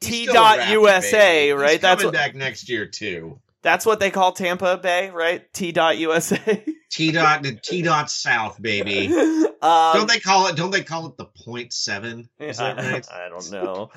[0.00, 1.72] He's T dot USA, right?
[1.72, 3.40] He's that's coming what back next year too.
[3.66, 5.52] That's what they call Tampa Bay, right?
[5.52, 6.64] T dot USA.
[6.92, 9.08] T dot T dot South, baby.
[9.12, 10.54] um, don't they call it?
[10.54, 12.28] Don't they call it the point seven?
[12.38, 13.06] Is that I, right?
[13.12, 13.90] I don't know.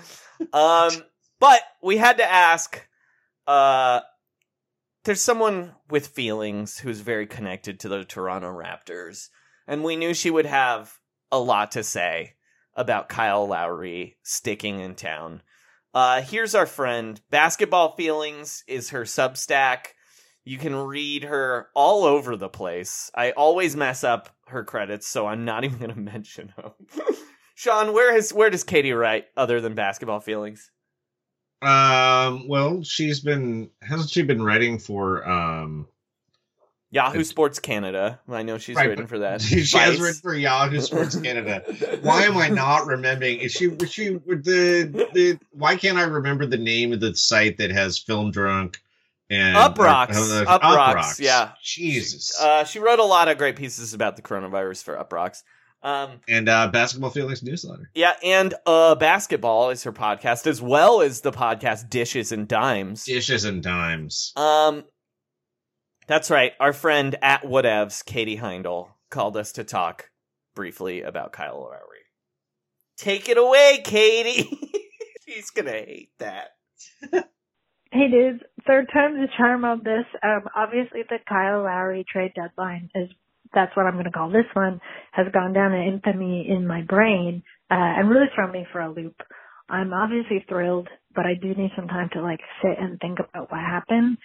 [0.53, 1.03] um,
[1.39, 2.83] but we had to ask.
[3.45, 4.01] Uh,
[5.03, 9.27] there's someone with feelings who's very connected to the Toronto Raptors,
[9.67, 10.95] and we knew she would have
[11.31, 12.33] a lot to say
[12.73, 15.43] about Kyle Lowry sticking in town.
[15.93, 17.19] Uh, here's our friend.
[17.29, 19.87] Basketball Feelings is her Substack.
[20.45, 23.11] You can read her all over the place.
[23.15, 26.71] I always mess up her credits, so I'm not even going to mention them.
[27.55, 30.71] Sean, where has where does Katie write other than Basketball Feelings?
[31.61, 32.47] Um.
[32.47, 35.87] Well, she's been hasn't she been writing for um
[36.91, 38.19] Yahoo Sports Canada.
[38.27, 39.41] I know she's Right, written for that.
[39.41, 41.61] She has written for Yahoo Sports Canada.
[42.01, 43.39] Why am I not remembering?
[43.39, 43.67] Is she?
[43.67, 45.39] Was she with the the?
[45.51, 48.81] Why can't I remember the name of the site that has Film Drunk
[49.29, 50.15] and Uproxx.
[50.45, 50.95] uh, Up, Uproxx.
[50.95, 51.19] Rocks.
[51.19, 51.51] Yeah.
[51.63, 52.39] Jesus.
[52.41, 55.43] Uh, she wrote a lot of great pieces about the coronavirus for Uproxx.
[55.81, 57.89] Um, and uh, Basketball Feelings newsletter.
[57.93, 63.05] yeah, and uh, basketball is her podcast, as well as the podcast Dishes and Dimes.
[63.05, 64.33] Dishes and dimes.
[64.35, 64.83] Um,
[66.10, 66.53] that's right.
[66.60, 70.10] Our friend at Whatevs, Katie Heindel, called us to talk
[70.56, 72.03] briefly about Kyle Lowry.
[72.98, 74.49] Take it away, Katie.
[75.27, 76.49] She's gonna hate that.
[77.91, 80.06] Hey dudes, third time's the charm on this.
[80.22, 83.10] Um, obviously the Kyle Lowry trade deadline is,
[83.52, 84.80] that's what I'm going to call this one,
[85.11, 87.41] has gone down in infamy in my brain,
[87.72, 89.15] uh, and really thrown me for a loop.
[89.72, 93.52] I'm obviously thrilled but I do need some time to like sit and think about
[93.52, 94.18] what happened.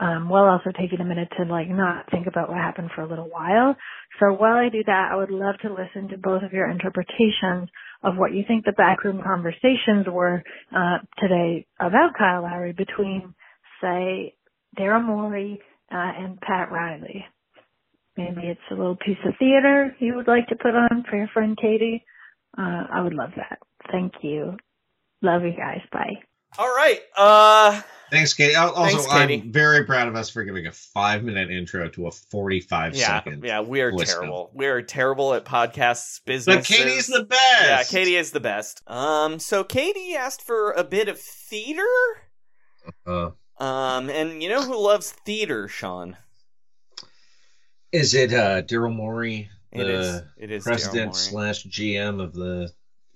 [0.00, 3.06] Um, while also taking a minute to like not think about what happened for a
[3.06, 3.76] little while.
[4.18, 7.68] So while I do that, I would love to listen to both of your interpretations
[8.02, 10.42] of what you think the backroom conversations were
[10.74, 13.34] uh, today about Kyle Lowry between,
[13.82, 14.34] say,
[14.78, 15.60] Daryl Morey
[15.92, 17.26] uh, and Pat Riley.
[18.16, 21.28] Maybe it's a little piece of theater you would like to put on for your
[21.28, 22.04] friend Katie.
[22.56, 23.58] Uh, I would love that.
[23.92, 24.56] Thank you.
[25.20, 25.82] Love you guys.
[25.92, 26.22] Bye.
[26.58, 27.00] All right.
[27.16, 28.54] Uh Thanks, Katie.
[28.54, 29.42] Also, Thanks, Katie.
[29.42, 33.06] I'm very proud of us for giving a five minute intro to a 45 yeah,
[33.06, 33.44] second.
[33.44, 34.50] yeah, we are voice terrible.
[34.54, 36.56] We are terrible at podcasts business.
[36.56, 37.40] But Katie's the best.
[37.62, 38.82] Yeah, Katie is the best.
[38.86, 41.82] Um, so Katie asked for a bit of theater.
[43.06, 46.16] Uh, Um, and you know who loves theater, Sean?
[47.92, 50.22] is it uh, Daryl Morey, It the is.
[50.38, 51.14] It is Daryl president Morey.
[51.14, 52.72] slash GM of the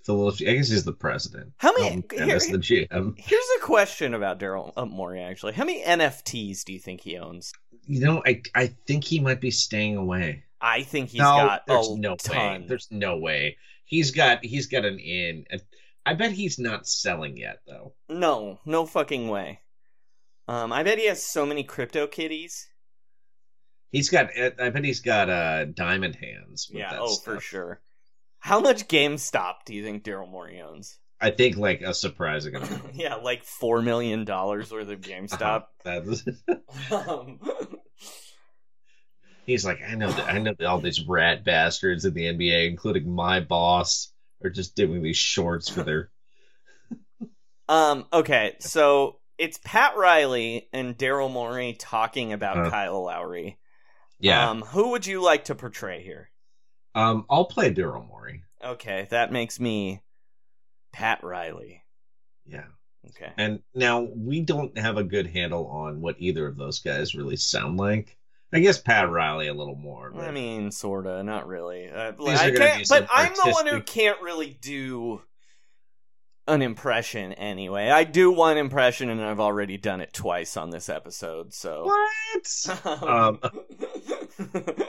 [0.08, 1.52] I guess he's the president.
[1.56, 3.14] How many- Um, that's the GM.
[3.16, 5.22] Here's a question about Daryl uh, Morey.
[5.22, 7.52] Actually, how many NFTs do you think he owns?
[7.86, 10.44] You know, I I think he might be staying away.
[10.60, 12.62] I think he's no, got there's a no ton.
[12.62, 12.66] way.
[12.68, 13.56] There's no way.
[13.84, 15.44] He's got he's got an in.
[16.06, 17.94] I bet he's not selling yet though.
[18.08, 19.60] No, no fucking way.
[20.48, 22.66] Um, I bet he has so many crypto kitties.
[23.90, 24.30] He's got.
[24.36, 26.68] I bet he's got uh diamond hands.
[26.70, 27.24] With Yeah, oh stuff.
[27.36, 27.80] for sure.
[28.44, 30.98] How much GameStop do you think Daryl Morey owns?
[31.18, 32.94] I think like a surprising amount.
[32.94, 35.64] yeah, like four million dollars worth of GameStop.
[36.90, 37.38] Um,
[39.46, 42.68] he's like, I know that I know that all these rat bastards in the NBA,
[42.68, 44.12] including my boss,
[44.44, 46.10] are just doing these shorts for their.
[47.70, 52.70] um, okay, so it's Pat Riley and Daryl Morey talking about Uh.
[52.70, 53.58] Kyle Lowry.
[54.20, 54.50] Yeah.
[54.50, 56.28] Um, who would you like to portray here?
[56.94, 58.42] Um, I'll play Daryl Morey.
[58.64, 60.00] Okay, that makes me
[60.92, 61.82] Pat Riley.
[62.46, 62.64] Yeah.
[63.08, 63.32] Okay.
[63.36, 67.36] And now we don't have a good handle on what either of those guys really
[67.36, 68.16] sound like.
[68.52, 70.12] I guess Pat Riley a little more.
[70.14, 71.90] But I mean, sorta, not really.
[71.90, 75.20] Uh, I can't, but I'm the one who can't really do
[76.46, 77.90] an impression anyway.
[77.90, 81.52] I do one impression, and I've already done it twice on this episode.
[81.52, 83.02] So what?
[83.02, 83.40] um,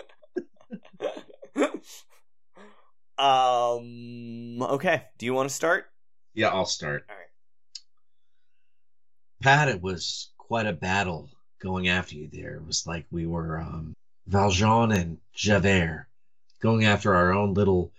[3.17, 4.61] um.
[4.61, 5.03] Okay.
[5.17, 5.87] Do you want to start?
[6.35, 7.05] yeah, I'll start.
[7.09, 7.25] All right.
[9.41, 11.29] Pat, it was quite a battle
[11.59, 12.55] going after you there.
[12.55, 13.95] It was like we were um,
[14.27, 16.07] Valjean and Javert
[16.59, 17.91] going after our own little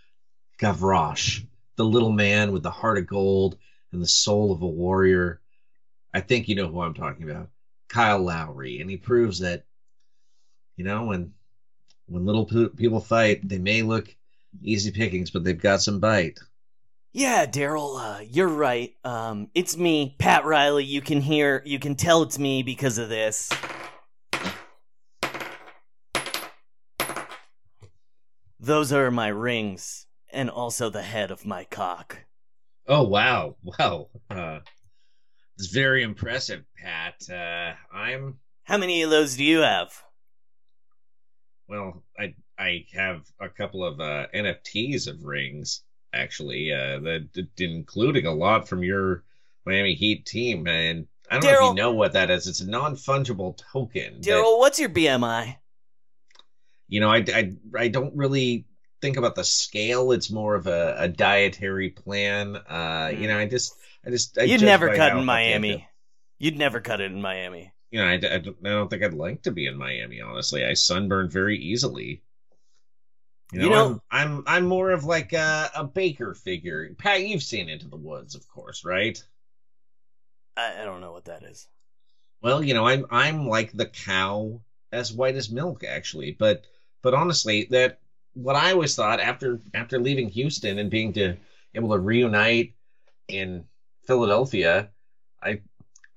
[0.58, 1.44] Gavroche,
[1.76, 3.56] the little man with the heart of gold
[3.92, 5.40] and the soul of a warrior.
[6.12, 7.48] I think you know who I'm talking about.
[7.88, 8.80] Kyle Lowry.
[8.80, 9.64] And he proves that,
[10.76, 11.32] you know, when
[12.06, 14.14] when little people fight, they may look
[14.62, 16.38] easy pickings, but they've got some bite.
[17.12, 18.94] Yeah, Daryl, uh, you're right.
[19.02, 20.84] Um, it's me, Pat Riley.
[20.84, 23.50] You can hear, you can tell it's me because of this.
[28.58, 32.24] Those are my rings, and also the head of my cock.
[32.86, 34.08] Oh wow, wow.
[34.30, 34.60] Uh,
[35.56, 37.14] it's very impressive, Pat.
[37.30, 40.02] Uh, I'm How many of those do you have?
[41.68, 42.02] well.
[42.18, 48.26] I I have a couple of uh, NFTs of rings actually, uh, that that- including
[48.26, 49.24] a lot from your
[49.66, 52.46] Miami Heat team, and I don't know if you know what that is.
[52.46, 54.20] It's a non fungible token.
[54.20, 55.56] that- Daryl, what's your BMI?
[56.88, 58.66] you know, I, I I don't really
[59.02, 60.12] think about the scale.
[60.12, 62.56] It's more of a, a dietary plan.
[62.56, 63.74] Uh, you know, I just
[64.06, 65.24] I just I You'd never cut in healthy I feel.
[65.24, 65.88] Miami.
[66.38, 67.72] You'd never cut it in Miami.
[67.90, 70.20] you know, I, I, don't, I don't think I'd like to be in Miami.
[70.20, 72.22] Honestly, I sunburn very easily.
[73.52, 76.88] You know, You know- I'm, I'm I'm more of like a, a baker figure.
[76.98, 79.22] Pat, you've seen Into the Woods, of course, right?
[80.56, 81.68] I, I don't know what that is.
[82.42, 84.60] Well, you know, I'm I'm like the cow
[84.92, 86.32] as white as milk, actually.
[86.32, 86.64] But
[87.02, 88.00] but honestly, that
[88.34, 91.36] what I always thought after after leaving Houston and being to
[91.74, 92.74] able to reunite
[93.28, 93.64] in
[94.06, 94.90] Philadelphia,
[95.42, 95.60] I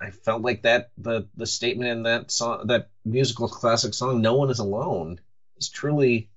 [0.01, 4.35] I felt like that the the statement in that song that musical classic song "No
[4.35, 5.19] One Is Alone"
[5.57, 6.30] is truly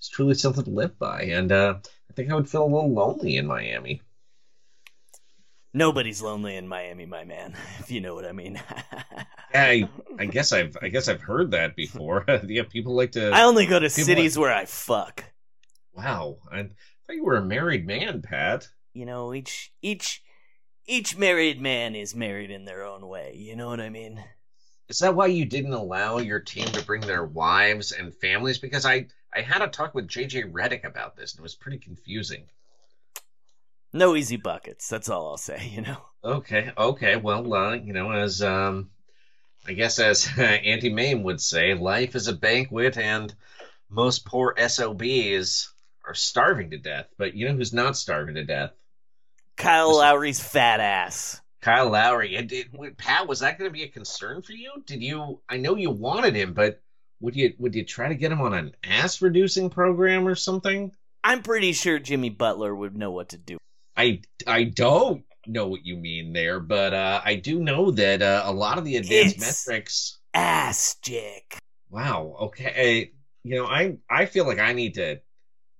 [0.00, 1.74] is truly something to live by, and uh,
[2.10, 4.02] I think I would feel a little lonely in Miami.
[5.72, 7.54] Nobody's lonely in Miami, my man.
[7.78, 8.60] If you know what I mean.
[9.54, 12.24] I I guess I've I guess I've heard that before.
[12.46, 13.30] yeah, people like to.
[13.30, 15.24] I only go to cities like- where I fuck.
[15.92, 18.68] Wow, I thought you were a married man, Pat.
[18.94, 20.22] You know, each each
[20.86, 23.34] each married man is married in their own way.
[23.36, 24.22] You know what I mean?
[24.88, 28.58] Is that why you didn't allow your team to bring their wives and families?
[28.58, 31.78] Because I I had a talk with JJ Redick about this, and it was pretty
[31.78, 32.44] confusing.
[33.92, 34.88] No easy buckets.
[34.88, 35.70] That's all I'll say.
[35.72, 35.98] You know.
[36.22, 37.16] Okay, okay.
[37.16, 38.90] Well, uh, you know, as um,
[39.66, 43.34] I guess as Auntie Mame would say, life is a banquet, and
[43.88, 45.72] most poor SOBs
[46.06, 47.06] are starving to death.
[47.18, 48.72] But you know who's not starving to death?
[49.56, 51.40] Kyle Lowry's fat ass.
[51.60, 52.36] Kyle Lowry.
[52.36, 54.70] And did, Pat, was that going to be a concern for you?
[54.86, 55.40] Did you?
[55.48, 56.80] I know you wanted him, but
[57.20, 60.92] would you would you try to get him on an ass reducing program or something?
[61.22, 63.58] I'm pretty sure Jimmy Butler would know what to do.
[63.96, 68.42] I I don't know what you mean there, but uh, I do know that uh,
[68.44, 70.18] a lot of the advanced It's- metrics.
[70.32, 71.58] Ass Jick.
[71.90, 72.36] Wow.
[72.40, 73.10] Okay.
[73.42, 75.20] You know, I I feel like I need to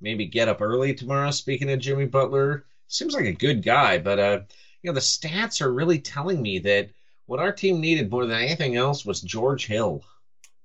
[0.01, 1.31] maybe get up early tomorrow.
[1.31, 4.41] Speaking of Jimmy Butler, seems like a good guy, but uh,
[4.83, 6.91] you know, the stats are really telling me that
[7.27, 10.03] what our team needed more than anything else was George Hill.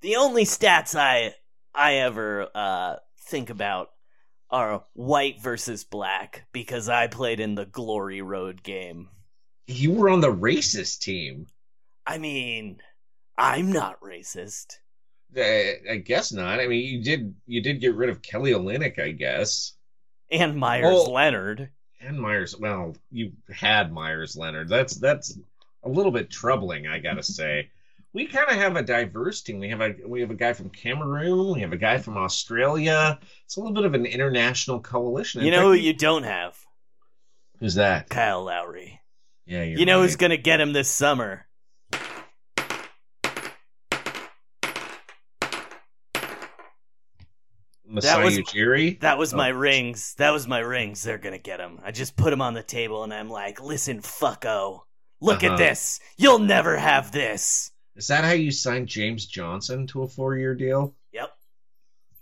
[0.05, 1.33] The only stats I
[1.73, 3.89] I ever uh, think about
[4.51, 9.09] are white versus black because I played in the Glory Road game.
[9.65, 11.47] You were on the racist team.
[12.05, 12.81] I mean,
[13.35, 14.75] I'm not racist.
[15.35, 15.41] Uh,
[15.91, 16.59] I guess not.
[16.59, 19.73] I mean, you did you did get rid of Kelly Olynyk, I guess.
[20.29, 21.71] And Meyers Well- Leonard.
[21.99, 24.69] And Meyers, well, you had Meyers Leonard.
[24.69, 25.35] That's that's
[25.81, 27.71] a little bit troubling, I gotta say.
[28.15, 29.59] We kind of have a diverse team.
[29.59, 31.53] We have a we have a guy from Cameroon.
[31.53, 33.19] We have a guy from Australia.
[33.43, 35.41] It's a little bit of an international coalition.
[35.41, 36.57] In You know who you don't have?
[37.59, 38.09] who's that?
[38.09, 39.01] Kyle Lowry.
[39.45, 41.45] Yeah, you're You know who's gonna get him this summer?
[47.87, 48.99] Masai was- Ujiri.
[49.01, 49.37] That was Oh.
[49.37, 50.15] my rings.
[50.15, 51.03] That was my rings.
[51.03, 51.79] They're gonna get him.
[51.83, 54.81] I just put him on the table and I'm like, listen, fucko.
[55.21, 55.53] Look Uh-huh.
[55.53, 55.99] at this.
[56.17, 57.71] You'll never have this.
[57.95, 60.93] Is that how you signed James Johnson to a four-year deal?
[61.13, 61.31] Yep.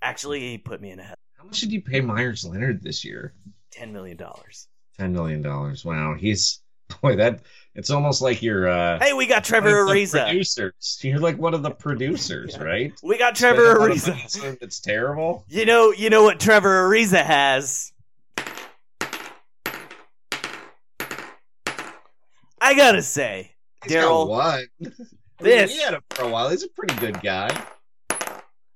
[0.02, 3.34] Actually, he put me in a How much did you pay Meyers Leonard this year?
[3.72, 4.68] ten million dollars.
[5.00, 5.84] Ten million dollars.
[5.84, 6.60] Wow, he's
[7.02, 7.42] boy that
[7.74, 8.70] it's almost like you're.
[8.70, 10.26] uh Hey, we got Trevor Ariza.
[10.26, 11.00] Producers.
[11.02, 12.94] You're like one of the producers, right?
[13.02, 14.08] We got Trevor Spend a lot of Ariza.
[14.10, 15.46] money on something That's terrible.
[15.48, 17.92] You know, you know what Trevor Ariza has.
[22.62, 23.52] I gotta say,
[23.86, 24.66] Daryl, what?
[25.44, 25.72] This.
[25.76, 26.50] we had him for a while.
[26.50, 27.50] He's a pretty good guy.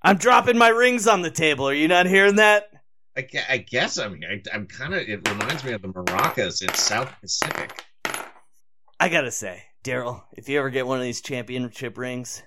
[0.02, 1.68] I'm dropping my rings on the table.
[1.68, 2.66] Are you not hearing that?
[3.18, 4.20] I, I guess I'm.
[4.30, 5.02] I, I'm kind of.
[5.02, 7.84] It reminds me of the maracas in South Pacific.
[9.00, 12.44] I gotta say, Daryl, if you ever get one of these championship rings,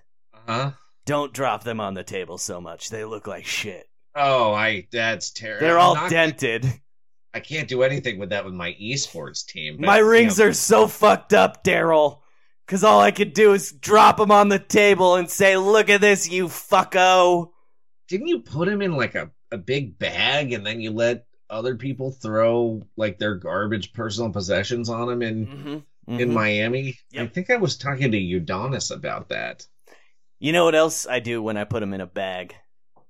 [0.47, 0.73] Huh?
[1.07, 2.89] don't drop them on the table so much.
[2.91, 3.87] They look like shit.
[4.15, 4.87] Oh, I.
[4.93, 5.67] That's terrible.
[5.67, 6.67] They're all dented.
[7.35, 9.77] I can't do anything with that with my esports team.
[9.77, 12.20] but, My you rings know, are so fucked up, Daryl.
[12.71, 16.01] Cause all I could do is drop him on the table and say, "Look at
[16.01, 17.51] this, you fucko."
[18.07, 21.75] Didn't you put him in like a, a big bag and then you let other
[21.75, 26.21] people throw like their garbage personal possessions on him in Mm-hmm.
[26.21, 26.99] in Miami?
[27.17, 29.67] I think I was talking to Udonis about that.
[30.39, 32.55] You know what else I do when I put him in a bag?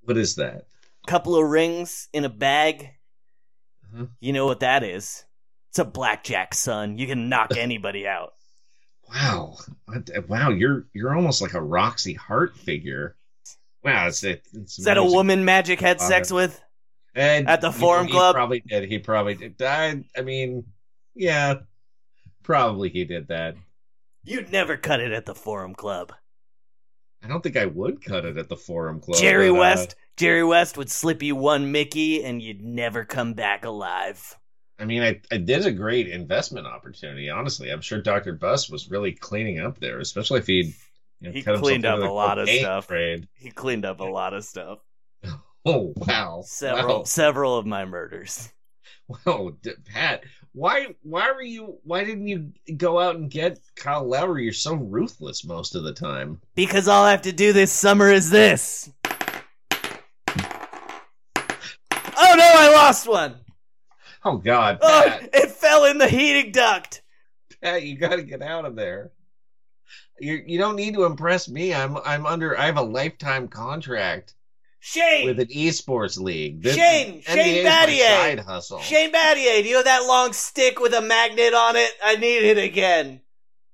[0.02, 0.66] What is that?
[1.06, 2.90] Couple of rings in a bag.
[3.84, 4.06] Uh-huh.
[4.20, 5.24] You know what that is?
[5.68, 6.98] It's a blackjack, son.
[6.98, 8.32] You can knock anybody out.
[9.12, 9.56] Wow,
[10.28, 13.16] wow, you're you're almost like a Roxy Hart figure.
[13.82, 16.62] Wow, it's, it's Is that a woman Magic had Uh, sex with?
[17.14, 18.34] And, At the Forum he Club?
[18.36, 18.88] Probably did.
[18.88, 19.60] He probably did.
[19.60, 20.64] I, I mean,
[21.14, 21.54] yeah,
[22.44, 23.56] probably he did that.
[24.22, 26.12] You'd never cut it at the Forum Club.
[27.22, 29.18] I don't think I would cut it at the Forum Club.
[29.18, 33.34] Jerry but, uh, West, Jerry West would slip you one Mickey and you'd never come
[33.34, 34.36] back alive.
[34.80, 37.28] I mean, I, I did a great investment opportunity.
[37.28, 40.74] Honestly, I'm sure Doctor Buss was really cleaning up there, especially if he'd
[41.20, 42.86] you know, He cleaned up a lot of stuff.
[42.88, 43.28] trade.
[43.34, 44.78] He cleaned up a lot of stuff.
[45.66, 47.04] Oh wow, Several wow.
[47.04, 48.50] several of my murders.
[49.26, 54.08] Wow, D- Pat, why why were you why didn't you go out and get Kyle
[54.08, 54.44] Lowry?
[54.44, 56.40] You're so ruthless most of the time.
[56.54, 58.88] Because all I have to do this summer is this.
[62.22, 63.34] Oh no, I lost one.
[64.24, 67.02] Oh God, Oh, it fell in the heating duct.
[67.62, 69.12] Pat, you got to get out of there.
[70.18, 71.74] You you don't need to impress me.
[71.74, 72.58] I'm I'm under.
[72.58, 74.34] I have a lifetime contract
[74.78, 76.62] Shane, with an esports league.
[76.62, 78.44] This- Shane, Shane Battier.
[78.44, 78.80] hustle.
[78.80, 81.90] Shane Battier, do you have that long stick with a magnet on it?
[82.02, 83.20] I need it again.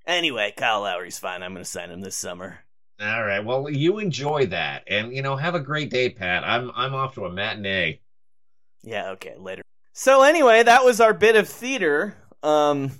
[0.06, 1.42] Anyway, Kyle Lowry's fine.
[1.42, 2.60] I'm going to sign him this summer.
[3.00, 3.44] All right.
[3.44, 6.44] Well, you enjoy that, and you know, have a great day, Pat.
[6.44, 8.00] I'm I'm off to a matinee.
[8.82, 9.62] Yeah, okay, later.
[9.98, 12.14] So anyway, that was our bit of theater.
[12.42, 12.90] Um,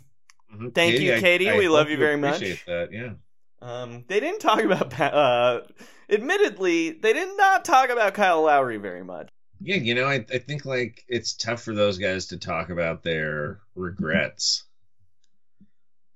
[0.51, 1.51] thank Katie, you, Katie.
[1.51, 2.37] I we love you very much.
[2.37, 2.89] Appreciate that.
[2.91, 3.13] Yeah.
[3.61, 4.99] Um, they didn't talk about.
[4.99, 5.61] Uh,
[6.09, 9.29] admittedly, they did not talk about Kyle Lowry very much.
[9.61, 13.03] Yeah, you know, I, I think like it's tough for those guys to talk about
[13.03, 14.65] their regrets.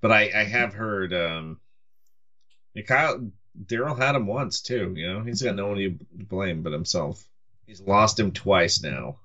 [0.01, 1.59] but I, I have heard um,
[2.87, 3.29] Kyle
[3.65, 4.95] Daryl had him once too.
[4.97, 7.23] You know, he's got no one to blame but himself.
[7.67, 9.17] He's lost him twice now.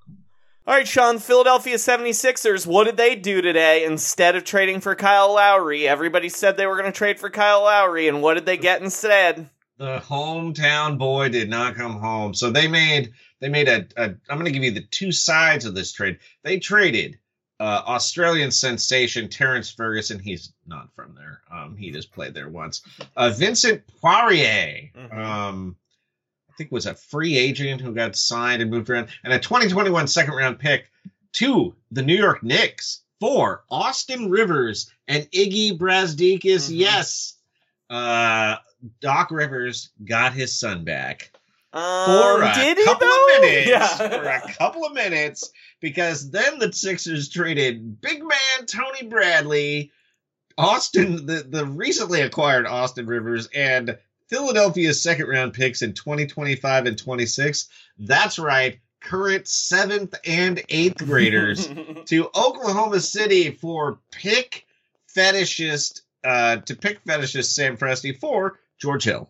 [0.67, 5.33] All right, Sean, Philadelphia 76ers, what did they do today instead of trading for Kyle
[5.33, 5.87] Lowry?
[5.87, 8.81] Everybody said they were going to trade for Kyle Lowry, and what did they get
[8.81, 9.49] instead?
[9.77, 12.33] The hometown boy did not come home.
[12.33, 15.63] So they made they made a, a I'm going to give you the two sides
[15.63, 16.19] of this trade.
[16.43, 17.17] They traded
[17.61, 20.19] uh, Australian sensation Terrance Ferguson.
[20.19, 21.43] He's not from there.
[21.49, 22.81] Um, he just played there once.
[23.15, 24.91] Uh, Vincent Poirier.
[25.13, 25.86] Um, I
[26.57, 30.33] think was a free agent who got signed and moved around, and a 2021 second
[30.33, 30.91] round pick
[31.33, 36.69] to the New York Knicks for Austin Rivers and Iggy Brazdeikis.
[36.71, 37.35] Yes,
[37.89, 38.57] uh,
[38.99, 41.31] Doc Rivers got his son back
[41.71, 43.35] for a did couple though?
[43.35, 43.67] of minutes.
[43.67, 43.87] Yeah.
[43.87, 49.91] For a couple of minutes, because then the Sixers traded big man Tony Bradley,
[50.57, 53.97] Austin, the, the recently acquired Austin Rivers, and
[54.27, 57.69] Philadelphia's second round picks in 2025 and 26.
[57.99, 58.79] That's right.
[58.99, 61.67] Current seventh and eighth graders
[62.05, 64.65] to Oklahoma City for pick
[65.15, 69.29] fetishist, uh, to pick fetishist Sam Presti for George Hill.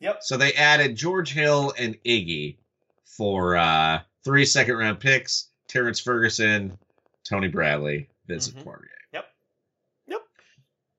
[0.00, 0.22] Yep.
[0.22, 2.56] So they added George Hill and Iggy
[3.04, 6.78] for uh, three second round picks: Terrance Ferguson,
[7.24, 8.99] Tony Bradley, Vincent Poirier.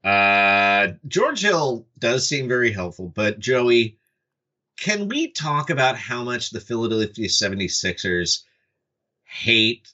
[0.04, 3.98] Uh, George Hill does seem very helpful, but Joey,
[4.78, 8.44] can we talk about how much the Philadelphia 76ers
[9.24, 9.88] hate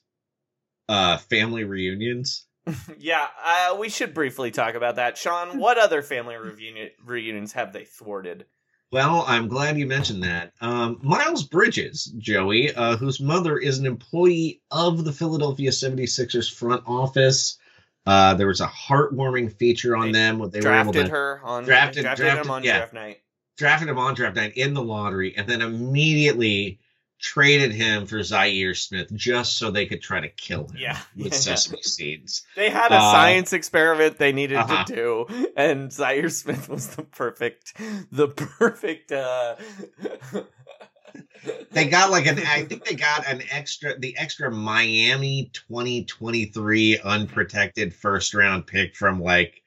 [0.87, 2.45] uh, family reunions?
[2.99, 5.17] Yeah, uh, we should briefly talk about that.
[5.17, 8.45] Sean, what other family reunion, reunions have they thwarted?
[8.91, 10.53] Well, I'm glad you mentioned that.
[10.61, 16.83] Um, Miles Bridges, Joey, uh, whose mother is an employee of the Philadelphia 76ers front
[16.85, 17.57] office.
[18.07, 20.39] Uh, there was a heartwarming feature on them.
[20.39, 22.93] What they were able drafted to her on drafted, drafted, drafted him on yeah, draft
[22.93, 23.21] night.
[23.57, 26.79] drafted him on draft night in the lottery, and then immediately
[27.19, 30.99] traded him for Zhaire Smith just so they could try to kill him Yeah.
[31.15, 32.43] with sesame seeds.
[32.55, 34.83] They had a Uh, science experiment they needed uh-huh.
[34.85, 37.73] to do, and Zhaire Smith was the perfect,
[38.11, 38.27] the
[38.59, 39.11] perfect.
[39.11, 39.55] uh
[41.71, 47.93] they got like an I think they got an extra the extra Miami 2023 unprotected
[47.93, 49.61] first round pick from like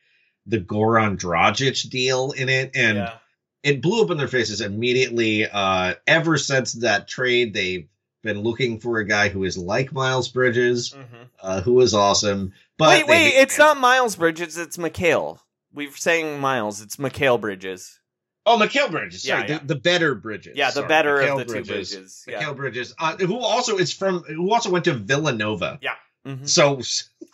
[0.46, 3.14] the Goran Dragic deal in it and Yeah.
[3.62, 7.86] it blew up in their faces immediately uh ever since that trade they've
[8.22, 10.94] been looking for a guy who is like Miles Bridges
[11.40, 13.10] uh who is awesome but Mm-hmm.
[13.10, 15.38] wait, wait, it's not Miles Bridges, it's Mikal.
[15.72, 17.99] We're saying Miles, it's Mikal Bridges.
[18.46, 19.22] Oh, Mikal Bridges.
[19.24, 19.58] Sorry, Yeah, yeah.
[19.58, 20.56] The, the better Bridges.
[20.56, 22.42] Yeah, the Sorry, better of Mikal the two Bridges, yeah.
[22.42, 25.78] Mikal Bridges, uh, who also is from, who also went to Villanova.
[25.82, 25.94] Yeah.
[26.26, 26.48] Mhm.
[26.48, 26.76] So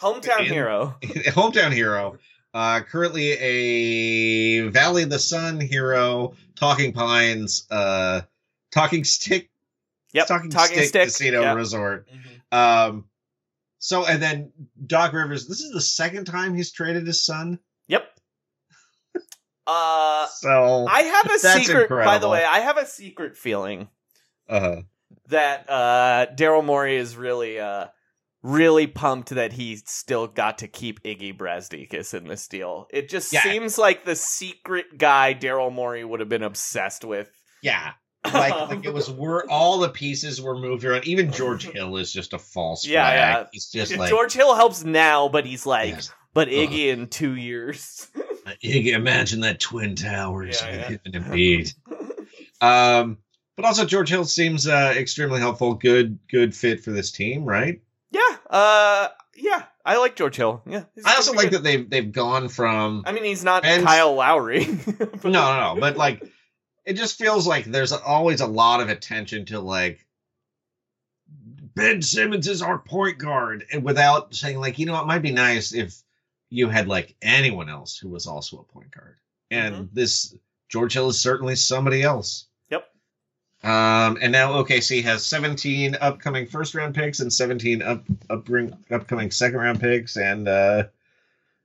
[0.01, 0.97] Hometown in- hero.
[1.03, 2.19] hometown hero.
[2.55, 8.23] Uh, currently a Valley of the Sun hero, Talking Pines, uh,
[8.71, 9.51] Talking Stick,
[10.13, 11.49] Yep, Talking, Talking Stick, Stick, Casino yeah.
[11.49, 11.57] Mm-hmm.
[11.59, 12.09] Resort.
[12.53, 13.05] Um,
[13.79, 14.53] so and then
[14.87, 15.47] Doc Rivers.
[15.47, 17.59] This is the second time he's traded his son.
[19.67, 21.89] Uh, So I have a secret.
[21.91, 23.89] By the way, I have a secret feeling
[24.49, 24.83] Uh,
[25.29, 27.87] that uh, Daryl Morey is really, uh,
[28.43, 32.87] really pumped that he still got to keep Iggy Brazdeikis in this deal.
[32.93, 33.43] It just Yeah.
[33.43, 37.31] seems like the secret guy Daryl Morey would have been obsessed with.
[37.63, 37.93] yeah.
[38.27, 41.07] Like, like it was where all the pieces were moved around.
[41.07, 43.17] Even George Hill is just a false Yeah, flag.
[43.17, 43.47] yeah.
[43.53, 45.95] He's just like George Hill helps now, but he's like,
[46.37, 48.09] but Iggy in two years.
[48.63, 50.89] Iggy, imagine that twin towers Yeah, with yeah.
[50.89, 51.75] him and Embiid.
[52.61, 53.19] um,
[53.57, 55.75] but also George Hill seems uh, extremely helpful.
[55.75, 57.81] Good, good fit for this team, right?
[58.13, 60.63] yeah, uh, yeah, I like George Hill.
[60.67, 61.55] Yeah, I also like good.
[61.59, 64.65] that they've they've gone from I mean, he's not And- Kyle Lowry.
[64.67, 66.23] no, no, no, but like
[66.85, 70.07] it just feels like there's always a lot of attention to like
[71.75, 75.33] Ben Simmons is our point guard, and without saying like you know it might be
[75.33, 75.95] nice if
[76.51, 79.17] you had like anyone else who was also a point guard,
[79.51, 80.35] and this
[80.69, 82.47] George Hill is certainly somebody else.
[82.71, 82.89] Yep.
[83.63, 88.49] Um, and now OKC has 17 upcoming first round picks and 17 up, up
[88.91, 90.85] upcoming second round picks, and uh,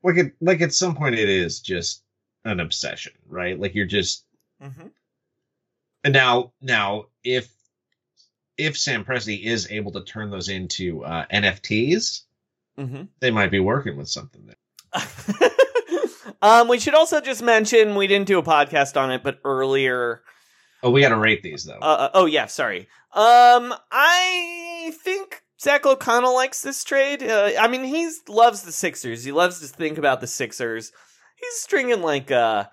[0.03, 2.03] like it, like at some point it is just
[2.45, 3.59] an obsession, right?
[3.59, 4.25] Like you're just
[4.63, 4.87] Mm-hmm.
[6.03, 7.51] and now now if
[8.57, 12.21] if Sam Presti is able to turn those into uh, NFTs,
[12.77, 13.07] Mhm.
[13.19, 14.55] they might be working with something there.
[16.43, 20.23] Um, we should also just mention we didn't do a podcast on it, but earlier.
[20.81, 21.77] Oh, we got to rate these though.
[21.79, 22.87] Uh, uh, oh yeah, sorry.
[23.13, 27.21] Um, I think Zach O'Connell likes this trade.
[27.21, 29.23] Uh, I mean, he loves the Sixers.
[29.23, 30.91] He loves to think about the Sixers.
[31.37, 32.65] he's drinking like uh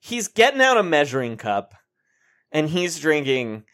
[0.00, 1.74] he's getting out a measuring cup
[2.52, 3.64] and he's drinking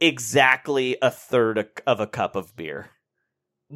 [0.00, 2.90] exactly a third of- of a cup of beer.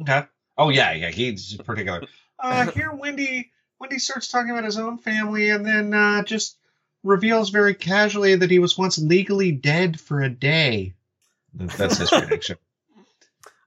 [0.01, 0.23] Okay.
[0.57, 1.09] Oh yeah, yeah.
[1.09, 2.03] He's particular.
[2.39, 6.57] Uh, here, Wendy, Wendy starts talking about his own family, and then uh, just
[7.03, 10.93] reveals very casually that he was once legally dead for a day.
[11.53, 12.57] That's his prediction.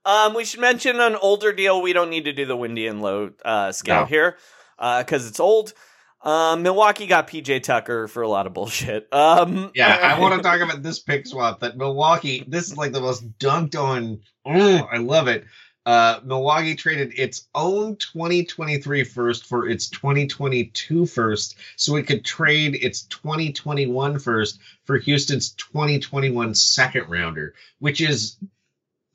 [0.04, 1.82] Um, we should mention an older deal.
[1.82, 4.06] We don't need to do the windy and Lowe uh, scale No.
[4.06, 4.38] here
[4.78, 5.74] because it's old.
[6.22, 9.12] Um, Milwaukee got PJ Tucker for a lot of bullshit.
[9.12, 12.42] Um, Yeah, I want to talk about this pick swap that Milwaukee.
[12.48, 14.20] This is like the most dunked on.
[14.46, 15.44] Oh, I love it.
[15.86, 22.74] Uh, Milwaukee traded its own 2023 first for its 2022 first, so it could trade
[22.74, 28.36] its 2021 first for Houston's 2021 second rounder, which is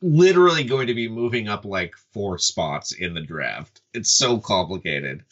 [0.01, 3.81] literally going to be moving up like four spots in the draft.
[3.93, 5.23] It's so complicated.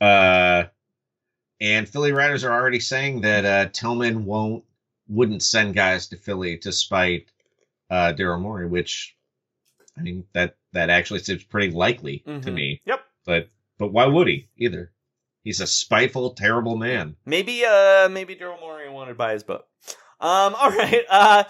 [0.00, 0.64] Uh,
[1.60, 4.64] and Philly writers are already saying that uh, Tilman won't
[5.08, 7.30] wouldn't send guys to Philly to spite
[7.90, 9.15] uh, Daryl Morey, which
[9.98, 12.52] I mean that that actually seems pretty likely to Mhm.
[12.54, 12.82] me.
[12.84, 13.00] Yep.
[13.24, 13.48] But
[13.78, 14.92] but why would he either?
[15.42, 17.16] He's a spiteful, terrible man.
[17.24, 19.64] Maybe uh maybe Daryl Morey wanted to buy his boat.
[20.20, 21.04] Um all right.
[21.08, 21.44] Uh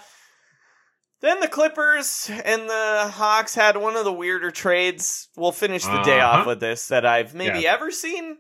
[1.20, 5.28] then the Clippers and the Hawks had one of the weirder trades.
[5.36, 6.40] We'll finish the day Uh-huh.
[6.40, 7.73] off with this that I've maybe Yeah.
[7.73, 8.39] ever seen.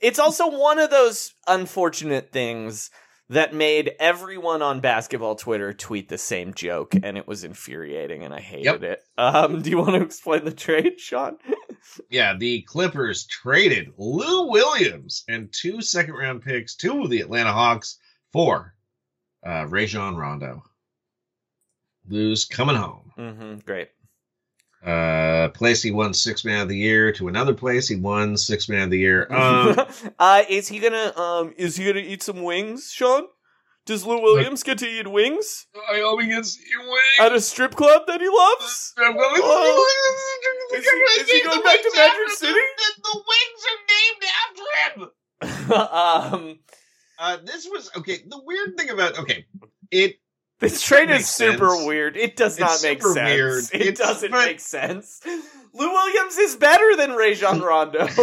[0.00, 2.90] It's also one of those unfortunate things
[3.30, 8.32] that made everyone on basketball Twitter tweet the same joke and it was infuriating and
[8.32, 8.82] I hated Yep.
[8.82, 9.02] it.
[9.18, 11.36] Um do you want to explain the trade, Sean?
[12.10, 17.98] Yeah, the Clippers traded Lou Williams and two second round picks to the Atlanta Hawks
[18.32, 18.74] for
[19.46, 20.62] uh, Rajon Rondo.
[22.08, 23.12] Lou's coming home.
[23.18, 23.88] Mhm, great.
[24.88, 28.70] Uh, place he won six man of the year to another place he won six
[28.70, 29.26] man of the year.
[29.38, 29.86] Um,
[30.18, 33.24] uh, is he gonna um is he gonna eat some wings, Sean?
[33.84, 37.74] Does Lou Williams get to eat wings I hope he gets wings at a strip
[37.74, 38.94] club that he loves?
[38.98, 39.86] Oh.
[40.74, 42.60] Is he, is he going back to Magic City?
[43.02, 46.40] The wings are named after him.
[46.50, 46.58] um,
[47.18, 48.18] uh, this was okay.
[48.26, 49.44] The weird thing about okay,
[49.90, 50.16] it
[50.60, 51.86] this trade is super sense.
[51.86, 52.16] weird.
[52.16, 53.16] It does It's not make sense.
[53.16, 53.64] weird.
[53.72, 55.20] It It's- doesn't but- make sense.
[55.74, 58.08] Lou Williams is better than Rajon Rondo.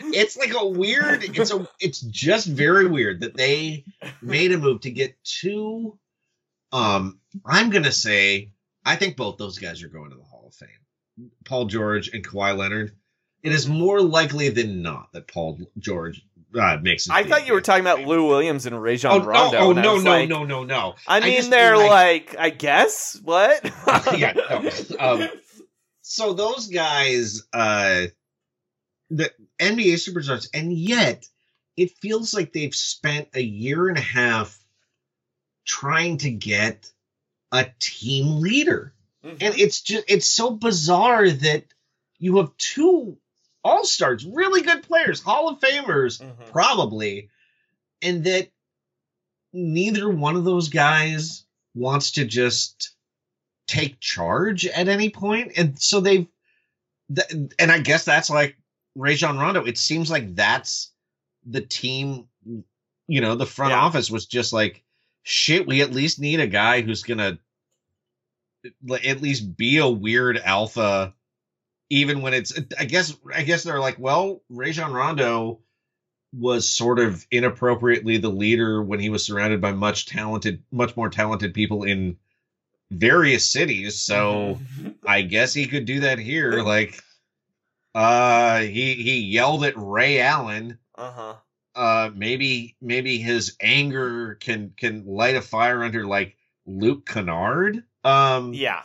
[0.00, 3.84] it's like a weird it's a it's just very weird that they
[4.22, 5.96] made a move to get two
[6.72, 8.50] um i'm gonna say
[8.84, 12.26] i think both those guys are going to the hall of fame paul george and
[12.26, 12.92] Kawhi leonard
[13.42, 16.22] it is more likely than not that paul george
[16.54, 19.58] uh, makes I thought you were talking about Lou Williams and Rajon oh, Rondo.
[19.58, 22.50] no, oh no no like- no no no I mean, just they're feel like, I
[22.50, 23.64] guess what?
[24.16, 24.70] yeah, no.
[24.98, 25.28] Um,
[26.02, 28.06] so those guys, uh,
[29.10, 31.26] the NBA superstars, and yet
[31.76, 34.58] it feels like they've spent a year and a half
[35.66, 36.90] trying to get
[37.52, 38.92] a team leader,
[39.24, 39.36] Mm-hmm.
[39.40, 41.64] and it's just it's so bizarre that
[42.20, 43.18] you have two
[43.64, 46.50] all stars, really good players, Hall of Famers, Mm-hmm.
[46.52, 47.28] probably,
[48.02, 48.48] and that
[49.52, 51.44] neither one of those guys
[51.74, 52.94] wants to just
[53.66, 56.26] take charge at any point and so they've
[57.14, 58.56] th- and i guess that's like
[58.94, 60.90] Rajon Rondo it seems like that's
[61.46, 62.26] the team
[63.06, 63.80] you know the front Yeah.
[63.80, 64.82] office was just like
[65.22, 67.38] shit we at least need a guy who's gonna
[69.04, 71.14] at least be a weird alpha
[71.90, 75.60] even when it's i guess i guess they're like well Rajon Rondo
[76.32, 81.08] was sort of inappropriately the leader when he was surrounded by much talented much more
[81.08, 82.18] talented people in
[82.90, 84.00] various cities.
[84.00, 84.58] So
[85.06, 86.62] i guess he could do that here.
[86.62, 87.02] Like
[87.94, 90.78] uh he he yelled at ray allen.
[90.96, 91.34] Uh-huh.
[91.74, 96.36] uh maybe maybe his anger can can light a fire under like
[96.66, 97.84] luke kennard.
[98.04, 98.82] Um Yeah.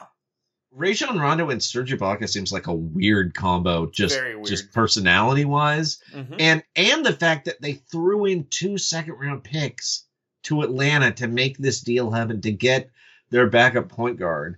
[0.75, 4.45] Rajon Rondo and Serge Ibaka seems like a weird combo, just weird.
[4.45, 6.35] just personality wise, Mhm.
[6.39, 10.05] and and the fact that they threw in two second round picks
[10.43, 12.89] to Atlanta to make this deal happen to get
[13.29, 14.57] their backup point guard.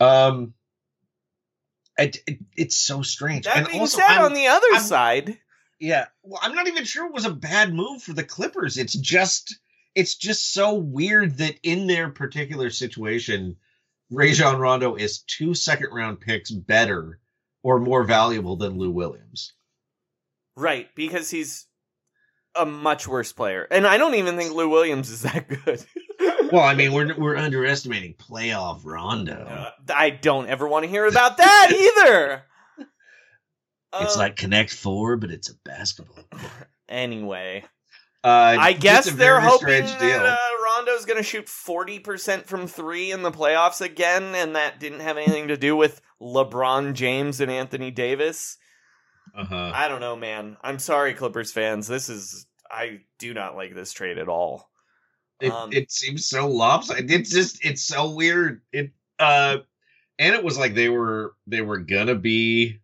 [0.00, 0.54] Um,
[1.98, 3.44] it, it- it's so strange.
[3.44, 5.38] That and being also, said, I'm- on the other I'm- side,
[5.78, 8.78] yeah, well, I'm not even sure it was a bad move for the Clippers.
[8.78, 9.56] It's just
[9.94, 13.56] it's just so weird that in their particular situation,
[14.10, 17.18] Rajon Rondo is two second round picks better
[17.62, 19.52] or more valuable than Lou Williams.
[20.56, 21.66] right, because he's
[22.56, 23.66] a much worse player.
[23.70, 25.84] And I don't even think Lou Williams is that good.
[26.52, 29.70] Well, I mean, we're we're underestimating playoff Rondo.
[29.88, 32.42] I don't ever want to hear about that either.
[34.02, 36.24] It's Uh, like Connect Four, but it's a basketball.
[36.30, 36.52] Court.
[36.88, 37.64] Anyway,
[38.24, 40.49] Uh, I guess they're hoping that uh,
[40.80, 45.18] Rondo's going to shoot 40% from three in the playoffs again, and that didn't have
[45.18, 48.56] anything to do with LeBron James and Anthony Davis.
[49.36, 49.72] Uh-huh.
[49.74, 50.56] I don't know, man.
[50.62, 51.86] I'm sorry, Clippers fans.
[51.86, 52.46] This is.
[52.70, 54.70] I do not like this trade at all.
[55.38, 57.10] It, Um, it seems so lopsided.
[57.10, 58.62] It's just it's so weird.
[58.72, 59.58] It uh
[60.18, 62.80] and it was like they were they were gonna be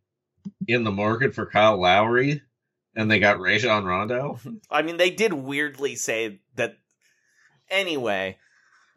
[0.67, 2.43] in the market for Kyle Lowry
[2.97, 4.39] and they got Rajon Rondo.
[4.71, 6.77] I mean, they did weirdly say that.
[7.71, 8.39] Anyway,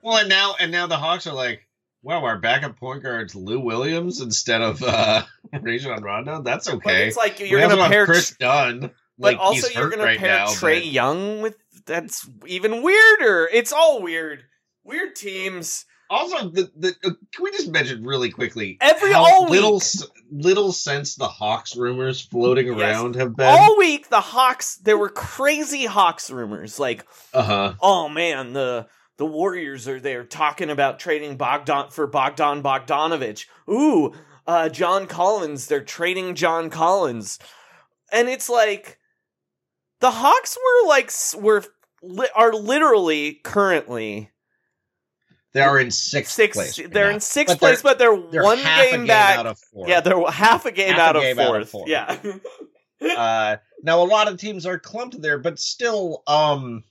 [0.01, 1.61] Well and now and now the Hawks are like,
[2.03, 5.23] wow, our backup point guard's Lou Williams instead of uh
[5.61, 6.41] Rajon Rondo.
[6.41, 7.07] That's okay.
[7.07, 8.79] it's like you're gonna pair Kris Dunn.
[8.81, 11.55] but Like, also you're gonna right pair now, Trae but- Young with.
[11.85, 13.49] That's even weirder.
[13.51, 14.43] It's all weird.
[14.83, 15.85] Weird teams.
[16.11, 20.09] Also, the, the uh, can we just mention really quickly Every- all little week.
[20.31, 22.77] Little sense the Hawks rumors floating Yes.
[22.77, 23.45] around have been.
[23.47, 24.75] All week, the Hawks.
[24.77, 27.73] There were crazy Hawks rumors, like, Uh huh.
[27.81, 28.87] oh man, the
[29.17, 33.45] the Warriors are there talking about trading Bogdan for Bogdan Bogdanovich.
[33.69, 34.13] Ooh,
[34.47, 35.67] uh, John Collins.
[35.67, 37.37] They're trading John Collins,
[38.11, 38.97] and it's like
[39.99, 41.63] the Hawks were like were
[42.33, 44.31] are literally currently
[45.53, 46.57] They are in sixth, sixth.
[46.57, 46.79] place.
[46.79, 47.15] right they're now.
[47.15, 49.39] in sixth But place, but they're, they're one a game game back.
[49.39, 49.89] out of fourth.
[49.89, 51.89] Yeah, they're half a game, Half a out, of game out of fourth.
[51.89, 52.17] Yeah.
[53.17, 56.83] uh, now a lot of teams are clumped there, but still, um,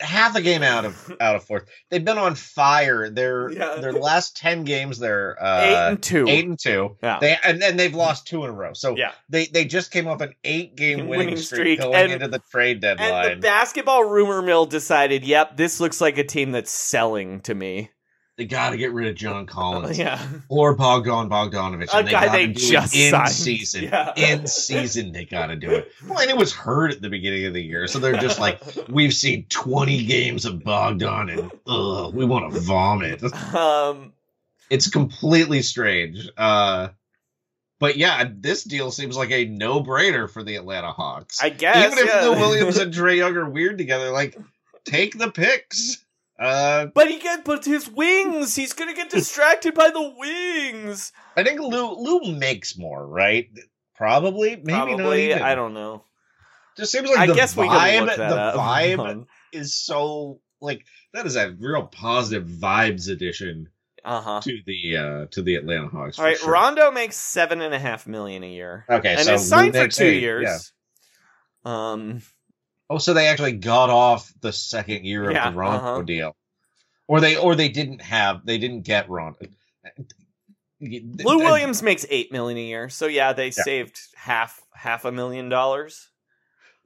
[0.00, 1.64] half a game out of out of fourth.
[1.90, 3.08] They've been on fire.
[3.10, 3.76] Their Yeah.
[3.76, 6.26] their last ten games, they're uh, Eight and two.
[6.28, 6.96] Eight and two.
[7.02, 7.18] Yeah.
[7.20, 8.72] They and then they've lost two in a row.
[8.74, 9.12] So Yeah.
[9.28, 12.28] they they just came off an eight game winning, Winning streak, streak, going and- into
[12.28, 13.32] the trade deadline.
[13.32, 17.54] And the basketball rumor mill decided, yep, this looks like a team that's selling to
[17.54, 17.90] me.
[18.38, 19.98] They got to get rid of John Collins.
[20.02, 20.26] Yeah.
[20.48, 21.92] Or Bogdan Bogdanovich.
[21.92, 23.28] A and guy gotta they do it just in signed.
[23.30, 23.84] season.
[23.84, 24.12] Yeah.
[24.16, 25.92] In season, they got to do it.
[26.08, 28.62] Well, and it was hurt at the beginning of the year, so they're just like,
[28.88, 33.22] we've seen twenty games of Bogdan, and ugh, we want to vomit.
[33.54, 34.12] Um,
[34.70, 36.26] It's completely strange.
[36.36, 36.88] Uh,
[37.78, 41.42] but yeah, this deal seems like a no-brainer for the Atlanta Hawks.
[41.42, 42.22] I guess, even if yeah.
[42.28, 44.38] Lou Williams and Trae Young are weird together, like
[44.84, 46.01] take the picks.
[46.42, 48.56] Uh, but he get but his wings.
[48.56, 51.12] He's gonna get distracted by the wings.
[51.36, 53.48] I think Lou Lou makes more, right?
[53.94, 55.40] Probably, maybe not even.
[55.42, 56.04] I don't know.
[56.76, 58.16] Just seems like I the guess vibe.
[58.16, 58.54] the up.
[58.56, 63.68] vibe is so like that is a real positive vibes addition
[64.04, 64.40] Uh huh.
[64.40, 66.18] to the uh to the Atlanta Hawks.
[66.18, 66.50] All right, sure.
[66.50, 68.84] Rondo makes seven and a half million a year.
[68.90, 70.72] Okay, and so it's signed for two eight, years.
[71.64, 72.22] Um,
[72.92, 76.02] Oh, so they actually got off the second year of the Rondo uh-huh.
[76.02, 76.36] deal,
[77.08, 79.46] or they or they didn't have they didn't get Rondo.
[80.78, 83.62] Lou Williams makes eight million a year, so yeah, they Yeah.
[83.64, 86.10] saved half half a million dollars.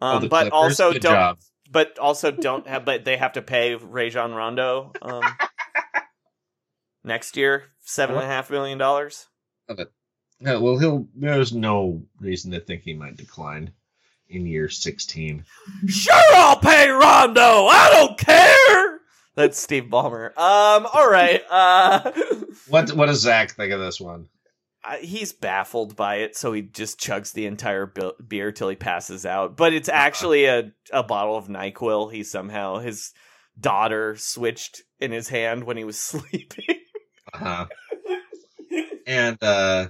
[0.01, 0.79] Oh, Um, the but Clippers?
[0.79, 1.39] also don't, job.
[1.73, 5.25] but also don't have, but they have to pay Rajon Rondo um,
[7.03, 9.27] next year seven and a half million dollars.
[10.39, 11.09] Yeah, well, he'll.
[11.17, 13.73] There's no reason to think he might decline
[14.29, 15.45] in year 16.
[15.87, 17.41] Sure, I'll pay Rondo.
[17.67, 19.01] I don't care.
[19.35, 20.29] That's Steve Ballmer.
[20.39, 21.43] Um, all right.
[21.51, 22.11] Uh,
[22.69, 24.29] What What does Zach think of this one?
[24.83, 28.77] I- he's baffled by it, so he just chugs the entire be- beer till he
[28.77, 29.57] passes out.
[29.57, 32.13] But it's actually a a bottle of Nyquil.
[32.13, 33.13] He somehow his
[33.61, 36.81] daughter switched in his hand when he was sleeping.
[37.35, 37.67] Uh-huh.
[39.07, 39.89] And uh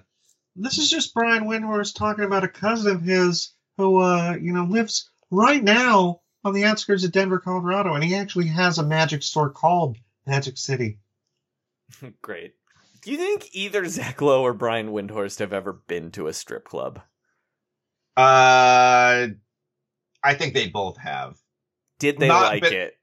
[0.57, 4.65] This is just Brian Windhorst talking about a cousin of his who, uh, you know,
[4.65, 9.23] lives right now on the outskirts of Denver, Colorado, and he actually has a magic
[9.23, 9.97] store called
[10.27, 10.99] Magic City.
[12.23, 12.55] Great.
[13.03, 16.65] Do you think either Zach Lowe or Brian Windhorst have ever been to a strip
[16.65, 17.01] club?
[18.17, 19.29] uh
[20.23, 21.37] I think they both have.
[21.99, 22.95] Did they Not like been- it?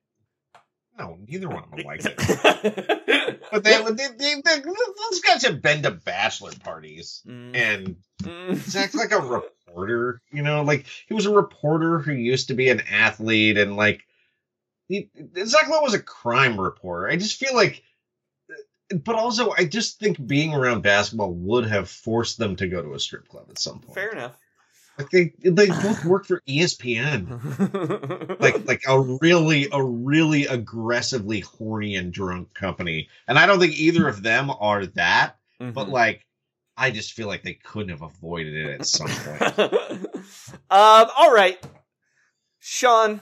[0.98, 2.15] No, neither one of them liked it.
[3.52, 7.56] but they, they, they, they those guys have been to bachelor parties, Mm.
[7.56, 10.22] and Zach's like a reporter.
[10.32, 14.03] You know, like he was a reporter who used to be an athlete, and like
[14.88, 15.10] he,
[15.45, 17.07] Zach Lowe was a crime reporter.
[17.10, 17.82] I just feel like,
[19.03, 22.94] but also I just think being around basketball would have forced them to go to
[22.94, 23.95] a strip club at some point.
[23.95, 24.38] Fair enough.
[24.98, 28.40] Like they they both work for ESPN.
[28.40, 33.10] like like a really a really aggressively horny and drunk company.
[33.28, 36.26] And I don't think either of them are that, but like
[36.78, 40.06] I just feel like they couldn't have avoided it at some point.
[40.70, 41.61] Um, all right,
[42.60, 43.22] Sean,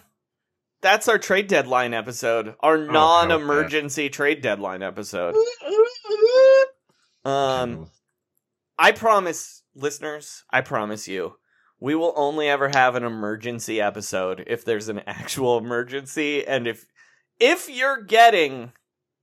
[0.82, 2.56] that's our trade deadline episode.
[2.60, 5.36] Our non-emergency trade deadline episode.
[7.24, 7.88] Um,
[8.80, 11.36] I promise listeners, I promise you,
[11.82, 16.86] we will only ever have an emergency episode if there's an actual emergency, and if
[17.40, 18.72] if you're getting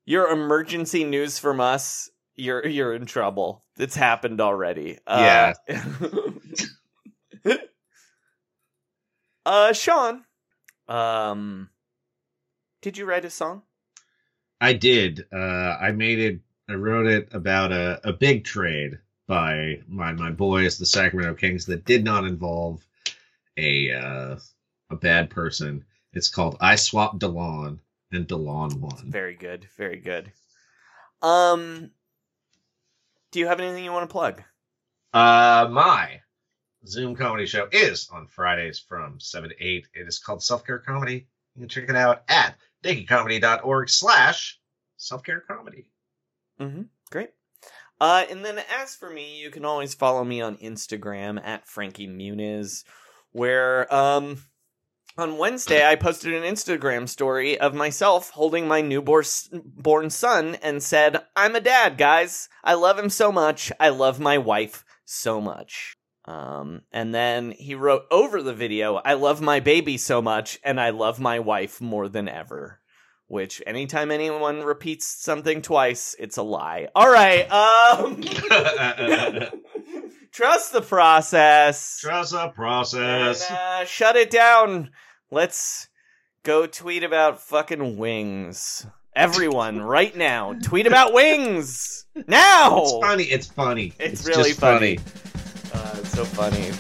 [0.05, 3.65] your emergency news from us, you're you're in trouble.
[3.79, 4.99] It's happened already.
[5.07, 5.55] Uh,
[9.47, 10.25] uh, Sean,
[10.89, 11.71] um,
[12.83, 13.63] did you write a song?
[14.61, 15.25] I did.
[15.33, 15.37] Uh,
[15.81, 16.41] I made it.
[16.69, 18.99] I wrote it about a, a big trade
[19.29, 22.85] by my my boys, the Sacramento Kings, that did not involve
[23.57, 24.37] a uh,
[24.91, 25.85] a bad person.
[26.13, 27.79] It's called "I Swapped Delon"
[28.11, 29.11] and Delon won.
[29.11, 30.33] Very good, very good.
[31.23, 31.91] Um,
[33.31, 34.43] do you have anything you want to plug?
[35.13, 36.21] Uh, my
[36.87, 39.87] Zoom comedy show is on Fridays from seven to eight.
[39.95, 41.27] It is called Self Care Comedy.
[41.55, 44.59] You can check it out at dickycomedy.org slash
[44.97, 45.91] self care comedy.
[46.61, 46.83] Mm-hmm.
[48.01, 52.07] Uh, and then as for me, you can always follow me on Instagram at Frankie
[52.09, 52.85] Muniz,
[53.33, 54.39] where um
[55.17, 61.25] on Wednesday I posted an Instagram story of myself holding my newborn son and said,
[61.35, 62.49] "I'm a dad, guys.
[62.63, 63.73] I love him so much.
[63.81, 69.15] I love my wife so much." Um, and then he wrote over the video, "I
[69.15, 72.81] love my baby so much, and I love my wife more than ever."
[73.29, 76.89] Which anytime anyone repeats something twice, it's a lie.
[76.95, 77.43] All right.
[77.51, 78.23] Um
[80.33, 81.99] Trust the process.
[82.01, 83.47] Trust the process.
[83.51, 84.91] And, uh, shut it down.
[85.31, 85.89] Let's
[86.43, 88.87] go tweet about fucking wings.
[89.15, 92.83] Everyone, right now, tweet about wings now.
[92.83, 93.25] It's funny.
[93.25, 93.93] It's funny.
[93.99, 94.99] It's, It's really funny.
[94.99, 95.73] funny.
[95.75, 96.71] Uh, it's so funny.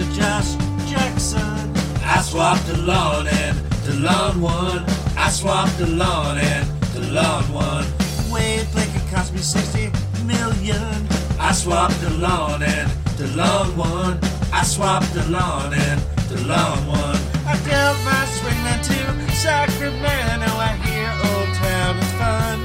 [0.00, 0.54] Of Josh
[0.88, 1.76] Jackson.
[2.04, 4.84] I swapped the lawn and the lawn won.
[5.16, 7.84] I swapped the lawn and the lawn won.
[8.30, 9.92] Wade Blanket cost me 60
[10.24, 11.06] million.
[11.38, 14.18] I swapped the lawn and the lawn won.
[14.52, 16.00] I swapped the lawn and
[16.30, 17.16] the lawn won.
[17.46, 20.50] I dealt my swingland to Sacramento.
[20.56, 22.58] I hear Old Town is fun.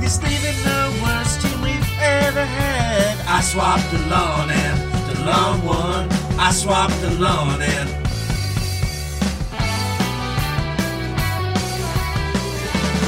[0.00, 3.18] He's leaving the worst team we've ever had.
[3.26, 6.19] I swapped the lawn and the lawn won.
[6.42, 7.88] I swapped the lawn and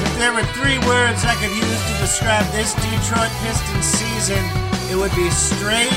[0.05, 4.43] If there were three words I could use to describe this Detroit Pistons season,
[4.91, 5.89] it would be straight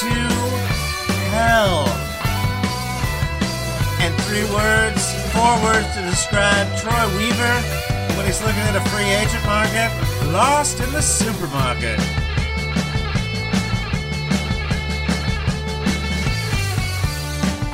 [0.00, 0.12] to
[1.36, 1.84] hell.
[4.00, 7.56] And three words, four words to describe Troy Weaver
[8.16, 9.92] when he's looking at a free agent market,
[10.32, 12.00] lost in the supermarket.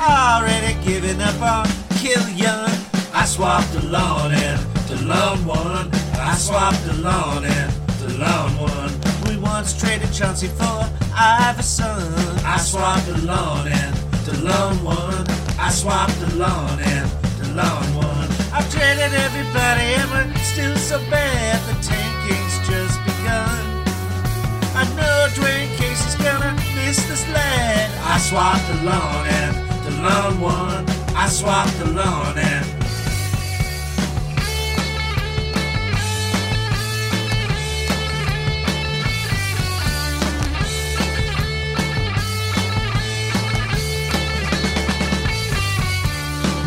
[0.05, 1.65] Already giving up on
[1.95, 2.69] Killian.
[3.13, 5.89] I swapped the lawn and the lawn won.
[6.15, 7.71] I swapped the lawn and
[8.01, 8.91] the lawn won.
[9.27, 12.13] We once traded Chauncey for Iverson.
[12.43, 15.25] I swapped the lawn and the lawn won.
[15.57, 17.09] I swapped the lawn and
[17.39, 18.27] the lawn won.
[18.51, 21.61] I've traded everybody and we're still so bad.
[21.69, 23.63] The tanking's just begun.
[24.75, 27.89] I know Dwane Casey's gonna miss this lad.
[28.03, 29.72] I swapped the lawn and
[30.03, 30.85] lawn won.
[31.15, 32.65] I swapped the lawn and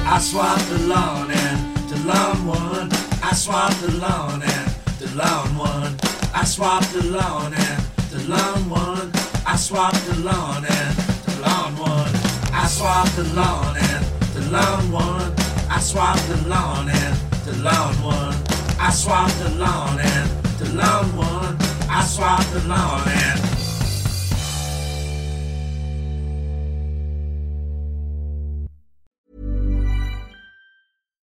[0.08, 2.88] I swapped the lawn and the lawn won.
[3.22, 4.68] I swapped the lawn and
[4.98, 5.94] the lawn one.
[6.34, 9.12] I swapped the lawn and the lawn one.
[9.46, 10.96] I swapped the lawn and
[11.26, 12.15] the lawn won.
[12.66, 15.32] I swapped the lawn and the lawn won.
[15.70, 17.16] I swapped the lawn and
[17.46, 18.34] the lawn won.
[18.80, 21.56] I swapped the lawn and the lawn won.
[21.88, 23.40] I swapped the lawn and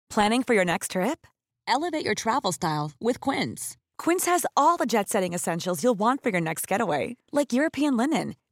[0.08, 1.26] Planning for your next trip?
[1.66, 3.76] Elevate your travel style with Quince.
[3.98, 7.98] Quince has all the jet setting essentials you'll want for your next getaway, like European
[7.98, 8.34] linen,